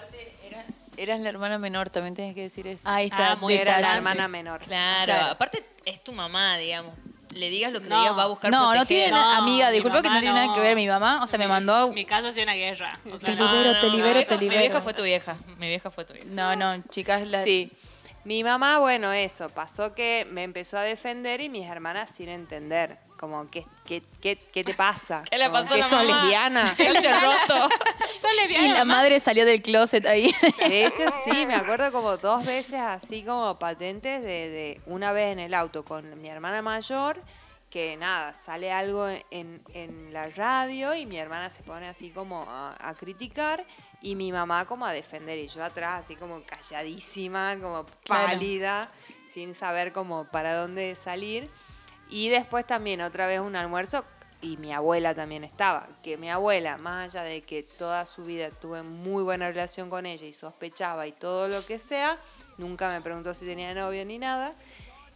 Eras 0.97 1.21
la 1.21 1.29
hermana 1.29 1.59
menor, 1.59 1.91
también 1.91 2.15
tienes 2.15 2.35
que 2.35 2.43
decir 2.43 2.67
eso. 2.67 2.89
Ahí 2.89 3.07
está. 3.07 3.33
Ah, 3.33 3.37
muy 3.37 3.53
Era 3.55 3.81
la 3.81 3.97
hermana 3.97 4.29
menor. 4.29 4.61
Claro, 4.61 5.05
Claro. 5.05 5.33
aparte 5.33 5.63
es 5.85 6.03
tu 6.03 6.13
mamá, 6.13 6.57
digamos. 6.57 6.95
Le 7.37 7.51
digas 7.51 7.73
lo 7.73 7.81
que 7.81 7.89
No. 7.89 7.95
le 7.97 8.01
digas, 8.03 8.19
va 8.19 8.23
a 8.23 8.27
buscar 8.27 8.51
No, 8.51 8.61
no 8.61 8.71
proteger. 8.81 8.87
tiene 8.87 9.11
No, 9.13 9.31
amiga, 9.35 9.67
mi 9.69 9.73
disculpa 9.75 10.03
que 10.03 10.09
no 10.11 10.21
tiene 10.21 10.35
nada 10.35 10.55
que 10.55 10.61
ver 10.61 10.75
mi 10.77 10.87
mamá, 10.87 11.23
o 11.23 11.27
sea, 11.27 11.39
me 11.39 11.47
mandó 11.47 11.93
Mi 11.93 12.05
casa 12.05 12.29
hacía 12.29 12.43
una 12.45 12.55
guerra. 12.55 12.99
O 13.13 13.19
sea, 13.19 13.35
Te 13.35 13.37
no. 13.37 13.53
libero, 13.53 13.79
te 13.81 13.89
libero, 13.91 14.19
mi 14.21 14.25
te 14.25 14.35
Mi 14.37 14.41
libero. 14.43 14.61
vieja 14.61 14.81
fue 14.81 14.95
tu 14.95 15.03
vieja. 15.03 15.37
Mi 15.59 15.67
vieja 15.69 15.91
fue 15.91 16.05
tu 16.05 16.15
vieja. 16.15 16.29
No, 16.31 16.57
no, 16.57 16.83
chicas, 16.89 17.27
la... 17.27 17.45
Sí. 17.45 17.71
Mi 18.25 18.43
mamá, 18.43 18.79
bueno, 18.81 19.13
eso, 19.13 19.51
pasó 19.51 19.95
que 19.95 20.27
me 20.31 20.43
empezó 20.43 20.77
a 20.79 20.83
defender 20.83 21.41
y 21.41 21.49
mis 21.49 21.69
hermanas 21.69 22.11
sin 22.13 22.29
entender. 22.29 22.99
Como, 23.19 23.49
¿qué, 23.51 23.65
qué, 23.87 24.03
qué, 24.21 24.37
qué 24.37 24.63
te 24.65 24.75
pasa? 24.75 25.23
¿Qué 25.31 25.39
le 25.39 25.49
pasó 25.51 25.67
a 25.67 25.69
¿que 25.75 25.79
la 25.79 25.89
sos 25.89 26.07
mamá? 26.07 26.21
lesbiana? 26.23 26.75
Él 26.79 26.97
se 27.01 27.13
roto. 27.13 27.69
Sos 28.23 28.31
lesbiana, 28.41 28.65
Y 28.67 28.69
la 28.69 28.79
mamá. 28.85 28.95
madre 28.97 29.21
salió 29.21 29.45
del 29.47 29.63
closet 29.63 30.05
ahí. 30.07 30.35
De 30.59 30.87
hecho, 30.87 31.03
sí, 31.25 31.47
me 31.47 31.55
acuerdo 31.55 31.91
como 31.93 32.17
dos 32.19 32.45
veces 32.45 32.75
así 32.81 33.23
como 33.25 33.59
patentes 33.59 34.23
de, 34.23 34.49
de 34.51 34.81
una 34.87 35.13
vez 35.13 35.33
en 35.33 35.39
el 35.39 35.55
auto 35.55 35.85
con 35.85 36.21
mi 36.21 36.29
hermana 36.29 36.61
mayor, 36.63 37.21
que 37.71 37.97
nada, 37.97 38.33
sale 38.33 38.71
algo 38.73 39.09
en, 39.31 39.63
en 39.75 40.13
la 40.13 40.29
radio 40.31 40.95
y 40.95 41.05
mi 41.05 41.19
hermana 41.19 41.51
se 41.51 41.63
pone 41.63 41.89
así 41.89 42.11
como 42.11 42.43
a, 42.49 42.77
a 42.79 42.95
criticar 42.95 43.67
y 44.03 44.15
mi 44.15 44.31
mamá 44.31 44.67
como 44.67 44.87
a 44.87 44.93
defender 44.93 45.39
y 45.39 45.49
yo 45.49 45.65
atrás 45.65 46.05
así 46.05 46.17
como 46.17 46.43
calladísima, 46.45 47.57
como 47.61 47.87
Claro. 48.05 48.27
pálida, 48.29 48.91
sin 49.27 49.55
saber 49.55 49.93
como 49.93 50.25
para 50.31 50.55
dónde 50.55 50.95
salir. 50.95 51.51
Y 52.09 52.29
después 52.29 52.67
también 52.67 53.01
otra 53.01 53.27
vez 53.27 53.41
un 53.41 53.57
almuerzo 53.57 54.05
y 54.43 54.59
mi 54.59 54.73
abuela 54.73 55.15
también 55.15 55.45
estaba, 55.45 55.89
que 56.03 56.17
mi 56.19 56.31
abuela, 56.31 56.77
más 56.79 57.15
allá 57.15 57.25
de 57.25 57.43
que 57.43 57.63
toda 57.63 58.05
su 58.05 58.23
vida 58.23 58.51
tuve 58.51 58.83
muy 58.83 59.23
buena 59.23 59.49
relación 59.49 59.89
con 59.91 60.07
ella 60.07 60.27
y 60.27 60.33
sospechaba 60.33 61.07
y 61.07 61.13
todo 61.13 61.49
lo 61.49 61.65
que 61.65 61.79
sea, 61.79 62.19
nunca 62.59 62.89
me 62.91 63.01
preguntó 63.01 63.33
si 63.35 63.47
tenía 63.47 63.75
novio 63.75 64.05
ni 64.05 64.19
nada. 64.19 64.55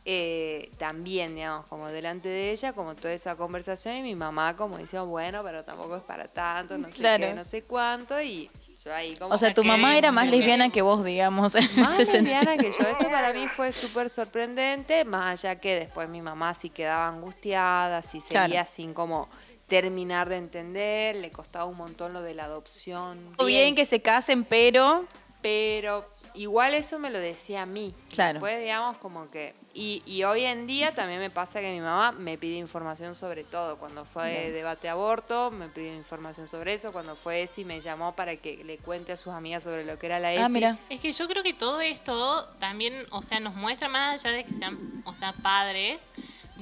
eh, 0.07 0.71
también, 0.79 1.35
digamos, 1.35 1.67
como 1.67 1.89
delante 1.89 2.29
de 2.31 2.51
ella, 2.53 2.73
como 2.73 2.97
toda 2.97 3.13
esa 3.13 3.37
conversación 3.37 3.97
y 3.97 4.03
mi 4.03 4.15
mamá 4.15 4.57
como 4.57 4.79
diciendo, 4.79 5.07
bueno, 5.07 5.43
pero 5.45 5.63
tampoco 5.63 5.97
es 5.97 6.03
para 6.03 6.27
tanto, 6.27 6.79
no 6.79 6.89
sé 6.91 7.03
qué, 7.19 7.35
no 7.35 7.45
sé 7.45 7.63
cuánto 7.65 8.21
y 8.23 8.51
yo 8.85 8.95
ahí 8.95 9.15
como... 9.17 9.35
O 9.35 9.39
sea, 9.39 9.53
tu 9.55 9.65
mamá 9.65 9.97
era 9.97 10.11
más 10.13 10.29
lesbiana 10.29 10.71
que 10.71 10.83
vos, 10.83 11.05
digamos. 11.05 11.55
más 11.77 11.99
lesbiana 11.99 12.57
que 12.57 12.71
yo. 12.71 12.87
Eso 12.89 13.11
para 13.11 13.33
mí 13.33 13.47
fue 13.49 13.73
súper 13.73 14.09
sorprendente, 14.11 15.05
más 15.05 15.45
allá 15.45 15.61
que 15.61 15.79
después 15.79 16.09
mi 16.09 16.23
mamá 16.23 16.55
sí 16.55 16.71
quedaba 16.71 17.09
angustiada, 17.09 18.03
sí 18.03 18.21
seguía 18.21 18.47
Claro. 18.49 18.69
sin 18.73 18.95
como 18.95 19.29
terminar 19.69 20.29
de 20.29 20.37
entender, 20.37 21.17
le 21.17 21.31
costaba 21.31 21.65
un 21.65 21.77
montón 21.77 22.13
lo 22.13 22.23
de 22.23 22.35
la 22.35 22.45
adopción. 22.45 23.35
Todo 23.37 23.47
bien 23.47 23.75
que 23.77 23.85
se 23.85 24.01
casen, 24.03 24.45
pero 24.45 25.05
Pero 25.43 26.05
igual 26.35 26.75
eso 26.75 26.99
me 26.99 27.11
lo 27.11 27.19
decía 27.19 27.63
a 27.63 27.67
mí. 27.67 27.95
Claro. 28.09 28.35
Después, 28.35 28.59
digamos, 28.61 28.99
como 28.99 29.31
que... 29.31 29.55
Y, 29.73 30.03
y 30.05 30.25
hoy 30.25 30.45
en 30.45 30.67
día 30.67 30.95
también 30.95 31.21
me 31.21 31.31
pasa 31.31 31.61
que 31.61 31.71
mi 31.71 31.81
mamá 31.81 32.11
me 32.13 32.37
pide 32.39 32.57
información 32.57 33.15
sobre 33.15 33.45
todo. 33.45 33.77
Cuando 33.79 34.05
fue 34.05 34.51
debate 34.51 34.89
aborto, 34.89 35.51
me 35.51 35.69
pidió 35.69 35.95
información 35.95 36.49
sobre 36.49 36.75
eso. 36.75 36.91
Cuando 36.91 37.15
fue 37.15 37.43
ESI, 37.43 37.65
me 37.65 37.81
llamó 37.81 38.17
para 38.17 38.37
que 38.37 38.65
le 38.65 38.79
cuente 38.79 39.13
a 39.13 39.17
sus 39.17 39.33
amigas 39.33 39.63
sobre 39.63 39.85
lo 39.85 39.99
que 39.99 40.07
era 40.07 40.19
la 40.19 40.33
ESI. 40.33 40.43
Ah, 40.43 40.49
mira. 40.49 40.79
Es 40.89 41.01
que 41.01 41.13
yo 41.13 41.29
creo 41.29 41.43
que 41.43 41.55
todo 41.55 41.81
esto 41.81 42.47
también, 42.59 43.07
o 43.11 43.23
sea, 43.23 43.39
nos 43.39 43.55
muestra 43.55 43.89
más 43.89 44.25
allá 44.25 44.37
de 44.37 44.45
que 44.45 44.53
sean, 44.53 45.03
o 45.05 45.15
sea, 45.15 45.33
padres, 45.35 46.03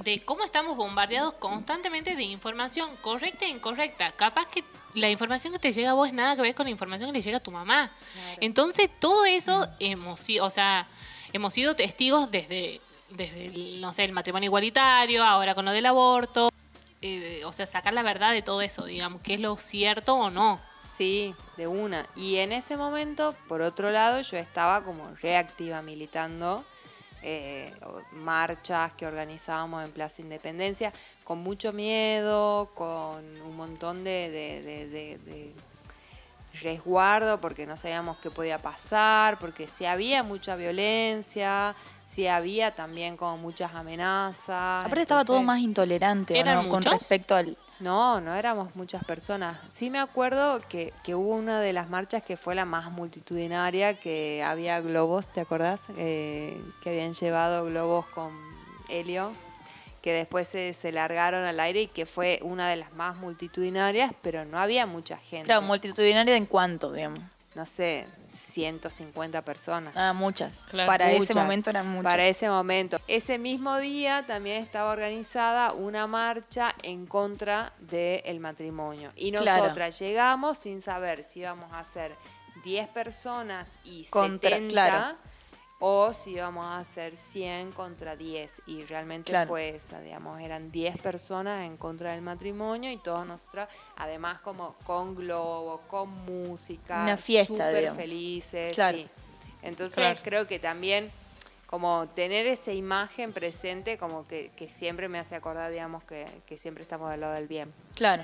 de 0.03 0.23
cómo 0.23 0.43
estamos 0.43 0.77
bombardeados 0.77 1.33
constantemente 1.33 2.15
de 2.15 2.23
información 2.23 2.95
correcta 3.01 3.45
e 3.45 3.49
incorrecta. 3.49 4.11
Capaz 4.11 4.45
que 4.47 4.63
la 4.93 5.09
información 5.09 5.53
que 5.53 5.59
te 5.59 5.71
llega 5.71 5.91
a 5.91 5.93
vos 5.93 6.07
es 6.07 6.13
nada 6.13 6.35
que 6.35 6.41
ver 6.41 6.55
con 6.55 6.65
la 6.65 6.71
información 6.71 7.09
que 7.09 7.17
le 7.17 7.21
llega 7.21 7.37
a 7.37 7.41
tu 7.41 7.51
mamá. 7.51 7.91
Entonces, 8.39 8.89
todo 8.99 9.25
eso, 9.25 9.67
hemos, 9.79 10.25
o 10.41 10.49
sea, 10.49 10.87
hemos 11.33 11.53
sido 11.53 11.75
testigos 11.75 12.31
desde, 12.31 12.81
desde 13.09 13.45
el, 13.47 13.81
no 13.81 13.93
sé, 13.93 14.05
el 14.05 14.11
matrimonio 14.11 14.47
igualitario, 14.47 15.23
ahora 15.23 15.55
con 15.55 15.65
lo 15.65 15.71
del 15.71 15.85
aborto. 15.85 16.51
eh, 17.01 17.43
o 17.45 17.53
sea, 17.53 17.65
sacar 17.65 17.93
la 17.93 18.03
verdad 18.03 18.33
de 18.33 18.41
todo 18.41 18.61
eso, 18.61 18.85
digamos, 18.85 19.21
qué 19.21 19.35
es 19.35 19.39
lo 19.39 19.55
cierto 19.57 20.15
o 20.15 20.29
no. 20.29 20.59
Sí, 20.83 21.35
de 21.55 21.67
una. 21.67 22.05
Y 22.15 22.37
en 22.37 22.51
ese 22.51 22.75
momento, 22.75 23.35
por 23.47 23.61
otro 23.61 23.91
lado, 23.91 24.21
yo 24.21 24.37
estaba 24.37 24.83
como 24.83 25.07
reactiva 25.21 25.81
militando 25.81 26.65
eh, 27.23 27.73
o- 27.85 28.01
marchas 28.15 28.93
que 28.93 29.05
organizábamos 29.05 29.83
en 29.83 29.91
Plaza 29.91 30.21
Independencia, 30.21 30.93
con 31.23 31.39
mucho 31.39 31.73
miedo, 31.73 32.69
con 32.75 33.23
un 33.41 33.55
montón 33.57 34.03
de, 34.03 34.29
de- 34.29 34.61
de- 34.61 34.87
de- 34.87 35.17
de 35.19 35.53
resguardo, 36.61 37.39
porque 37.39 37.65
no 37.65 37.77
sabíamos 37.77 38.17
qué 38.17 38.31
podía 38.31 38.61
pasar, 38.61 39.37
porque 39.39 39.67
si 39.67 39.85
había 39.85 40.23
mucha 40.23 40.55
violencia, 40.55 41.75
si 42.05 42.27
había 42.27 42.73
también 42.73 43.15
como 43.17 43.37
muchas 43.37 43.73
amenazas. 43.75 44.85
aparte 44.85 45.01
estaba 45.01 45.23
todo 45.23 45.43
más 45.43 45.59
intolerante, 45.59 46.33
¿o 46.33 46.37
¿Eran 46.37 46.63
¿no? 46.63 46.69
Con 46.69 46.81
respecto 46.83 47.35
al... 47.35 47.57
no, 47.79 48.19
no 48.21 48.35
éramos 48.35 48.75
muchas 48.75 49.03
personas. 49.03 49.57
Sí 49.69 49.89
me 49.89 49.99
acuerdo 49.99 50.61
que, 50.67 50.93
que 51.03 51.15
hubo 51.15 51.35
una 51.35 51.59
de 51.59 51.73
las 51.73 51.89
marchas 51.89 52.21
que 52.23 52.37
fue 52.37 52.55
la 52.55 52.65
más 52.65 52.91
multitudinaria, 52.91 53.99
que 53.99 54.43
había 54.43 54.79
globos, 54.81 55.27
¿te 55.27 55.41
acordás? 55.41 55.79
Eh, 55.97 56.61
que 56.81 56.89
habían 56.89 57.13
llevado 57.13 57.65
globos 57.65 58.05
con 58.07 58.31
helio, 58.89 59.31
que 60.01 60.13
después 60.13 60.47
se, 60.47 60.73
se 60.73 60.91
largaron 60.91 61.45
al 61.45 61.59
aire 61.59 61.81
y 61.83 61.87
que 61.87 62.05
fue 62.05 62.39
una 62.43 62.69
de 62.69 62.77
las 62.77 62.93
más 62.93 63.17
multitudinarias, 63.17 64.11
pero 64.21 64.45
no 64.45 64.59
había 64.59 64.85
mucha 64.85 65.17
gente. 65.17 65.45
Claro, 65.45 65.61
multitudinaria 65.61 66.35
en 66.35 66.45
cuánto, 66.45 66.91
digamos. 66.91 67.19
no 67.55 67.65
sé, 67.65 68.05
150 68.31 69.43
personas. 69.43 69.95
Ah, 69.97 70.13
muchas. 70.13 70.65
Claro. 70.69 70.87
Para 70.87 71.11
ese 71.11 71.33
momento 71.33 71.69
eran 71.69 71.87
muchas. 71.87 72.11
Para 72.11 72.27
ese 72.27 72.49
momento. 72.49 72.99
Ese 73.07 73.37
mismo 73.37 73.77
día 73.77 74.25
también 74.27 74.61
estaba 74.63 74.91
organizada 74.91 75.73
una 75.73 76.07
marcha 76.07 76.73
en 76.83 77.05
contra 77.05 77.73
del 77.79 78.39
matrimonio. 78.39 79.11
Y 79.15 79.31
Claro. 79.31 79.63
nosotras 79.63 79.99
llegamos 79.99 80.57
sin 80.59 80.81
saber 80.81 81.23
si 81.23 81.39
íbamos 81.41 81.73
a 81.73 81.83
ser 81.85 82.13
10 82.63 82.87
personas 82.89 83.77
y 83.83 84.05
Contra- 84.05 84.49
70 84.51 84.69
claro. 84.73 85.17
O 85.79 86.13
si 86.13 86.31
íbamos 86.31 86.65
a 86.75 86.83
ser 86.83 87.15
100 87.15 87.71
contra 87.71 88.15
10. 88.15 88.61
Y 88.67 88.83
realmente 88.83 89.31
Claro. 89.31 89.49
fue 89.49 89.69
esa, 89.69 90.01
digamos, 90.01 90.41
eran 90.41 90.71
10 90.71 90.97
personas 90.97 91.65
en 91.65 91.77
contra 91.77 92.11
del 92.11 92.21
matrimonio 92.21 92.91
y 92.91 92.97
todas 92.97 93.25
nosotras, 93.25 93.69
además 93.95 94.39
como 94.41 94.73
con 94.85 95.15
globos, 95.15 95.81
con 95.87 96.09
música, 96.25 97.03
Una 97.03 97.17
fiesta, 97.17 97.53
súper 97.53 97.95
felices. 97.95 98.75
Claro. 98.75 98.97
sí. 98.97 99.07
Entonces 99.61 99.95
Claro. 99.95 100.19
creo 100.23 100.47
que 100.47 100.59
también 100.59 101.11
como 101.65 102.07
tener 102.09 102.47
esa 102.47 102.71
imagen 102.73 103.31
presente 103.31 103.97
como 103.97 104.27
que, 104.27 104.51
que 104.55 104.69
siempre 104.69 105.07
me 105.07 105.19
hace 105.19 105.35
acordar, 105.35 105.71
digamos, 105.71 106.03
que, 106.03 106.25
que 106.47 106.57
siempre 106.57 106.81
estamos 106.83 107.11
del 107.11 107.19
lado 107.21 107.33
del 107.35 107.47
bien. 107.47 107.71
Claro. 107.95 108.23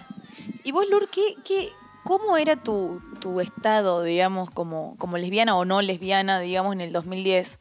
¿Y 0.64 0.72
vos, 0.72 0.86
Lur, 0.90 1.10
qué, 1.12 1.36
qué, 1.46 1.72
cómo 2.06 2.38
era 2.38 2.56
tu, 2.56 3.02
tu 3.20 3.42
estado, 3.42 4.04
digamos, 4.04 4.50
como, 4.52 4.96
como 4.98 5.18
lesbiana 5.18 5.58
o 5.58 5.66
no 5.66 5.82
lesbiana, 5.82 6.40
digamos, 6.40 6.72
en 6.74 6.82
el 6.82 6.94
2010? 6.94 7.60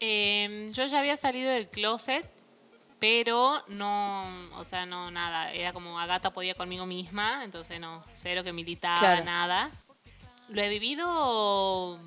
Eh, 0.00 0.70
yo 0.72 0.86
ya 0.86 0.98
había 0.98 1.16
salido 1.16 1.50
del 1.50 1.68
closet, 1.68 2.28
pero 2.98 3.62
no, 3.68 4.24
o 4.56 4.64
sea, 4.64 4.86
no 4.86 5.10
nada. 5.10 5.52
Era 5.52 5.72
como 5.72 6.00
Agata 6.00 6.32
podía 6.32 6.54
conmigo 6.54 6.86
misma, 6.86 7.44
entonces 7.44 7.78
no, 7.78 8.02
cero 8.14 8.42
que 8.42 8.52
militaba, 8.52 8.98
Claro. 8.98 9.24
nada. 9.24 9.70
Lo 10.48 10.62
he 10.62 10.68
vivido, 10.68 11.98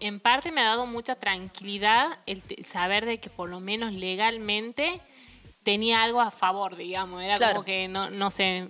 en 0.00 0.20
parte 0.20 0.52
me 0.52 0.60
ha 0.62 0.64
dado 0.68 0.86
mucha 0.86 1.14
tranquilidad 1.16 2.18
el, 2.26 2.42
saber 2.64 3.04
de 3.06 3.18
que 3.18 3.28
por 3.30 3.48
lo 3.48 3.60
menos 3.60 3.92
legalmente 3.92 5.00
tenía 5.62 6.02
algo 6.02 6.20
a 6.20 6.30
favor, 6.30 6.76
digamos. 6.76 7.22
Era 7.22 7.36
Claro. 7.36 7.54
como 7.56 7.64
que 7.64 7.88
no, 7.88 8.08
no 8.10 8.30
sé, 8.30 8.68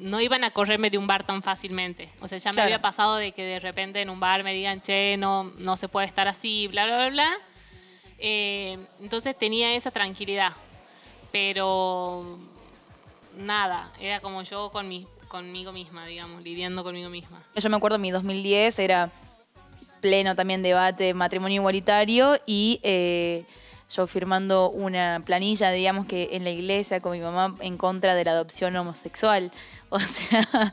no 0.00 0.20
iban 0.20 0.44
a 0.44 0.50
correrme 0.50 0.90
de 0.90 0.98
un 0.98 1.06
bar 1.06 1.24
tan 1.24 1.42
fácilmente. 1.42 2.08
O 2.20 2.28
sea, 2.28 2.38
ya 2.38 2.50
me 2.50 2.54
Claro. 2.56 2.66
había 2.66 2.80
pasado 2.82 3.16
de 3.16 3.32
que 3.32 3.42
de 3.44 3.60
repente 3.60 4.00
en 4.00 4.10
un 4.10 4.20
bar 4.20 4.42
me 4.44 4.52
digan, 4.54 4.80
che, 4.80 5.16
no, 5.16 5.44
no 5.58 5.76
se 5.76 5.88
puede 5.88 6.06
estar 6.06 6.28
así, 6.28 6.68
bla, 6.68 6.86
bla, 6.86 6.96
bla, 6.96 7.08
bla. 7.10 7.30
Eh, 8.18 8.78
entonces 9.00 9.36
tenía 9.36 9.74
esa 9.74 9.90
tranquilidad. 9.90 10.52
Pero 11.32 12.38
nada, 13.36 13.92
era 14.00 14.20
como 14.20 14.42
yo 14.42 14.70
con 14.70 14.88
mi, 14.88 15.06
conmigo 15.28 15.72
misma, 15.72 16.06
digamos, 16.06 16.42
lidiando 16.42 16.82
conmigo 16.84 17.10
misma. 17.10 17.42
Yo 17.54 17.68
me 17.68 17.76
acuerdo, 17.76 17.98
mi 17.98 18.10
2010 18.10 18.78
era 18.78 19.10
pleno 20.00 20.34
también 20.34 20.62
debate 20.62 21.14
matrimonio 21.14 21.56
igualitario 21.60 22.38
y 22.46 22.80
eh, 22.82 23.44
yo 23.90 24.06
firmando 24.06 24.70
una 24.70 25.22
planilla, 25.24 25.70
digamos 25.72 26.06
que 26.06 26.30
en 26.32 26.44
la 26.44 26.50
iglesia 26.50 27.00
con 27.00 27.12
mi 27.12 27.20
mamá 27.20 27.54
en 27.60 27.76
contra 27.76 28.14
de 28.14 28.24
la 28.24 28.30
adopción 28.32 28.76
homosexual. 28.76 29.50
O 29.90 30.00
sea, 30.00 30.72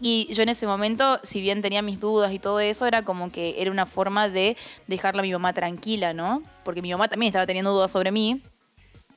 y 0.00 0.32
yo 0.32 0.42
en 0.42 0.48
ese 0.48 0.66
momento, 0.66 1.20
si 1.22 1.40
bien 1.40 1.60
tenía 1.62 1.82
mis 1.82 1.98
dudas 1.98 2.32
y 2.32 2.38
todo 2.38 2.60
eso, 2.60 2.86
era 2.86 3.04
como 3.04 3.32
que 3.32 3.56
era 3.58 3.70
una 3.70 3.86
forma 3.86 4.28
de 4.28 4.56
dejarla 4.86 5.20
a 5.20 5.24
mi 5.24 5.32
mamá 5.32 5.52
tranquila, 5.52 6.12
¿no? 6.12 6.42
Porque 6.64 6.82
mi 6.82 6.90
mamá 6.90 7.08
también 7.08 7.28
estaba 7.28 7.46
teniendo 7.46 7.72
dudas 7.72 7.90
sobre 7.90 8.12
mí. 8.12 8.42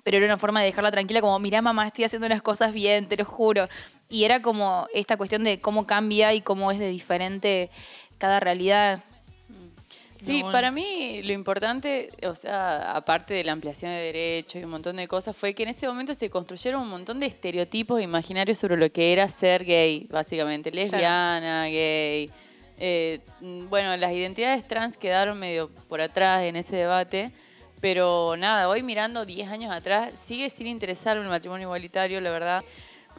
Pero 0.04 0.18
era 0.18 0.26
una 0.26 0.40
forma 0.40 0.62
de 0.62 0.66
dejarla 0.68 0.92
tranquila, 0.92 1.22
como, 1.22 1.38
mirá 1.38 1.62
mamá, 1.62 1.86
estoy 1.86 2.06
haciendo 2.06 2.28
las 2.28 2.42
cosas 2.42 2.74
bien, 2.74 3.08
te 3.08 3.18
lo 3.18 3.26
juro. 3.26 3.70
Y 4.10 4.24
era 4.24 4.42
como 4.42 4.88
esta 4.94 5.16
cuestión 5.18 5.44
de 5.44 5.62
cómo 5.62 5.86
cambia 5.86 6.34
y 6.34 6.42
cómo 6.42 6.72
es 6.72 6.80
de 6.80 6.88
diferente 6.88 7.70
cada 8.18 8.40
realidad. 8.40 9.04
Sí, 10.22 10.44
para 10.44 10.70
mí 10.70 11.22
lo 11.24 11.34
importante, 11.34 12.12
o 12.24 12.36
sea, 12.36 12.96
aparte 12.96 13.34
de 13.34 13.44
la 13.44 13.54
ampliación 13.54 13.92
de 13.92 13.98
derechos 13.98 14.62
y 14.62 14.64
un 14.64 14.70
montón 14.70 14.98
de 14.98 15.08
cosas, 15.08 15.36
fue 15.36 15.56
que 15.56 15.64
en 15.64 15.70
ese 15.70 15.88
momento 15.88 16.14
se 16.14 16.30
construyeron 16.30 16.84
un 16.84 16.90
montón 16.90 17.20
de 17.20 17.26
estereotipos 17.26 18.00
imaginarios 18.00 18.60
sobre 18.60 18.78
lo 18.78 18.92
que 18.92 19.14
era 19.14 19.28
ser 19.28 19.66
gay, 19.66 20.08
básicamente, 20.12 20.70
lesbiana, 20.72 21.66
gay. 21.66 22.30
Eh, 22.78 23.20
mm, 23.40 23.68
bueno, 23.68 23.98
las 23.98 24.14
identidades 24.14 24.68
trans 24.68 24.96
quedaron 24.96 25.40
medio 25.40 25.70
por 25.90 26.02
atrás 26.02 26.44
en 26.44 26.56
ese 26.56 26.76
debate, 26.76 27.32
pero 27.80 28.36
nada, 28.38 28.70
hoy 28.70 28.84
mirando 28.84 29.26
10 29.26 29.50
años 29.50 29.72
atrás, 29.72 30.20
sigue 30.20 30.52
sin 30.52 30.68
interesarme 30.68 31.24
el 31.24 31.30
matrimonio 31.30 31.66
igualitario, 31.66 32.22
la 32.22 32.30
verdad. 32.30 32.64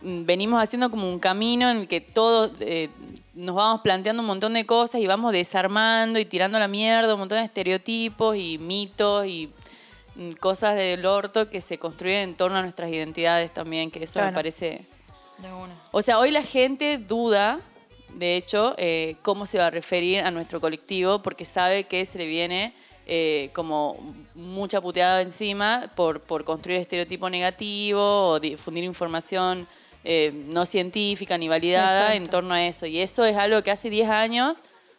Mm, 0.02 0.24
Venimos 0.24 0.62
haciendo 0.62 0.90
como 0.90 1.08
un 1.08 1.18
camino 1.18 1.70
en 1.70 1.78
el 1.78 1.88
que 1.88 2.00
todos 2.00 2.52
eh, 2.60 2.88
nos 3.34 3.54
vamos 3.54 3.80
planteando 3.82 4.20
un 4.22 4.26
montón 4.26 4.52
de 4.52 4.66
cosas 4.66 5.00
y 5.00 5.06
vamos 5.06 5.32
desarmando 5.32 6.18
y 6.18 6.24
tirando 6.24 6.58
la 6.58 6.68
mierda 6.68 7.14
un 7.14 7.20
montón 7.20 7.38
de 7.38 7.44
estereotipos 7.44 8.36
y 8.36 8.58
mitos 8.58 9.26
y 9.26 9.50
mm, 10.16 10.32
cosas 10.32 10.76
del 10.76 11.06
orto 11.06 11.48
que 11.48 11.60
se 11.60 11.78
construyen 11.78 12.30
en 12.30 12.34
torno 12.36 12.58
a 12.58 12.62
nuestras 12.62 12.90
identidades 12.90 13.52
también, 13.52 13.90
que 13.90 14.02
eso 14.02 14.20
me 14.20 14.32
parece... 14.32 14.86
De 15.38 15.52
una. 15.52 15.74
O 15.90 16.02
sea, 16.02 16.18
hoy 16.18 16.30
la 16.30 16.42
gente 16.42 16.98
duda, 16.98 17.60
de 18.14 18.36
hecho, 18.36 18.74
eh, 18.78 19.16
cómo 19.22 19.46
se 19.46 19.58
va 19.58 19.66
a 19.66 19.70
referir 19.70 20.20
a 20.20 20.30
nuestro 20.30 20.60
colectivo, 20.60 21.20
porque 21.22 21.44
sabe 21.44 21.84
que 21.84 22.04
se 22.04 22.18
le 22.18 22.26
viene 22.26 22.74
eh, 23.06 23.50
como 23.52 23.96
mucha 24.34 24.80
puteada 24.80 25.20
encima 25.20 25.90
por, 25.96 26.20
por 26.20 26.44
construir 26.44 26.78
estereotipo 26.78 27.28
negativo 27.28 28.28
o 28.28 28.40
difundir 28.40 28.84
información 28.84 29.66
eh, 30.04 30.32
no 30.46 30.66
científica 30.66 31.38
ni 31.38 31.48
validada 31.48 32.14
en 32.14 32.26
torno 32.26 32.54
a 32.54 32.64
eso. 32.64 32.86
Y 32.86 32.98
eso 32.98 33.24
es 33.24 33.36
algo 33.36 33.62
que 33.62 33.70
hace 33.70 33.90
10 33.90 34.08
años, 34.08 34.56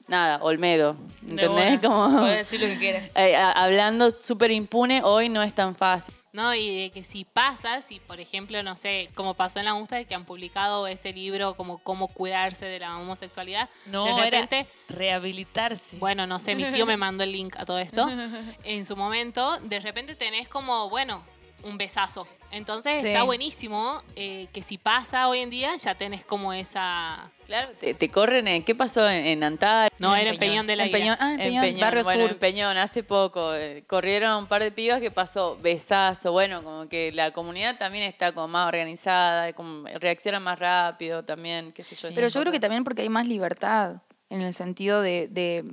nada, 0.08 0.40
Olmedo, 0.42 0.96
¿entendés? 1.28 1.80
Como, 1.82 2.20
Puedes 2.20 2.50
decir 2.50 2.68
lo 2.68 2.74
que 2.74 2.80
quieras. 2.80 3.12
eh, 3.16 3.36
hablando 3.36 4.12
súper 4.22 4.52
impune, 4.52 5.02
hoy 5.04 5.30
no 5.30 5.42
es 5.44 5.54
tan 5.54 5.76
fácil. 5.76 6.14
No, 6.34 6.56
y 6.56 6.76
de 6.76 6.90
que 6.90 7.04
si 7.04 7.26
pasa, 7.26 7.82
si 7.84 8.00
por 8.00 8.20
ejemplo, 8.20 8.64
no 8.64 8.76
sé, 8.76 9.10
como 9.14 9.36
pasó 9.36 9.60
en 9.60 9.66
la 9.66 9.76
UNSTA, 9.76 9.98
de 9.98 10.06
que 10.06 10.16
han 10.16 10.26
publicado 10.26 10.88
ese 10.88 11.14
libro 11.14 11.54
como 11.54 11.78
cómo 11.78 12.08
curarse 12.08 12.66
de 12.66 12.80
la 12.80 12.98
homosexualidad, 12.98 13.70
No, 13.86 14.06
de 14.06 14.20
repente, 14.20 14.60
era 14.90 14.98
rehabilitarse. 14.98 15.98
bueno, 15.98 16.26
no 16.26 16.40
sé, 16.40 16.56
mi 16.56 16.64
tío 16.72 16.88
me 16.88 16.98
mandó 16.98 17.24
el 17.24 17.32
link 17.32 17.56
a 17.60 17.66
todo 17.66 17.78
esto, 17.78 18.10
en 18.64 18.84
su 18.84 18.98
momento, 18.98 19.60
de 19.60 19.80
repente 19.80 20.16
tenés 20.16 20.48
como, 20.48 20.90
bueno, 20.90 21.22
un 21.64 21.78
besazo. 21.78 22.28
Entonces 22.54 23.02
Sí. 23.02 23.08
está 23.08 23.24
buenísimo 23.24 24.02
eh, 24.16 24.48
que 24.54 24.62
si 24.62 24.78
pasa 24.78 25.28
hoy 25.28 25.40
en 25.40 25.50
día, 25.50 25.76
ya 25.78 25.96
tenés 25.96 26.24
como 26.24 26.54
esa... 26.54 27.32
Claro, 27.46 27.70
te, 27.80 27.94
te 27.94 28.10
corren, 28.10 28.48
en- 28.48 28.64
¿qué 28.64 28.74
pasó 28.76 29.10
en, 29.10 29.26
en 29.26 29.44
Antal? 29.44 29.90
No, 30.00 30.16
En 30.16 30.22
era 30.22 30.30
en 30.32 30.38
Peñón. 30.38 30.52
Peñón 30.54 30.68
de 30.68 30.76
la 30.78 30.86
En. 30.86 30.92
Peñón. 30.92 31.18
Ah, 31.20 31.34
en 31.34 31.40
En 31.42 31.48
Peñón, 31.48 31.62
Peñón, 31.64 31.80
Barrio 31.82 32.04
bueno, 32.04 32.22
Sur. 32.24 32.32
en 32.32 32.40
Peñón, 32.40 32.78
hace 32.78 33.04
poco 33.04 33.54
eh, 33.54 33.84
corrieron 33.88 34.38
un 34.38 34.48
par 34.48 34.64
de 34.64 34.72
pibas 34.72 35.02
que 35.02 35.12
pasó 35.12 35.58
besazo, 35.62 36.32
bueno, 36.32 36.64
como 36.64 36.88
que 36.88 37.12
la 37.12 37.32
comunidad 37.32 37.78
también 37.78 38.06
está 38.06 38.32
como 38.32 38.48
más 38.48 38.68
organizada, 38.68 39.52
como 39.54 39.88
reacciona 40.00 40.40
más 40.40 40.58
rápido 40.60 41.24
también, 41.26 41.72
qué 41.74 41.84
sé 41.84 41.96
yo. 41.96 42.10
Pero 42.16 42.28
yo 42.30 42.40
creo 42.40 42.52
que 42.54 42.60
también 42.62 42.84
porque 42.86 43.02
hay 43.02 43.10
más 43.10 43.28
libertad 43.28 43.98
en 44.30 44.42
el 44.42 44.54
sentido 44.54 45.02
de, 45.02 45.28
de 45.28 45.66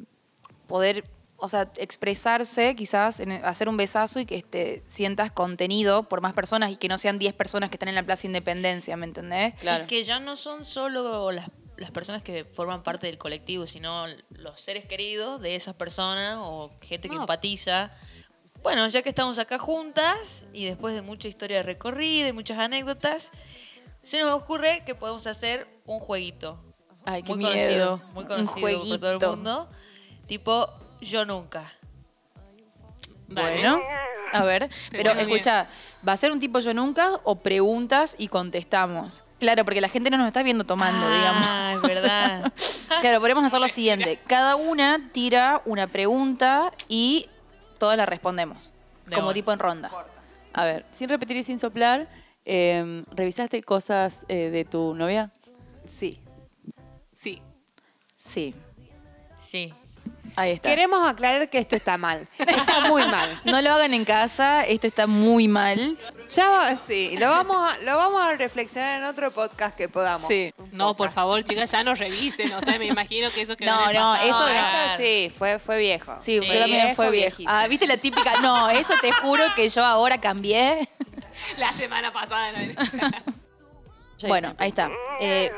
poder, 0.67 1.05
o 1.41 1.49
sea, 1.49 1.71
expresarse 1.77 2.75
quizás, 2.77 3.21
en 3.21 3.33
hacer 3.33 3.69
un 3.69 3.77
besazo 3.77 4.21
y 4.21 4.27
que 4.27 4.43
te 4.43 4.83
sientas 4.87 5.33
contenido 5.33 6.05
por 6.09 6.21
más 6.21 6.33
personas 6.35 6.71
y 6.71 6.77
que 6.77 6.89
no 6.89 6.99
sean 6.99 7.19
10 7.19 7.35
personas 7.35 7.71
que 7.71 7.77
están 7.77 7.89
en 7.89 7.95
la 7.95 8.03
Plaza 8.03 8.27
Independencia, 8.27 8.97
¿me 8.97 9.07
entendés? 9.07 9.55
Claro. 9.61 9.85
Y 9.85 9.87
que 9.87 10.05
ya 10.05 10.21
no 10.21 10.37
son 10.37 10.65
solo 10.65 11.31
las, 11.33 11.49
las 11.77 11.91
personas 11.91 12.23
que 12.23 12.45
forman 12.45 12.83
parte 12.83 13.07
del 13.07 13.19
colectivo, 13.19 13.67
sino 13.67 14.07
los 14.31 14.61
seres 14.61 14.85
queridos 14.87 15.41
de 15.41 15.57
esas 15.57 15.75
personas 15.75 16.37
o 16.41 16.71
gente 16.83 17.09
que 17.09 17.15
No. 17.15 17.23
empatiza. 17.23 17.91
Bueno, 18.63 18.87
ya 18.89 19.01
que 19.03 19.09
estamos 19.09 19.39
acá 19.39 19.59
juntas 19.59 20.47
y 20.53 20.67
después 20.67 20.95
de 20.95 21.01
mucha 21.01 21.27
historia 21.29 21.63
recorrida 21.63 22.29
y 22.29 22.33
muchas 22.33 22.59
anécdotas, 22.59 23.33
se 24.01 24.21
nos 24.21 24.33
ocurre 24.35 24.83
que 24.85 24.95
podemos 24.95 25.27
hacer 25.27 25.67
un 25.87 26.01
jueguito. 26.01 26.63
Ay, 27.07 27.23
qué 27.23 27.29
muy 27.35 27.39
miedo. 27.39 27.53
conocido, 27.53 28.03
muy 28.13 28.25
conocido 28.27 28.99
por 29.01 29.19
todo 29.19 29.31
el 29.31 29.37
mundo. 29.39 29.71
Tipo, 30.27 30.69
yo 31.01 31.25
nunca. 31.25 31.73
Dale. 33.29 33.53
Bueno, 33.53 33.81
a 34.33 34.45
ver, 34.45 34.71
pero 34.91 35.13
escucha, 35.13 35.69
¿va 36.07 36.13
a 36.13 36.17
ser 36.17 36.33
un 36.33 36.41
tipo 36.41 36.59
yo 36.59 36.75
nunca 36.75 37.21
o 37.25 37.37
preguntas 37.37 38.17
y 38.19 38.29
contestamos? 38.29 39.25
Claro, 39.39 39.65
porque 39.65 39.81
la 39.81 39.89
gente 39.89 40.11
no 40.11 40.19
nos 40.19 40.27
está 40.27 40.43
viendo 40.43 40.65
tomando, 40.65 41.11
digamos. 41.11 41.45
Ah, 41.47 41.73
es 41.77 41.83
verdad. 41.83 42.53
Claro, 43.01 43.21
podemos 43.21 43.45
hacer 43.45 43.61
lo 43.61 43.69
siguiente. 43.69 44.19
Cada 44.27 44.57
una 44.57 45.11
tira 45.13 45.63
una 45.65 45.87
pregunta 45.87 46.73
y 46.89 47.29
todas 47.79 47.97
la 47.97 48.07
respondemos. 48.07 48.73
De 49.07 49.17
como 49.17 49.33
tipo 49.33 49.53
en 49.53 49.59
ronda. 49.59 49.91
A 50.53 50.65
ver, 50.65 50.85
sin 50.91 51.09
repetir 51.09 51.37
y 51.37 51.43
sin 51.43 51.59
soplar, 51.59 52.09
eh, 52.45 53.03
¿revisaste 53.13 53.63
cosas 53.63 54.25
eh, 54.29 54.51
de 54.51 54.65
tu 54.65 54.95
novia? 54.95 55.31
Sí. 55.89 56.19
Sí. 57.15 57.43
Sí, 58.17 58.55
sí. 59.39 59.73
Ahí 60.37 60.53
está. 60.53 60.69
Queremos 60.69 61.07
aclarar 61.09 61.49
que 61.51 61.59
esto 61.59 61.77
está 61.77 61.99
mal. 61.99 62.27
Está 62.39 62.89
muy 62.89 63.05
mal. 63.07 63.41
No 63.45 63.61
lo 63.61 63.73
hagan 63.73 63.93
en 63.95 64.05
casa, 64.05 64.65
esto 64.67 64.87
está 64.87 65.07
muy 65.07 65.49
mal. 65.49 65.99
Ya 66.31 66.49
va- 66.49 66.77
sí, 66.77 67.17
lo 67.19 67.29
vamos, 67.29 67.57
a, 67.73 67.79
lo 67.83 67.97
vamos 67.97 68.21
a 68.21 68.33
reflexionar 68.37 68.99
en 69.03 69.05
otro 69.05 69.31
podcast 69.33 69.77
que 69.77 69.89
podamos. 69.89 70.29
Sí. 70.29 70.53
Un 70.59 70.71
No, 70.73 70.89
por 70.89 70.97
podcast. 71.09 71.15
favor, 71.17 71.45
chicas, 71.45 71.71
ya 71.73 71.83
no 71.83 71.95
revisen. 71.95 72.53
O 72.53 72.61
sea, 72.61 72.79
me 72.79 72.87
imagino 72.87 73.31
que 73.33 73.41
eso 73.43 73.57
quedó 73.57 73.73
No, 73.75 73.83
en 73.91 73.97
el 73.97 74.03
no, 74.03 74.15
eso 74.17 74.39
No, 74.41 74.47
de- 74.47 74.55
esto 74.57 74.97
sí, 74.99 75.33
fue, 75.37 75.59
fue 75.59 75.79
viejo. 75.79 76.15
Sí, 76.21 76.39
Sí. 76.41 76.47
yo 76.47 76.59
también 76.61 76.95
fue 76.97 77.11
viejo. 77.11 77.37
viejito. 77.39 77.51
Ah, 77.53 77.67
¿viste 77.67 77.87
la 77.87 77.97
típica? 77.97 78.41
No, 78.41 78.71
eso 78.71 78.95
te 79.01 79.11
juro 79.13 79.43
que 79.57 79.69
yo 79.69 79.85
ahora 79.85 80.21
cambié. 80.21 80.89
La 81.59 81.73
semana 81.73 82.13
pasada. 82.13 82.53
¿no? 82.53 83.11
Bueno, 84.29 84.55
ahí 84.59 84.69
está. 84.69 84.91
Eh, 85.19 85.51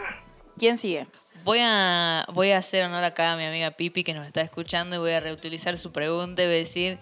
¿Quién 0.56 0.78
sigue? 0.78 1.06
Voy 1.44 1.58
a, 1.60 2.26
voy 2.32 2.50
a 2.50 2.58
hacer 2.58 2.84
honor 2.84 3.02
acá 3.04 3.32
a 3.32 3.36
mi 3.36 3.44
amiga 3.44 3.70
Pipi 3.72 4.04
que 4.04 4.14
nos 4.14 4.26
está 4.26 4.40
escuchando 4.42 4.96
y 4.96 4.98
voy 4.98 5.12
a 5.12 5.20
reutilizar 5.20 5.76
su 5.76 5.90
pregunta 5.92 6.42
y 6.42 6.46
voy 6.46 6.54
a 6.54 6.58
decir, 6.58 6.98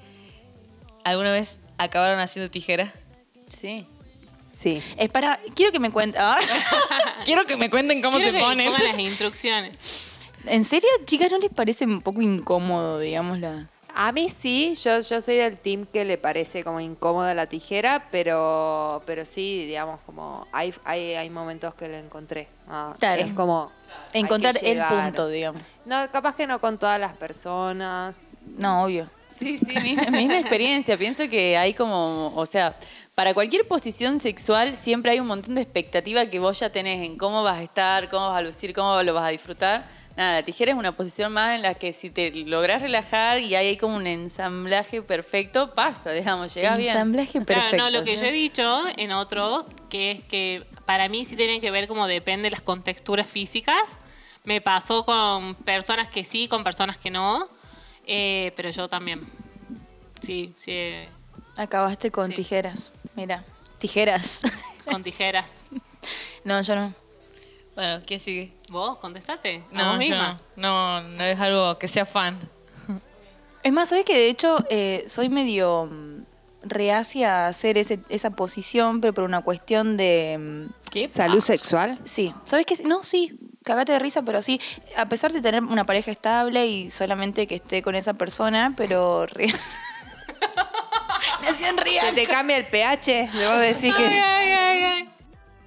¿alguna 1.05 1.31
vez 1.33 1.61
acabaron 1.79 2.21
haciendo 2.21 2.51
tijera? 2.51 2.93
Sí. 3.49 3.87
Sí. 4.57 4.83
Es 4.97 5.09
para, 5.11 5.41
quiero 5.55 5.73
que 5.73 5.79
me 5.79 5.91
cuente. 5.91 6.19
ah. 6.21 6.37
Quiero 7.25 7.45
que 7.47 7.57
me 7.57 7.71
cuenten 7.71 8.03
cómo 8.03 8.17
Quiero 8.19 8.33
te 8.33 8.39
que 8.39 8.45
ponen. 8.45 8.71
pongan 8.73 8.89
las 8.89 8.99
instrucciones. 8.99 9.77
¿En 10.47 10.65
serio, 10.65 10.89
chicas, 11.05 11.31
no 11.31 11.39
les 11.39 11.51
parece 11.51 11.85
un 11.85 12.01
poco 12.01 12.23
incómodo, 12.23 12.99
digamos, 12.99 13.39
la... 13.39 13.69
A 13.95 14.13
mí 14.13 14.29
sí, 14.29 14.75
yo, 14.83 15.01
yo 15.01 15.21
soy 15.21 15.37
del 15.37 15.57
team 15.59 15.87
que 15.87 16.05
le 16.05 16.19
parece 16.19 16.65
como 16.65 16.81
incómoda 16.81 17.35
la 17.35 17.47
tijera, 17.47 18.07
pero, 18.11 19.03
pero 19.07 19.25
sí, 19.25 19.67
digamos, 19.67 20.01
como 20.07 20.47
hay, 20.53 20.75
hay, 20.85 21.15
hay 21.15 21.31
momentos 21.31 21.75
que 21.75 21.89
lo 21.89 21.97
encontré. 21.97 22.49
Ah, 22.69 22.95
Claro. 22.99 23.23
Es 23.23 23.33
como... 23.33 23.73
Encontrar 24.13 24.55
el 24.63 24.81
punto, 24.83 25.29
digamos. 25.29 25.63
No, 25.85 26.09
capaz 26.13 26.37
que 26.37 26.47
no 26.47 26.61
con 26.61 26.79
todas 26.79 27.01
las 27.01 27.13
personas. 27.15 28.15
No, 28.57 28.85
obvio. 28.85 29.11
Sí, 29.29 29.59
sí, 29.59 29.75
misma, 29.83 30.05
misma 30.11 30.39
experiencia. 30.39 30.97
Pienso 30.97 31.29
que 31.29 31.57
hay 31.57 31.75
como, 31.75 32.33
o 32.35 32.47
sea, 32.47 32.77
para 33.15 33.35
cualquier 33.35 33.67
posición 33.67 34.21
sexual 34.21 34.77
siempre 34.77 35.13
hay 35.13 35.21
un 35.21 35.27
montón 35.27 35.55
de 35.57 35.63
expectativa 35.63 36.27
que 36.27 36.39
vos 36.39 36.59
ya 36.59 36.71
tenés 36.71 37.05
en 37.05 37.17
cómo 37.17 37.43
vas 37.43 37.59
a 37.59 37.63
estar, 37.63 38.09
cómo 38.09 38.29
vas 38.29 38.39
a 38.39 38.43
lucir, 38.43 38.73
cómo 38.73 39.03
lo 39.03 39.15
vas 39.15 39.25
a 39.25 39.29
disfrutar. 39.29 40.00
Nada, 40.21 40.35
la 40.35 40.43
tijera 40.43 40.73
es 40.73 40.77
una 40.77 40.93
posición 40.93 41.33
más 41.33 41.55
en 41.55 41.63
la 41.63 41.77
que 41.77 41.95
si 41.95 42.11
te 42.11 42.31
lográs 42.45 42.83
relajar 42.83 43.39
y 43.39 43.55
hay 43.55 43.79
como 43.79 43.97
un 43.97 44.07
ensamblaje 44.07 45.01
perfecto, 45.01 45.73
pasa, 45.73 46.11
digamos, 46.11 46.53
llegás 46.53 46.77
bien. 46.77 46.91
Ensamblaje 46.91 47.31
Claro, 47.43 47.47
perfecto. 47.47 47.77
no, 47.79 47.89
lo 47.89 48.05
que 48.05 48.19
yo 48.19 48.25
he 48.25 48.31
dicho 48.33 48.83
en 48.99 49.13
otro, 49.13 49.65
que 49.89 50.11
es 50.11 50.23
que 50.25 50.67
para 50.85 51.09
mí 51.09 51.25
sí 51.25 51.37
tienen 51.37 51.63
que 51.63 51.71
ver 51.71 51.89
como 51.89 52.07
depende 52.07 52.49
de 52.49 52.51
las 52.51 52.61
contexturas 52.61 53.29
físicas. 53.29 53.81
Me 54.45 54.61
pasó 54.61 55.07
con 55.07 55.55
personas 55.55 56.09
que 56.09 56.23
sí, 56.27 56.49
con 56.49 56.65
personas 56.65 56.99
que 56.99 57.11
no, 57.11 57.49
eh, 58.07 58.53
pero 58.57 58.69
yo 58.69 58.91
también. 58.91 59.23
Sí, 60.21 60.53
sí, 60.59 60.71
eh, 60.73 61.09
Acabaste 61.57 62.11
con 62.11 62.29
Sí. 62.29 62.37
tijeras. 62.37 62.91
Mira, 63.17 63.43
tijeras. 63.79 64.43
con 64.85 65.03
tijeras. 65.03 65.65
no, 66.45 66.61
yo 66.61 66.75
no. 66.77 66.95
Bueno, 67.81 68.03
¿quién 68.07 68.21
sigue? 68.21 68.53
¿Vos 68.69 68.99
contestaste? 68.99 69.65
¿A 69.73 69.75
No, 69.75 69.97
misma? 69.97 70.39
no. 70.57 71.01
no, 71.01 71.09
no 71.17 71.25
es 71.25 71.41
algo 71.41 71.79
que 71.79 71.89
sea 71.89 72.05
fan. 72.05 72.39
Es 73.63 73.73
más, 73.73 73.89
¿sabes 73.89 74.05
que 74.05 74.15
De 74.15 74.29
hecho, 74.29 74.59
eh, 74.69 75.05
soy 75.07 75.31
medio 75.31 75.87
mm, 75.87 76.25
reacia 76.63 77.47
a 77.47 77.49
hacer 77.49 77.79
ese- 77.79 78.01
esa 78.11 78.29
posición, 78.33 79.01
pero 79.01 79.15
por 79.15 79.25
una 79.25 79.41
cuestión 79.41 79.97
de... 79.97 80.37
mm, 80.39 80.91
¿Qué? 80.91 81.09
¿Salud 81.09 81.41
sexual? 81.41 81.99
Sí, 82.05 82.35
¿sabes 82.45 82.67
qué? 82.67 82.75
No, 82.85 83.03
sí, 83.03 83.39
cagate 83.65 83.93
de 83.93 83.99
risa, 83.99 84.21
pero 84.21 84.43
sí, 84.43 84.61
a 84.95 85.07
pesar 85.07 85.33
de 85.33 85.41
tener 85.41 85.63
una 85.63 85.87
pareja 85.87 86.11
estable 86.11 86.67
y 86.67 86.91
solamente 86.91 87.47
que 87.47 87.55
esté 87.55 87.81
con 87.81 87.95
esa 87.95 88.13
persona, 88.13 88.75
pero... 88.77 89.25
re- 89.25 89.47
Me 91.41 91.49
hacían 91.49 91.77
¿Se 91.79 91.83
reír. 91.85 92.01
te 92.15 92.27
cambia 92.27 92.59
el 92.59 92.67
pH? 92.67 93.31
Debo 93.33 93.57
decir 93.57 93.95
Ay, 93.97 94.05
que... 94.05 94.21
ay, 94.21 94.53
ay, 94.53 94.83
ay. 94.85 95.09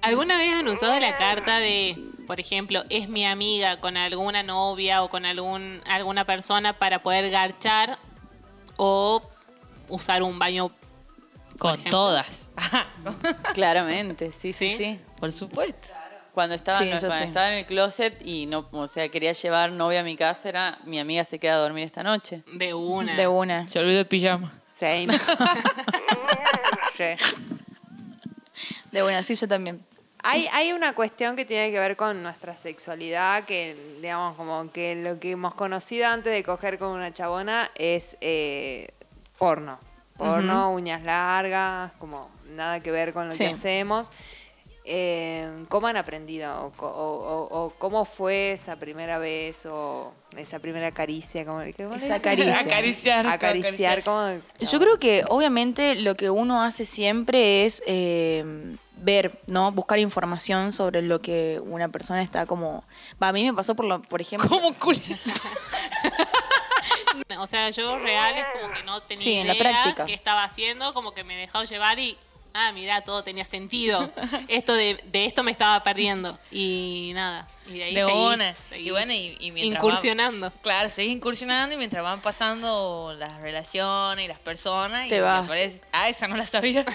¿Alguna 0.04 0.36
vez 0.38 0.52
han 0.54 0.68
usado 0.68 0.98
la 1.00 1.14
carta 1.14 1.58
de, 1.58 1.96
por 2.26 2.38
ejemplo, 2.38 2.84
es 2.90 3.08
mi 3.08 3.24
amiga 3.24 3.80
con 3.80 3.96
alguna 3.96 4.42
novia 4.42 5.02
o 5.02 5.08
con 5.08 5.24
algún, 5.24 5.80
alguna 5.86 6.24
persona 6.24 6.74
para 6.74 7.02
poder 7.02 7.30
garchar 7.30 7.98
o 8.76 9.22
usar 9.88 10.22
un 10.22 10.38
baño? 10.38 10.70
Con 11.58 11.74
ejemplo. 11.74 11.90
todas. 11.90 12.48
Claramente, 13.54 14.32
sí, 14.32 14.52
sí, 14.52 14.70
¿Sí? 14.70 14.76
sí. 14.76 15.00
Por 15.18 15.32
supuesto. 15.32 15.88
Cuando 16.32 16.56
estaba, 16.56 16.78
Sí, 16.80 16.86
no, 16.86 16.96
yo 16.96 17.06
cuando 17.06 17.16
sí. 17.18 17.24
estaba 17.24 17.48
en 17.48 17.54
el 17.58 17.64
closet 17.64 18.20
y 18.26 18.46
no, 18.46 18.66
o 18.72 18.88
sea, 18.88 19.08
quería 19.08 19.32
llevar 19.32 19.70
novia 19.70 20.00
a 20.00 20.02
mi 20.02 20.16
casa, 20.16 20.48
era 20.48 20.78
mi 20.84 20.98
amiga 20.98 21.22
se 21.22 21.38
queda 21.38 21.54
a 21.54 21.58
dormir 21.58 21.84
esta 21.84 22.02
noche. 22.02 22.42
De 22.52 22.74
una. 22.74 23.14
De 23.14 23.28
una. 23.28 23.68
Se 23.68 23.78
olvidó 23.78 24.00
el 24.00 24.06
pijama. 24.06 24.52
Same. 24.68 25.06
Re. 26.98 27.16
De 28.90 29.02
una, 29.04 29.22
sí, 29.22 29.36
yo 29.36 29.46
también. 29.46 29.80
Hay, 30.26 30.48
hay 30.52 30.72
una 30.72 30.94
cuestión 30.94 31.36
que 31.36 31.44
tiene 31.44 31.70
que 31.70 31.78
ver 31.78 31.96
con 31.96 32.22
nuestra 32.22 32.56
sexualidad, 32.56 33.44
que 33.44 33.76
digamos 34.00 34.36
como 34.36 34.72
que 34.72 34.94
lo 34.94 35.20
que 35.20 35.32
hemos 35.32 35.54
conocido 35.54 36.08
antes 36.08 36.32
de 36.32 36.42
coger 36.42 36.78
con 36.78 36.92
una 36.92 37.12
chabona 37.12 37.70
es 37.74 38.16
eh, 38.22 38.88
porno. 39.38 39.78
porno, 40.16 40.72
uñas 40.72 41.02
largas, 41.02 41.92
como 41.98 42.30
nada 42.48 42.80
que 42.80 42.90
ver 42.90 43.12
con 43.12 43.28
lo 43.28 43.36
que 43.36 43.48
hacemos. 43.48 44.10
Eh, 44.86 45.64
¿Cómo 45.70 45.86
han 45.86 45.96
aprendido? 45.96 46.66
O, 46.66 46.70
co- 46.72 46.86
o- 46.86 47.46
o- 47.48 47.64
o 47.64 47.70
cómo 47.78 48.04
fue 48.04 48.52
esa 48.52 48.76
primera 48.76 49.16
vez? 49.18 49.64
¿O 49.66 50.12
esa 50.36 50.58
primera 50.58 50.92
caricia? 50.92 51.46
¿Cómo, 51.46 51.62
Esa 51.62 52.20
caricia. 52.20 52.60
Acariciar. 52.60 53.26
Acariciar, 53.26 54.04
¿cómo? 54.04 54.28
Yo 54.58 54.78
creo 54.78 54.98
que 54.98 55.24
obviamente 55.28 55.94
lo 55.94 56.16
que 56.16 56.28
uno 56.28 56.62
hace 56.62 56.84
siempre 56.84 57.64
es 57.64 57.82
eh, 57.86 58.44
ver, 58.98 59.40
¿no? 59.46 59.72
Buscar 59.72 59.98
información 60.00 60.70
sobre 60.72 61.00
lo 61.00 61.22
que 61.22 61.62
una 61.64 61.88
persona 61.88 62.20
está 62.22 62.44
como... 62.44 62.84
Va, 63.22 63.28
a 63.28 63.32
mí 63.32 63.42
me 63.42 63.54
pasó 63.54 63.74
por, 63.74 63.86
lo, 63.86 64.02
por 64.02 64.20
ejemplo... 64.20 64.50
¿Cómo 64.50 64.70
culi- 64.74 65.00
O 67.38 67.46
sea, 67.46 67.70
yo 67.70 67.98
real 67.98 68.34
es 68.36 68.46
como 68.60 68.72
que 68.74 68.82
no 68.82 69.00
tenía 69.02 69.22
Sí, 69.22 69.34
en 69.34 69.46
la 69.46 69.54
idea 69.54 69.70
práctica. 69.72 70.04
qué 70.04 70.14
estaba 70.14 70.44
haciendo, 70.44 70.92
como 70.94 71.12
que 71.14 71.24
me 71.24 71.36
dejaba 71.36 71.64
llevar 71.64 71.98
y, 71.98 72.16
ah, 72.54 72.72
mira, 72.72 73.02
todo 73.02 73.22
tenía 73.22 73.44
sentido. 73.44 74.10
Esto 74.48 74.72
de, 74.74 74.98
de 75.04 75.26
esto 75.26 75.42
me 75.42 75.50
estaba 75.50 75.82
perdiendo. 75.82 76.38
Y 76.50 77.10
nada, 77.14 77.46
y 77.66 77.74
de 77.78 77.84
ahí 77.84 77.94
De 77.94 78.04
seguís- 78.06 78.34
una. 78.34 78.52
seguís 78.54 78.86
Y 78.86 78.90
bueno, 78.90 79.12
y, 79.12 79.36
y 79.40 79.50
mientras 79.52 79.82
incursionando. 79.84 80.46
va- 80.50 80.52
claro, 80.62 80.88
seguís 80.90 81.12
incursionando 81.12 81.74
y 81.74 81.78
mientras 81.78 82.02
van 82.02 82.20
pasando 82.20 83.14
las 83.18 83.38
relaciones 83.40 84.24
y 84.24 84.28
las 84.28 84.38
personas. 84.38 85.08
Te 85.08 85.16
y 85.16 85.20
vas. 85.20 85.44
aparece- 85.46 85.82
ah, 85.92 86.08
esa 86.08 86.26
no 86.28 86.36
la 86.36 86.46
sabía. 86.46 86.84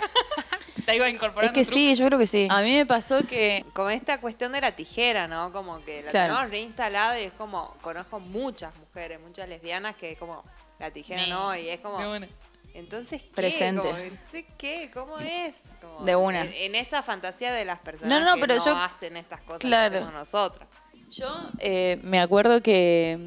Te 0.86 0.96
iba 0.96 1.08
Es 1.08 1.14
incorporando. 1.14 1.54
que 1.54 1.60
un 1.60 1.66
truco. 1.68 1.78
sí, 1.80 1.94
yo 1.96 2.06
creo 2.08 2.18
que 2.18 2.26
sí. 2.26 2.48
A 2.50 2.62
mí 2.62 2.72
me 2.74 2.86
pasó 2.86 3.20
que 3.28 3.64
Con 3.74 3.92
esta 3.92 4.20
cuestión 4.20 4.52
de 4.54 4.62
la 4.62 4.72
tijera, 4.72 5.28
¿no? 5.28 5.52
Como 5.52 5.84
que 5.86 6.02
la 6.02 6.10
Claro. 6.10 6.34
tenemos 6.34 6.50
reinstalada 6.52 7.20
y 7.22 7.26
es 7.26 7.32
como, 7.34 7.76
conozco 7.82 8.20
muchas 8.20 8.76
mujeres, 8.78 9.20
muchas 9.20 9.48
lesbianas 9.48 9.96
que 9.98 10.14
es 10.14 10.18
como, 10.18 10.44
la 10.80 10.90
tijera 10.90 11.26
Sí. 11.26 11.30
no, 11.30 11.56
y 11.56 11.70
es 11.70 11.80
como, 11.82 12.00
De 12.00 12.08
una. 12.08 12.28
Entonces, 12.74 13.24
¿qué? 13.24 13.30
Presente. 13.36 13.82
Como, 13.82 13.98
entonces, 13.98 14.46
¿qué? 14.58 14.92
¿Cómo 14.94 15.20
es? 15.20 15.56
Como 15.82 16.06
De 16.06 16.16
una. 16.16 16.44
En, 16.44 16.54
en 16.54 16.76
esa 16.76 17.04
fantasía 17.04 17.52
de 17.54 17.66
las 17.66 17.80
personas 17.80 18.10
No, 18.20 18.26
no, 18.26 18.36
que 18.36 18.42
pero 18.42 18.56
no 18.58 18.66
yo- 18.66 18.76
hacen 18.76 19.18
estas 19.18 19.42
cosas 19.42 19.60
Claro. 19.62 19.92
que 19.92 19.98
hacemos 19.98 20.14
nosotros. 20.14 20.68
Yo 21.10 21.50
eh, 21.58 22.00
me 22.04 22.20
acuerdo 22.20 22.62
que 22.62 23.18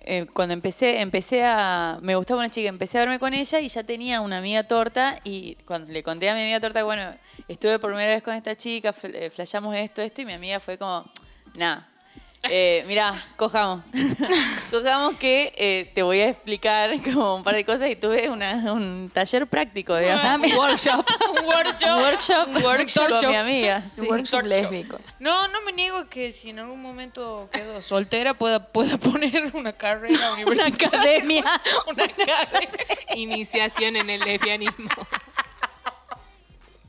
eh, 0.00 0.26
cuando 0.32 0.54
empecé, 0.54 1.00
empecé 1.00 1.44
a. 1.44 1.98
Me 2.00 2.14
gustaba 2.16 2.40
una 2.40 2.48
chica, 2.50 2.68
empecé 2.70 2.96
a 2.96 3.02
verme 3.02 3.18
con 3.18 3.34
ella 3.34 3.60
y 3.60 3.68
ya 3.68 3.82
tenía 3.84 4.22
una 4.22 4.38
amiga 4.38 4.62
torta. 4.66 5.20
Y 5.24 5.56
cuando 5.66 5.92
le 5.92 6.02
conté 6.02 6.30
a 6.30 6.34
mi 6.34 6.40
amiga 6.40 6.58
torta, 6.60 6.82
bueno, 6.84 7.14
estuve 7.46 7.78
por 7.78 7.90
primera 7.90 8.12
vez 8.14 8.22
con 8.22 8.34
esta 8.34 8.56
chica, 8.56 8.94
fl- 8.94 9.14
eh, 9.14 9.28
flashamos 9.28 9.74
esto, 9.76 10.00
esto, 10.00 10.22
y 10.22 10.24
mi 10.24 10.32
amiga 10.32 10.58
fue 10.60 10.78
como, 10.78 11.04
nah. 11.56 11.82
Eh, 12.44 12.84
mirá, 12.86 13.14
cojamos. 13.36 13.84
cojamos 14.70 15.14
que 15.18 15.52
eh, 15.56 15.90
te 15.92 16.02
voy 16.02 16.20
a 16.20 16.28
explicar 16.30 16.90
como 17.02 17.34
un 17.34 17.42
par 17.44 17.54
de 17.56 17.64
cosas 17.64 17.90
y 17.90 17.96
tuve 17.96 18.30
una- 18.30 18.72
un 18.72 19.10
taller 19.12 19.46
práctico, 19.48 19.96
digamos. 19.96 20.24
Ah, 20.24 20.36
un 20.36 20.52
workshop. 20.56 21.04
Un 21.30 21.44
workshop. 21.46 21.88
un 21.96 22.02
workshop, 22.04 22.48
Un 22.56 22.62
workshop. 22.64 23.08
con 23.10 23.28
mi 23.30 23.34
amiga. 23.36 23.82
Un 23.96 24.04
sí. 24.04 24.08
workshop 24.08 24.42
workshop. 24.42 24.42
lésbico. 24.44 24.98
No, 25.18 25.48
no 25.48 25.62
me 25.62 25.72
niego 25.72 26.08
que 26.08 26.30
si 26.32 26.50
en 26.50 26.60
algún 26.60 26.80
momento 26.80 27.48
quedo 27.52 27.82
soltera 27.82 28.34
pueda, 28.34 28.68
pueda 28.72 28.98
poner 28.98 29.50
una 29.54 29.72
carrera 29.72 30.32
universitaria. 30.34 30.88
academia. 31.00 31.44
Una 31.88 32.04
academia. 32.04 32.70
Iniciación 33.16 33.96
en 33.96 34.10
el 34.10 34.20
lesbianismo. 34.20 34.88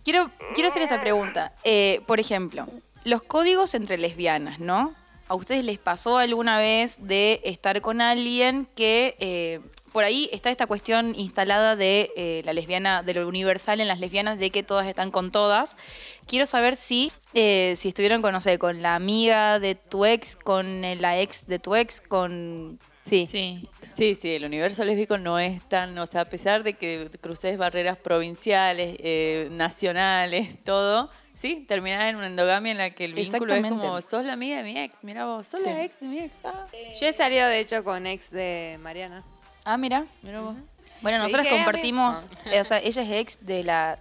Quiero, 0.03 0.31
quiero 0.53 0.69
hacer 0.69 0.81
esta 0.83 0.99
pregunta. 0.99 1.53
Eh, 1.63 2.01
por 2.07 2.19
ejemplo, 2.19 2.67
los 3.03 3.23
códigos 3.23 3.73
entre 3.75 3.97
lesbianas, 3.97 4.59
¿no? 4.59 4.93
¿A 5.29 5.35
ustedes 5.35 5.63
les 5.63 5.77
pasó 5.77 6.17
alguna 6.17 6.57
vez 6.57 6.97
de 6.99 7.39
estar 7.43 7.81
con 7.81 8.01
alguien 8.01 8.67
que 8.75 9.15
eh, 9.19 9.59
por 9.91 10.03
ahí 10.03 10.27
está 10.33 10.49
esta 10.49 10.65
cuestión 10.65 11.13
instalada 11.15 11.75
de 11.75 12.11
eh, 12.15 12.41
la 12.45 12.53
lesbiana, 12.53 13.03
de 13.03 13.13
lo 13.13 13.27
universal 13.27 13.79
en 13.79 13.87
las 13.87 13.99
lesbianas, 13.99 14.39
de 14.39 14.49
que 14.49 14.63
todas 14.63 14.87
están 14.87 15.11
con 15.11 15.31
todas? 15.31 15.77
Quiero 16.25 16.47
saber 16.47 16.75
si, 16.77 17.11
eh, 17.35 17.75
si 17.77 17.89
estuvieron 17.89 18.23
con, 18.23 18.33
no 18.33 18.41
sé, 18.41 18.57
con 18.57 18.81
la 18.81 18.95
amiga 18.95 19.59
de 19.59 19.75
tu 19.75 20.03
ex, 20.03 20.35
con 20.35 20.81
la 20.81 21.19
ex 21.19 21.45
de 21.45 21.59
tu 21.59 21.75
ex, 21.75 22.01
con... 22.01 22.79
Sí. 23.05 23.27
Sí. 23.29 23.69
Sí, 23.87 24.15
sí, 24.15 24.31
el 24.31 24.45
universo 24.45 24.83
lésbico 24.83 25.19
no 25.19 25.37
es 25.37 25.61
tan, 25.69 25.97
o 25.97 26.05
sea, 26.07 26.21
a 26.21 26.25
pesar 26.25 26.63
de 26.63 26.73
que 26.73 27.07
cruces 27.21 27.57
barreras 27.57 27.97
provinciales, 27.97 28.97
eh, 28.99 29.47
nacionales, 29.51 30.63
todo, 30.63 31.11
sí, 31.39 31.65
terminás 31.67 32.09
en 32.09 32.17
una 32.17 32.27
endogamia 32.27 32.71
en 32.73 32.77
la 32.77 32.89
que 32.91 33.05
el 33.05 33.13
vínculo 33.13 33.53
es 33.55 33.65
como, 33.67 34.01
sos 34.01 34.23
la 34.25 34.33
amiga 34.33 34.57
de 34.57 34.63
mi 34.63 34.77
ex, 34.77 35.03
mira 35.03 35.25
vos, 35.25 35.47
sos 35.47 35.61
Sí. 35.61 35.67
la 35.67 35.83
ex 35.83 35.99
de 35.99 36.07
mi 36.07 36.19
ex. 36.19 36.39
ah". 36.43 36.67
Yo 36.99 37.07
he 37.07 37.13
salido, 37.13 37.47
de 37.47 37.59
hecho, 37.59 37.83
con 37.83 38.05
ex 38.07 38.29
de 38.29 38.77
Mariana. 38.81 39.23
Ah, 39.63 39.77
mira. 39.77 40.05
Mira 40.21 40.41
vos. 40.41 40.55
Bueno, 41.01 41.17
nosotros 41.19 41.47
"Eh, 41.47 41.49
compartimos, 41.49 42.25
eh, 42.45 42.59
o 42.59 42.63
sea, 42.65 42.79
ella 42.79 43.01
es 43.03 43.09
ex 43.11 43.45
de 43.45 43.63
la... 43.63 43.99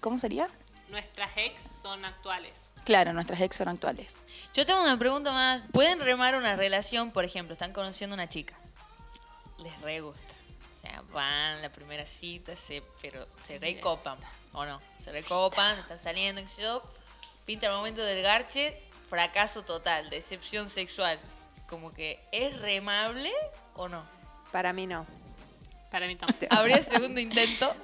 ¿Cómo 0.00 0.18
sería? 0.18 0.48
Nuestras 0.88 1.30
ex 1.36 1.60
son 1.82 2.04
actuales. 2.04 2.52
Claro, 2.84 3.12
nuestras 3.12 3.40
ex 3.42 3.56
son 3.56 3.68
actuales. 3.68 4.16
Yo 4.54 4.64
tengo 4.64 4.82
una 4.82 4.98
pregunta 4.98 5.30
más. 5.32 5.66
¿Pueden 5.72 6.00
remar 6.00 6.34
una 6.36 6.56
relación, 6.56 7.10
por 7.10 7.24
ejemplo, 7.26 7.52
están 7.52 7.74
conociendo 7.74 8.14
a 8.14 8.16
una 8.16 8.28
chica? 8.30 8.54
Les 9.58 9.78
re 9.82 10.00
gusta. 10.00 10.22
O 10.74 10.80
sea, 10.80 11.02
van 11.12 11.60
la 11.60 11.70
primera 11.70 12.06
cita, 12.06 12.56
se, 12.56 12.82
pero 13.02 13.26
se 13.42 13.58
recopan, 13.58 14.16
¿o 14.52 14.64
no? 14.64 14.80
Se 15.08 15.12
recopan, 15.14 15.78
están 15.78 15.98
saliendo, 15.98 16.40
qué 16.42 16.48
sé 16.48 16.62
yo. 16.62 16.82
Pinta 17.46 17.66
el 17.66 17.72
momento 17.72 18.02
del 18.02 18.22
garche, 18.22 18.78
fracaso 19.08 19.62
total, 19.62 20.10
decepción 20.10 20.68
sexual. 20.68 21.18
Como 21.66 21.92
que, 21.92 22.20
¿es 22.32 22.58
remable 22.60 23.32
o 23.74 23.88
no? 23.88 24.04
Para 24.52 24.72
mí 24.72 24.86
no. 24.86 25.06
Para 25.90 26.06
mí 26.06 26.16
tampoco. 26.16 26.46
¿Habría 26.50 26.82
segundo 26.82 27.20
intento 27.20 27.74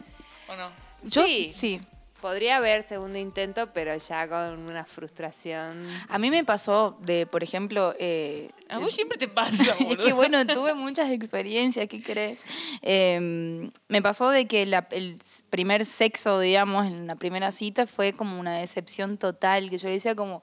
o 0.49 0.57
no? 0.57 0.71
Yo 1.03 1.25
Sí. 1.25 1.53
sí. 1.53 1.81
Podría 2.25 2.57
haber 2.57 2.85
segundo 2.85 3.19
intento, 3.19 3.71
pero 3.75 3.95
ya 3.99 4.27
con 4.27 4.61
una 4.61 4.87
frustración. 4.87 5.87
A 6.09 6.19
mí 6.19 6.31
me 6.31 6.43
pasó 6.43 6.97
de, 7.03 7.27
por 7.27 7.43
ejemplo, 7.43 7.95
eh, 7.99 8.49
A 8.71 8.79
vos 8.79 8.95
siempre 8.95 9.19
te 9.19 9.29
pasa, 9.29 9.73
es 9.79 9.85
boludo. 9.85 10.07
que 10.07 10.13
bueno, 10.15 10.47
tuve 10.47 10.73
muchas 10.73 11.11
experiencias, 11.11 11.87
¿qué 11.87 12.03
crees? 12.03 12.41
Eh, 12.81 13.69
me 13.89 14.01
pasó 14.01 14.31
de 14.31 14.47
que 14.47 14.65
la- 14.65 14.89
el 14.93 15.19
primer 15.51 15.85
sexo, 15.85 16.41
digamos, 16.41 16.87
en 16.87 17.07
la 17.07 17.17
primera 17.17 17.53
cita 17.53 17.87
fue 17.87 18.15
como 18.15 18.41
una 18.41 18.57
decepción 18.57 19.19
total, 19.19 19.69
que 19.69 19.77
yo 19.77 19.91
decía 19.91 20.15
como, 20.15 20.43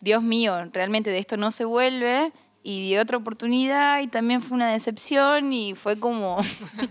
Dios 0.00 0.22
mío, 0.22 0.70
realmente 0.72 1.10
de 1.10 1.18
esto 1.18 1.36
no 1.36 1.50
se 1.50 1.66
vuelve. 1.66 2.32
Y 2.66 2.80
di 2.80 2.96
otra 2.96 3.18
oportunidad 3.18 4.00
y 4.00 4.06
también 4.06 4.40
fue 4.40 4.56
una 4.56 4.72
decepción 4.72 5.52
y 5.52 5.74
fue 5.74 6.00
como 6.00 6.38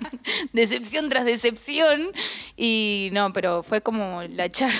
decepción 0.53 1.09
tras 1.09 1.25
decepción. 1.25 2.11
Y 2.55 3.09
no, 3.11 3.33
pero 3.33 3.63
fue 3.63 3.81
como 3.81 4.21
la 4.21 4.49
charla, 4.49 4.79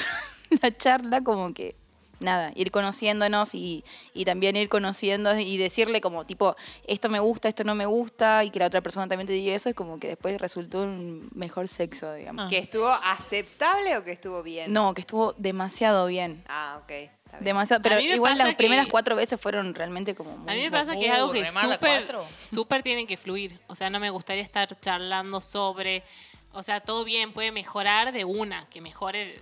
la 0.61 0.77
charla 0.77 1.21
como 1.21 1.51
que 1.51 1.75
nada, 2.19 2.51
ir 2.55 2.71
conociéndonos 2.71 3.53
y, 3.53 3.83
y 4.13 4.25
también 4.25 4.55
ir 4.55 4.69
conociendo 4.69 5.37
y 5.37 5.57
decirle 5.57 6.01
como 6.01 6.25
tipo, 6.25 6.55
esto 6.87 7.09
me 7.09 7.19
gusta, 7.19 7.49
esto 7.49 7.63
no 7.63 7.75
me 7.75 7.85
gusta, 7.85 8.43
y 8.43 8.49
que 8.49 8.59
la 8.59 8.67
otra 8.67 8.81
persona 8.81 9.07
también 9.07 9.27
te 9.27 9.33
diga 9.33 9.53
eso, 9.53 9.69
es 9.69 9.75
como 9.75 9.99
que 9.99 10.09
después 10.09 10.39
resultó 10.39 10.83
un 10.83 11.29
mejor 11.33 11.67
sexo, 11.67 12.13
digamos. 12.13 12.45
Ah. 12.45 12.49
¿Que 12.49 12.59
estuvo 12.59 12.89
aceptable 12.89 13.97
o 13.97 14.03
que 14.03 14.11
estuvo 14.11 14.41
bien? 14.41 14.71
No, 14.71 14.93
que 14.93 15.01
estuvo 15.01 15.33
demasiado 15.33 16.07
bien. 16.07 16.43
Ah, 16.47 16.79
ok. 16.83 17.09
Demasiado, 17.39 17.81
pero 17.81 17.99
igual 17.99 18.37
las 18.37 18.55
primeras 18.55 18.87
cuatro 18.87 19.15
veces 19.15 19.39
fueron 19.39 19.73
realmente 19.73 20.15
como 20.15 20.37
muy 20.37 20.51
A 20.51 20.55
mí 20.55 20.61
me 20.63 20.71
pasa 20.71 20.95
que 20.95 21.07
es 21.07 21.11
algo 21.11 21.31
que 21.31 21.45
súper, 21.45 22.15
súper 22.43 22.83
tiene 22.83 23.05
que 23.05 23.17
fluir. 23.17 23.59
O 23.67 23.75
sea, 23.75 23.89
no 23.89 23.99
me 23.99 24.09
gustaría 24.09 24.43
estar 24.43 24.79
charlando 24.79 25.41
sobre, 25.41 26.03
o 26.51 26.63
sea, 26.63 26.81
todo 26.81 27.03
bien, 27.03 27.33
puede 27.33 27.51
mejorar 27.51 28.11
de 28.11 28.25
una, 28.25 28.67
que 28.69 28.81
mejore 28.81 29.41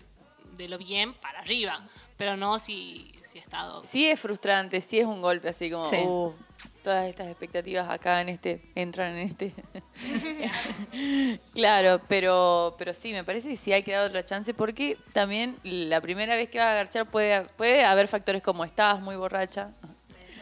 de 0.57 0.67
lo 0.67 0.77
bien 0.77 1.13
para 1.13 1.39
arriba, 1.39 1.87
pero 2.17 2.37
no 2.37 2.59
si, 2.59 3.11
si. 3.39 3.83
Sí 3.83 4.09
es 4.09 4.19
frustrante, 4.19 4.81
sí 4.81 4.99
es 4.99 5.05
un 5.05 5.21
golpe 5.21 5.49
así 5.49 5.69
como, 5.71 5.85
Sí. 5.85 5.97
uh, 5.97 6.33
todas 6.83 7.07
estas 7.07 7.27
expectativas 7.27 7.89
acá 7.89 8.21
en 8.21 8.29
este, 8.29 8.61
entran 8.75 9.15
en 9.15 9.27
este. 9.27 9.53
claro, 11.53 12.01
pero, 12.07 12.75
pero 12.77 12.93
sí, 12.93 13.13
me 13.13 13.23
parece 13.23 13.49
que 13.49 13.55
sí 13.55 13.71
hay 13.73 13.83
que 13.83 13.91
dar 13.93 14.07
otra 14.07 14.25
chance 14.25 14.53
porque 14.53 14.97
también 15.13 15.57
la 15.63 16.01
primera 16.01 16.35
vez 16.35 16.49
que 16.49 16.57
vas 16.59 16.67
a 16.67 16.71
agarchar 16.71 17.05
puede, 17.09 17.41
puede 17.57 17.83
haber 17.85 18.07
factores 18.07 18.41
como 18.41 18.63
estabas 18.65 19.01
muy 19.01 19.15
borracha. 19.15 19.71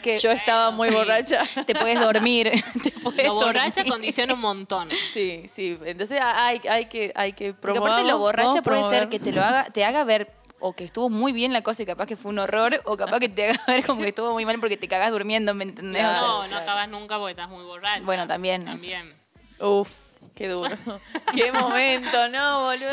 Que 0.01 0.15
Yo 0.15 0.31
estaba 0.31 0.71
muy 0.71 0.87
sí. 0.87 0.95
borracha. 0.95 1.43
te 1.67 1.75
puedes 1.75 1.99
dormir. 1.99 2.49
te 2.83 2.91
puedes 2.91 3.27
Lo 3.27 3.33
borracha 3.33 3.81
dormir. 3.81 3.91
condiciona 3.91 4.33
un 4.33 4.39
montón. 4.39 4.87
Sí, 5.11 5.43
sí. 5.49 5.77
Entonces 5.83 6.21
hay, 6.23 6.61
hay 6.69 6.85
que, 6.85 7.11
hay 7.15 7.33
que 7.33 7.51
Porque 7.53 7.73
promover. 7.73 7.91
aparte 7.91 8.07
lo 8.07 8.17
borracha 8.17 8.61
puede 8.61 8.83
ser 8.85 9.09
que 9.09 9.19
te 9.19 9.33
lo 9.33 9.43
haga, 9.43 9.65
te 9.65 9.83
haga 9.83 10.05
ver 10.05 10.31
o 10.59 10.73
que 10.73 10.83
estuvo 10.85 11.09
muy 11.09 11.31
bien 11.31 11.53
la 11.53 11.61
cosa 11.61 11.83
y 11.83 11.85
capaz 11.85 12.05
que 12.05 12.17
fue 12.17 12.29
un 12.29 12.39
horror, 12.39 12.81
o 12.85 12.97
capaz 12.97 13.19
que 13.19 13.29
te 13.29 13.49
haga 13.49 13.63
ver 13.67 13.85
como 13.85 14.01
que 14.01 14.09
estuvo 14.09 14.33
muy 14.33 14.45
mal 14.45 14.59
porque 14.59 14.77
te 14.77 14.87
cagas 14.87 15.11
durmiendo, 15.11 15.53
¿me 15.53 15.63
entendés? 15.63 16.03
O 16.05 16.13
sea, 16.13 16.21
No, 16.21 16.47
no 16.47 16.57
acabas 16.57 16.89
nunca 16.89 17.17
porque 17.17 17.31
estás 17.31 17.49
muy 17.49 17.63
borracha. 17.63 18.03
Bueno, 18.03 18.27
también, 18.27 18.67
eso. 18.67 18.71
También. 18.71 19.15
Uf, 19.59 19.91
qué 20.35 20.47
duro. 20.47 20.69
qué 21.33 21.51
momento, 21.51 22.29
¿no, 22.29 22.61
boludo? 22.65 22.89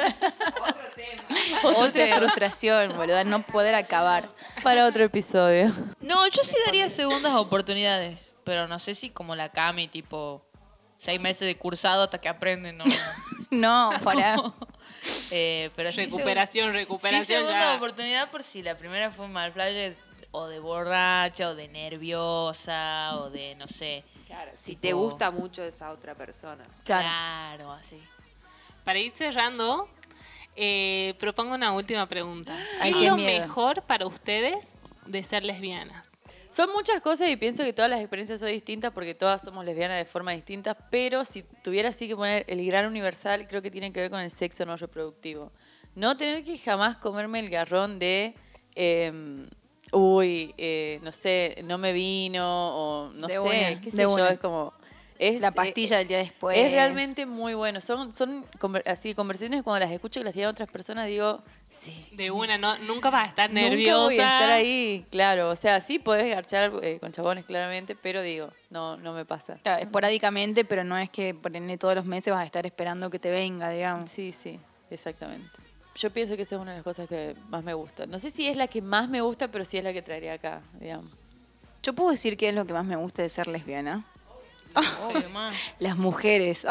otra 1.65 2.19
frustración, 2.19 2.97
boludo, 2.97 3.25
no 3.25 3.43
poder 3.43 3.75
acabar. 3.75 4.29
Para 4.63 4.87
otro 4.87 5.05
episodio. 5.05 5.73
No, 6.01 6.27
yo 6.29 6.43
sí 6.43 6.57
daría 6.67 6.89
segundas 6.89 7.35
oportunidades, 7.35 8.35
pero 8.45 8.67
no 8.67 8.79
sé 8.79 8.95
si 8.95 9.11
como 9.11 9.35
la 9.35 9.51
Cami, 9.51 9.89
tipo 9.89 10.47
seis 10.99 11.21
meses 11.21 11.47
de 11.47 11.57
cursado 11.57 12.05
hasta 12.05 12.19
que 12.19 12.29
aprenden, 12.29 12.79
no. 12.79 12.85
No, 13.51 13.91
para. 14.03 14.37
Eh, 15.31 15.71
pero 15.77 15.93
sí, 15.93 16.03
Recuperación, 16.05 16.69
segun- 16.71 16.75
recuperación. 16.75 17.25
Sí, 17.25 17.33
segunda 17.35 17.73
ya. 17.73 17.77
oportunidad 17.77 18.31
por 18.31 18.43
si 18.43 18.63
la 18.63 18.77
primera 18.77 19.11
fue 19.11 19.29
mal 19.29 19.53
flash 19.53 19.93
o 20.33 20.47
de 20.47 20.59
borracha 20.59 21.49
o 21.51 21.55
de 21.55 21.69
nerviosa 21.69 23.17
o 23.19 23.31
de 23.31 23.55
no 23.57 23.67
sé. 23.69 24.05
Claro, 24.27 24.51
si 24.55 24.73
Tipo- 24.73 24.81
te 24.83 24.93
gusta 24.93 25.31
mucho 25.31 25.63
esa 25.65 25.91
otra 25.93 26.15
persona. 26.15 26.63
Claro. 26.85 27.07
Claro, 27.09 27.73
así. 27.73 28.01
Para 28.85 28.99
ir 28.99 29.13
cerrando, 29.13 29.89
eh, 30.55 31.15
propongo 31.19 31.55
una 31.55 31.73
última 31.73 32.07
pregunta. 32.07 32.57
Ay, 32.81 32.93
¿Qué 32.93 32.99
qué 33.01 33.05
es 33.07 33.11
lo 33.11 33.17
miedo. 33.17 33.41
mejor 33.41 33.83
para 33.83 34.07
ustedes 34.07 34.77
de 35.07 35.23
ser 35.25 35.45
lesbianas? 35.45 36.16
Son 36.51 36.73
muchas 36.73 37.01
cosas 37.01 37.29
y 37.29 37.37
pienso 37.37 37.65
que 37.65 37.73
todas 37.73 37.91
las 37.91 38.01
experiencias 38.01 38.41
son 38.41 38.49
distintas 38.51 38.93
porque 38.93 39.15
todas 39.15 39.43
somos 39.43 39.65
lesbianas 39.65 39.99
de 39.99 40.05
forma 40.05 40.33
distinta, 40.33 40.75
pero 40.75 41.25
si 41.25 41.43
tuviera 41.63 41.89
así 41.91 42.09
que 42.09 42.17
poner 42.17 42.45
el 42.49 42.65
gran 42.67 42.87
universal, 42.87 43.47
creo 43.49 43.63
que 43.63 43.71
tiene 43.71 43.93
que 43.93 44.01
ver 44.01 44.11
con 44.11 44.21
el 44.21 44.31
sexo 44.31 44.65
no 44.65 44.77
reproductivo. 44.77 45.53
No 45.95 46.17
tener 46.17 46.45
que 46.45 46.59
jamás 46.59 46.97
comerme 46.99 47.41
el 47.41 47.51
garrón 47.51 47.99
de, 47.99 48.35
eh, 48.75 49.49
uy, 49.93 50.55
eh, 50.59 51.01
no 51.03 51.13
sé, 51.13 51.63
no 51.65 51.79
me 51.79 51.93
vino 51.93 52.45
o 52.45 53.11
no 53.13 53.27
De 53.27 53.35
sé, 53.35 53.41
una, 53.41 53.81
qué 53.81 53.91
sé 53.91 54.03
yo, 54.03 54.15
una. 54.15 54.29
es 54.31 54.39
como... 54.39 54.75
Es, 55.19 55.41
La 55.41 55.49
eh, 55.49 55.53
pastilla 55.53 55.99
del 55.99 56.09
día 56.09 56.19
después. 56.19 56.57
Es 56.57 56.71
realmente 56.71 57.27
muy 57.27 57.55
bueno. 57.55 57.81
Son, 57.81 58.13
son 58.13 58.47
así 58.85 59.15
conversaciones 59.15 59.63
cuando 59.63 59.85
las 59.85 59.93
escucho 59.93 60.21
y 60.21 60.25
las 60.25 60.33
tienen 60.33 60.51
otras 60.51 60.69
personas, 60.69 61.07
digo, 61.07 61.43
sí. 61.69 62.07
De 62.13 62.31
una, 62.31 62.59
no, 62.59 62.79
nunca 62.79 63.11
vas 63.11 63.25
a 63.25 63.29
estar 63.29 63.51
nerviosa. 63.51 63.93
Nunca 63.93 64.05
voy 64.05 64.19
a 64.19 64.35
estar 64.35 64.51
ahí, 64.51 65.07
claro. 65.11 65.51
O 65.51 65.57
sea, 65.57 65.81
sí 65.81 65.99
podés 65.99 66.29
garchar 66.29 66.73
eh, 66.83 66.99
con 67.01 67.13
chabones, 67.13 67.45
claramente, 67.45 67.95
pero 67.95 68.23
digo, 68.23 68.51
no, 68.71 68.97
no 68.97 69.13
me 69.13 69.25
pasa. 69.25 69.59
Claro, 69.63 69.83
esporádicamente, 69.83 70.65
pero 70.65 70.85
no 70.85 70.97
es 70.99 71.11
que 71.11 71.35
por 71.35 71.55
ende 71.57 71.79
todos 71.79 71.95
los 71.95 72.05
meses 72.05 72.33
vas 72.33 72.43
a 72.43 72.47
estar 72.47 72.67
esperando 72.67 73.11
que 73.11 73.19
te 73.19 73.31
venga, 73.31 73.71
digamos. 73.71 74.11
Sí, 74.11 74.33
sí, 74.33 74.59
exactamente. 74.91 75.51
Yo 75.97 76.11
pienso 76.11 76.37
que 76.37 76.43
esa 76.43 76.57
es 76.57 76.61
una 76.61 76.73
de 76.73 76.79
las 76.79 76.85
cosas 76.85 77.09
que 77.09 77.35
más 77.49 77.65
me 77.65 77.73
gusta. 77.73 78.07
No 78.07 78.19
sé 78.19 78.31
si 78.31 78.47
es 78.47 78.57
la 78.57 78.67
que 78.69 78.83
más 78.83 79.09
me 79.09 79.23
gusta, 79.23 79.49
pero 79.49 79.65
sí 79.65 79.79
es 79.79 79.85
la 79.85 79.95
que 79.95 80.03
traería 80.03 80.35
acá, 80.35 80.61
digamos. 80.79 81.11
Yo 81.83 81.95
puedo 81.95 82.11
decir 82.11 82.37
que 82.37 82.49
es 82.49 82.55
lo 82.55 82.67
que 82.67 82.73
más 82.73 82.85
me 82.85 82.97
gusta 82.97 83.23
de 83.23 83.29
ser 83.29 83.47
lesbiana. 83.47 84.05
Obvio, 85.03 85.31
ma. 85.31 85.51
Las 85.79 85.97
mujeres. 85.97 86.67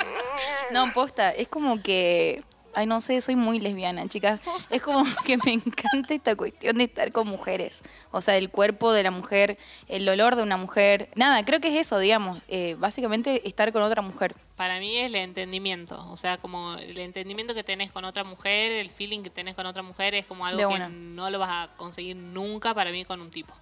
no, 0.70 0.92
posta, 0.92 1.30
es 1.30 1.48
como 1.48 1.82
que. 1.82 2.42
Ay, 2.74 2.86
no 2.86 3.02
sé, 3.02 3.20
soy 3.20 3.36
muy 3.36 3.60
lesbiana, 3.60 4.08
chicas. 4.08 4.40
Es 4.70 4.80
como 4.80 5.04
que 5.26 5.36
me 5.44 5.52
encanta 5.52 6.14
esta 6.14 6.34
cuestión 6.34 6.78
de 6.78 6.84
estar 6.84 7.12
con 7.12 7.28
mujeres. 7.28 7.82
O 8.10 8.22
sea, 8.22 8.38
el 8.38 8.48
cuerpo 8.48 8.92
de 8.92 9.02
la 9.02 9.10
mujer, 9.10 9.58
el 9.88 10.08
olor 10.08 10.36
de 10.36 10.42
una 10.42 10.56
mujer. 10.56 11.10
Nada, 11.14 11.44
creo 11.44 11.60
que 11.60 11.68
es 11.68 11.86
eso, 11.86 11.98
digamos. 11.98 12.40
eh, 12.48 12.74
básicamente 12.78 13.46
estar 13.46 13.72
con 13.72 13.82
otra 13.82 14.00
mujer. 14.00 14.34
Para 14.56 14.78
mí 14.78 14.96
es 14.96 15.06
el 15.06 15.16
entendimiento, 15.16 16.06
o 16.10 16.16
sea, 16.16 16.36
como 16.36 16.74
el 16.74 16.96
entendimiento 16.98 17.52
que 17.52 17.64
tenés 17.64 17.90
con 17.90 18.04
otra 18.04 18.22
mujer, 18.22 18.70
el 18.70 18.90
feeling 18.90 19.22
que 19.22 19.30
tenés 19.30 19.54
con 19.54 19.66
otra 19.66 19.82
mujer 19.82 20.14
es 20.14 20.24
como 20.24 20.46
algo 20.46 20.68
que 20.68 20.78
no 20.78 21.30
lo 21.30 21.38
vas 21.40 21.50
a 21.50 21.76
conseguir 21.76 22.16
nunca 22.16 22.72
para 22.72 22.92
mí 22.92 23.04
con 23.04 23.20
un 23.20 23.30
tipo. 23.30 23.54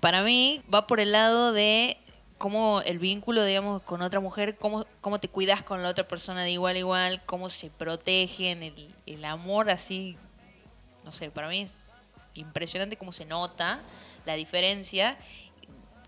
Para 0.00 0.22
mí 0.22 0.62
va 0.72 0.86
por 0.86 0.98
el 1.00 1.12
lado 1.12 1.52
de 1.52 1.98
cómo 2.38 2.82
el 2.82 2.98
vínculo, 2.98 3.44
digamos, 3.44 3.82
con 3.82 4.02
otra 4.02 4.20
mujer, 4.20 4.56
cómo, 4.56 4.86
cómo 5.00 5.20
te 5.20 5.28
cuidas 5.28 5.62
con 5.62 5.82
la 5.82 5.88
otra 5.88 6.06
persona 6.06 6.42
de 6.42 6.50
igual 6.50 6.76
a 6.76 6.78
igual, 6.78 7.22
cómo 7.24 7.50
se 7.50 7.70
protegen, 7.70 8.62
el, 8.62 8.94
el 9.06 9.24
amor 9.24 9.70
así, 9.70 10.16
no 11.04 11.12
sé, 11.12 11.30
para 11.30 11.48
mí 11.48 11.62
es 11.62 11.74
impresionante 12.34 12.96
cómo 12.96 13.12
se 13.12 13.24
nota 13.24 13.80
la 14.26 14.34
diferencia, 14.34 15.16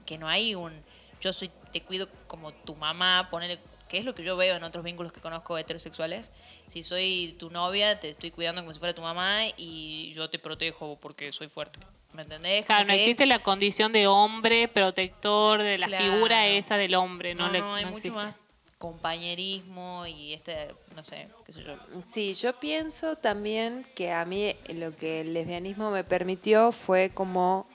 que 0.04 0.18
no 0.18 0.28
hay 0.28 0.54
un, 0.54 0.72
yo 1.20 1.32
soy, 1.32 1.50
te 1.72 1.80
cuido 1.80 2.08
como 2.26 2.52
tu 2.52 2.74
mamá, 2.74 3.28
ponele, 3.30 3.58
que 3.88 3.98
es 3.98 4.04
lo 4.04 4.14
que 4.14 4.24
yo 4.24 4.36
veo 4.36 4.56
en 4.56 4.64
otros 4.64 4.84
vínculos 4.84 5.12
que 5.12 5.20
conozco 5.20 5.56
heterosexuales, 5.56 6.32
si 6.66 6.82
soy 6.82 7.36
tu 7.38 7.50
novia, 7.50 8.00
te 8.00 8.10
estoy 8.10 8.30
cuidando 8.30 8.62
como 8.62 8.72
si 8.72 8.78
fuera 8.78 8.94
tu 8.94 9.02
mamá 9.02 9.42
y 9.56 10.12
yo 10.12 10.28
te 10.28 10.38
protejo 10.38 10.98
porque 11.00 11.32
soy 11.32 11.48
fuerte. 11.48 11.78
¿Me 12.16 12.22
entendés? 12.22 12.64
Claro, 12.64 12.84
Como 12.84 12.88
no 12.88 12.94
que- 12.94 13.02
existe 13.04 13.26
la 13.26 13.40
condición 13.40 13.92
de 13.92 14.06
hombre 14.06 14.68
protector 14.68 15.62
de 15.62 15.76
la 15.76 15.86
Claro. 15.86 16.02
figura 16.12 16.46
esa 16.46 16.78
del 16.78 16.94
hombre, 16.94 17.34
no, 17.34 17.46
No, 17.46 17.52
le, 17.52 17.60
no, 17.60 17.74
hay 17.74 17.84
no 17.84 17.90
mucho 17.90 18.08
existe. 18.08 18.18
más 18.18 18.34
compañerismo 18.78 20.06
y 20.06 20.32
este, 20.32 20.68
no 20.94 21.02
sé, 21.02 21.28
qué 21.44 21.52
sé 21.52 21.62
yo. 21.62 21.74
Sí, 22.08 22.32
yo 22.34 22.58
pienso 22.58 23.16
también 23.16 23.86
que 23.94 24.12
a 24.12 24.24
mí 24.24 24.54
lo 24.74 24.96
que 24.96 25.20
el 25.20 25.34
lesbianismo 25.34 25.90
me 25.90 26.04
permitió 26.04 26.72
fue 26.72 27.10
como 27.12 27.66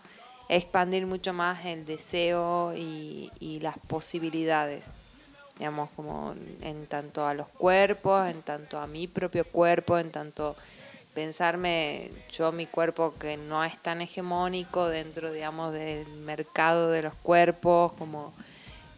expandir 0.50 1.06
mucho 1.06 1.34
más 1.34 1.64
el 1.66 1.86
deseo 1.86 2.74
y, 2.76 3.32
y 3.40 3.60
las 3.60 3.78
posibilidades, 3.88 4.86
digamos, 5.60 5.90
como 5.96 6.34
en 6.62 6.88
tanto 6.88 7.26
a 7.28 7.34
los 7.36 7.48
cuerpos, 7.48 8.28
en 8.28 8.42
tanto 8.42 8.80
a 8.80 8.88
mi 8.88 9.08
propio 9.08 9.46
cuerpo, 9.46 9.98
en 10.00 10.12
tanto 10.12 10.56
pensarme 11.14 12.10
yo 12.30 12.52
mi 12.52 12.66
cuerpo 12.66 13.14
que 13.20 13.38
no 13.38 13.64
es 13.64 13.78
tan 13.82 14.02
hegemónico 14.02 14.88
dentro, 14.88 15.32
digamos, 15.32 15.74
del 15.74 16.08
mercado 16.08 16.90
de 16.90 17.02
los 17.04 17.14
cuerpos, 17.16 17.94
como 17.94 18.34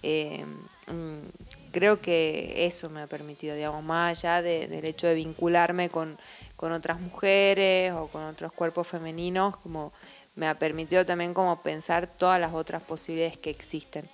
eh, 0.03 0.45
mm, 0.87 1.71
creo 1.71 1.99
que 2.01 2.65
eso 2.65 2.89
me 2.89 3.01
ha 3.01 3.07
permitido, 3.07 3.55
digamos, 3.55 3.83
más 3.83 4.23
allá 4.23 4.41
de- 4.41 4.67
del 4.67 4.85
hecho 4.85 5.07
de 5.07 5.15
vincularme 5.15 5.89
con, 5.89 6.17
con 6.55 6.71
otras 6.71 6.99
mujeres 6.99 7.93
o 7.93 8.07
con 8.07 8.23
otros 8.23 8.51
cuerpos 8.53 8.87
femeninos, 8.87 9.57
como 9.57 9.91
me 10.35 10.47
ha 10.47 10.55
permitido 10.59 11.05
también 11.05 11.33
como 11.33 11.61
pensar 11.61 12.07
todas 12.07 12.39
las 12.39 12.53
otras 12.53 12.81
posibilidades 12.81 13.37
que 13.37 13.49
existen, 13.49 14.07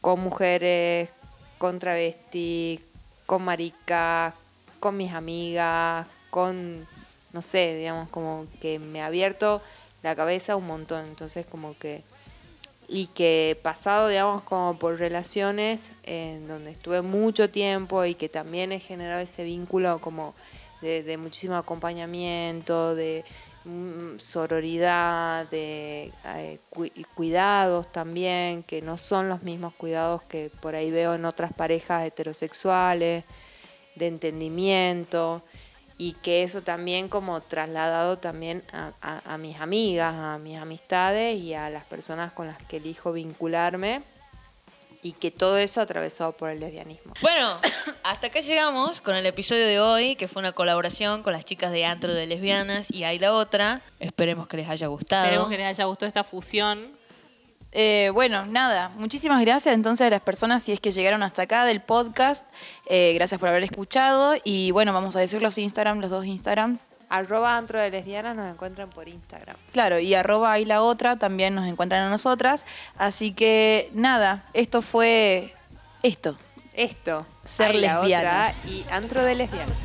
con 0.00 0.20
mujeres, 0.20 1.10
con 1.58 1.78
travestis, 1.78 2.80
con 3.26 3.42
maricas, 3.44 4.34
con 4.80 4.96
mis 4.96 5.12
amigas, 5.12 6.06
con, 6.30 6.86
no 7.32 7.42
sé, 7.42 7.74
digamos, 7.76 8.08
como 8.10 8.46
que 8.60 8.78
me 8.78 9.02
ha 9.02 9.06
abierto 9.06 9.62
la 10.02 10.14
cabeza 10.16 10.56
un 10.56 10.66
montón, 10.66 11.06
entonces 11.06 11.46
como 11.46 11.76
que 11.78 12.02
y 12.88 13.06
que 13.06 13.58
pasado, 13.62 14.08
digamos, 14.08 14.42
como 14.42 14.78
por 14.78 14.98
relaciones 14.98 15.90
en 16.02 16.46
donde 16.46 16.72
estuve 16.72 17.00
mucho 17.00 17.48
tiempo 17.48 18.04
y 18.04 18.14
que 18.14 18.28
también 18.28 18.70
he 18.70 18.80
generado 18.80 19.20
ese 19.20 19.44
vínculo 19.44 19.98
como 20.00 20.34
de, 20.82 21.02
de 21.02 21.16
muchísimo 21.16 21.56
acompañamiento, 21.56 22.94
de 22.94 23.24
mm, 23.64 24.18
sororidad, 24.18 25.48
de 25.48 26.12
eh, 26.36 26.58
cuidados 27.14 27.90
también, 27.90 28.62
que 28.62 28.82
no 28.82 28.98
son 28.98 29.30
los 29.30 29.42
mismos 29.42 29.72
cuidados 29.74 30.22
que 30.24 30.50
por 30.60 30.74
ahí 30.74 30.90
veo 30.90 31.14
en 31.14 31.24
otras 31.24 31.52
parejas 31.54 32.04
heterosexuales, 32.04 33.24
de 33.94 34.06
entendimiento 34.06 35.42
y 36.04 36.14
que 36.14 36.42
eso 36.42 36.62
también 36.62 37.08
como 37.08 37.40
trasladado 37.42 38.18
también 38.18 38.64
a, 38.72 38.90
a- 39.00 39.34
a 39.34 39.38
mis 39.38 39.60
amigas, 39.60 40.12
a 40.14 40.38
mis 40.38 40.56
amistades 40.58 41.38
y 41.38 41.54
a 41.54 41.70
las 41.70 41.84
personas 41.84 42.32
con 42.32 42.46
las 42.48 42.58
que 42.64 42.78
elijo 42.78 43.12
vincularme 43.12 44.02
y 45.04 45.12
que 45.12 45.30
todo 45.30 45.58
eso 45.58 45.80
atravesado 45.80 46.32
por 46.32 46.50
el 46.50 46.60
lesbianismo. 46.60 47.12
Bueno, 47.22 47.58
hasta 48.04 48.28
acá 48.28 48.40
llegamos 48.40 49.00
con 49.00 49.14
el 49.16 49.26
episodio 49.26 49.66
de 49.66 49.80
hoy, 49.80 50.16
que 50.16 50.28
fue 50.28 50.40
una 50.40 50.52
colaboración 50.52 51.22
con 51.22 51.32
las 51.32 51.44
chicas 51.44 51.70
de 51.72 51.84
Antro 51.84 52.14
de 52.14 52.26
Lesbianas 52.26 52.90
y 52.90 53.04
hay 53.04 53.18
la 53.18 53.32
otra. 53.32 53.80
Esperemos 54.00 54.46
que 54.48 54.56
les 54.56 54.68
haya 54.68 54.86
gustado. 54.88 55.24
Esperemos 55.24 55.50
que 55.50 55.58
les 55.58 55.66
haya 55.66 55.84
gustado 55.84 56.08
esta 56.08 56.24
fusión. 56.24 56.96
Eh, 57.72 58.10
bueno, 58.12 58.44
nada, 58.46 58.90
muchísimas 58.96 59.40
gracias 59.40 59.74
entonces 59.74 60.06
a 60.06 60.10
las 60.10 60.20
personas 60.20 60.62
si 60.62 60.72
es 60.72 60.80
que 60.80 60.92
llegaron 60.92 61.22
hasta 61.22 61.42
acá 61.42 61.64
del 61.64 61.80
podcast. 61.80 62.44
Eh, 62.86 63.12
gracias 63.14 63.40
por 63.40 63.48
haber 63.48 63.62
escuchado. 63.62 64.34
Y 64.44 64.70
bueno, 64.72 64.92
vamos 64.92 65.16
a 65.16 65.20
decir 65.20 65.40
los 65.40 65.56
Instagram, 65.58 66.00
los 66.00 66.10
dos 66.10 66.26
Instagram. 66.26 66.78
Arroba 67.08 67.56
antro 67.58 67.80
de 67.80 67.90
lesbianas 67.90 68.36
nos 68.36 68.50
encuentran 68.50 68.88
por 68.88 69.08
Instagram. 69.08 69.56
Claro, 69.72 69.98
y 69.98 70.14
arroba 70.14 70.58
y 70.58 70.64
la 70.64 70.82
otra 70.82 71.16
también 71.16 71.54
nos 71.54 71.66
encuentran 71.66 72.02
a 72.06 72.10
nosotras. 72.10 72.64
Así 72.96 73.32
que 73.32 73.90
nada, 73.92 74.44
esto 74.54 74.80
fue 74.82 75.54
esto. 76.02 76.38
Esto, 76.74 77.26
Ser 77.44 77.74
lesbianas. 77.74 78.54
y 78.66 78.82
antro 78.90 79.22
de 79.22 79.34
lesbianas. 79.34 79.76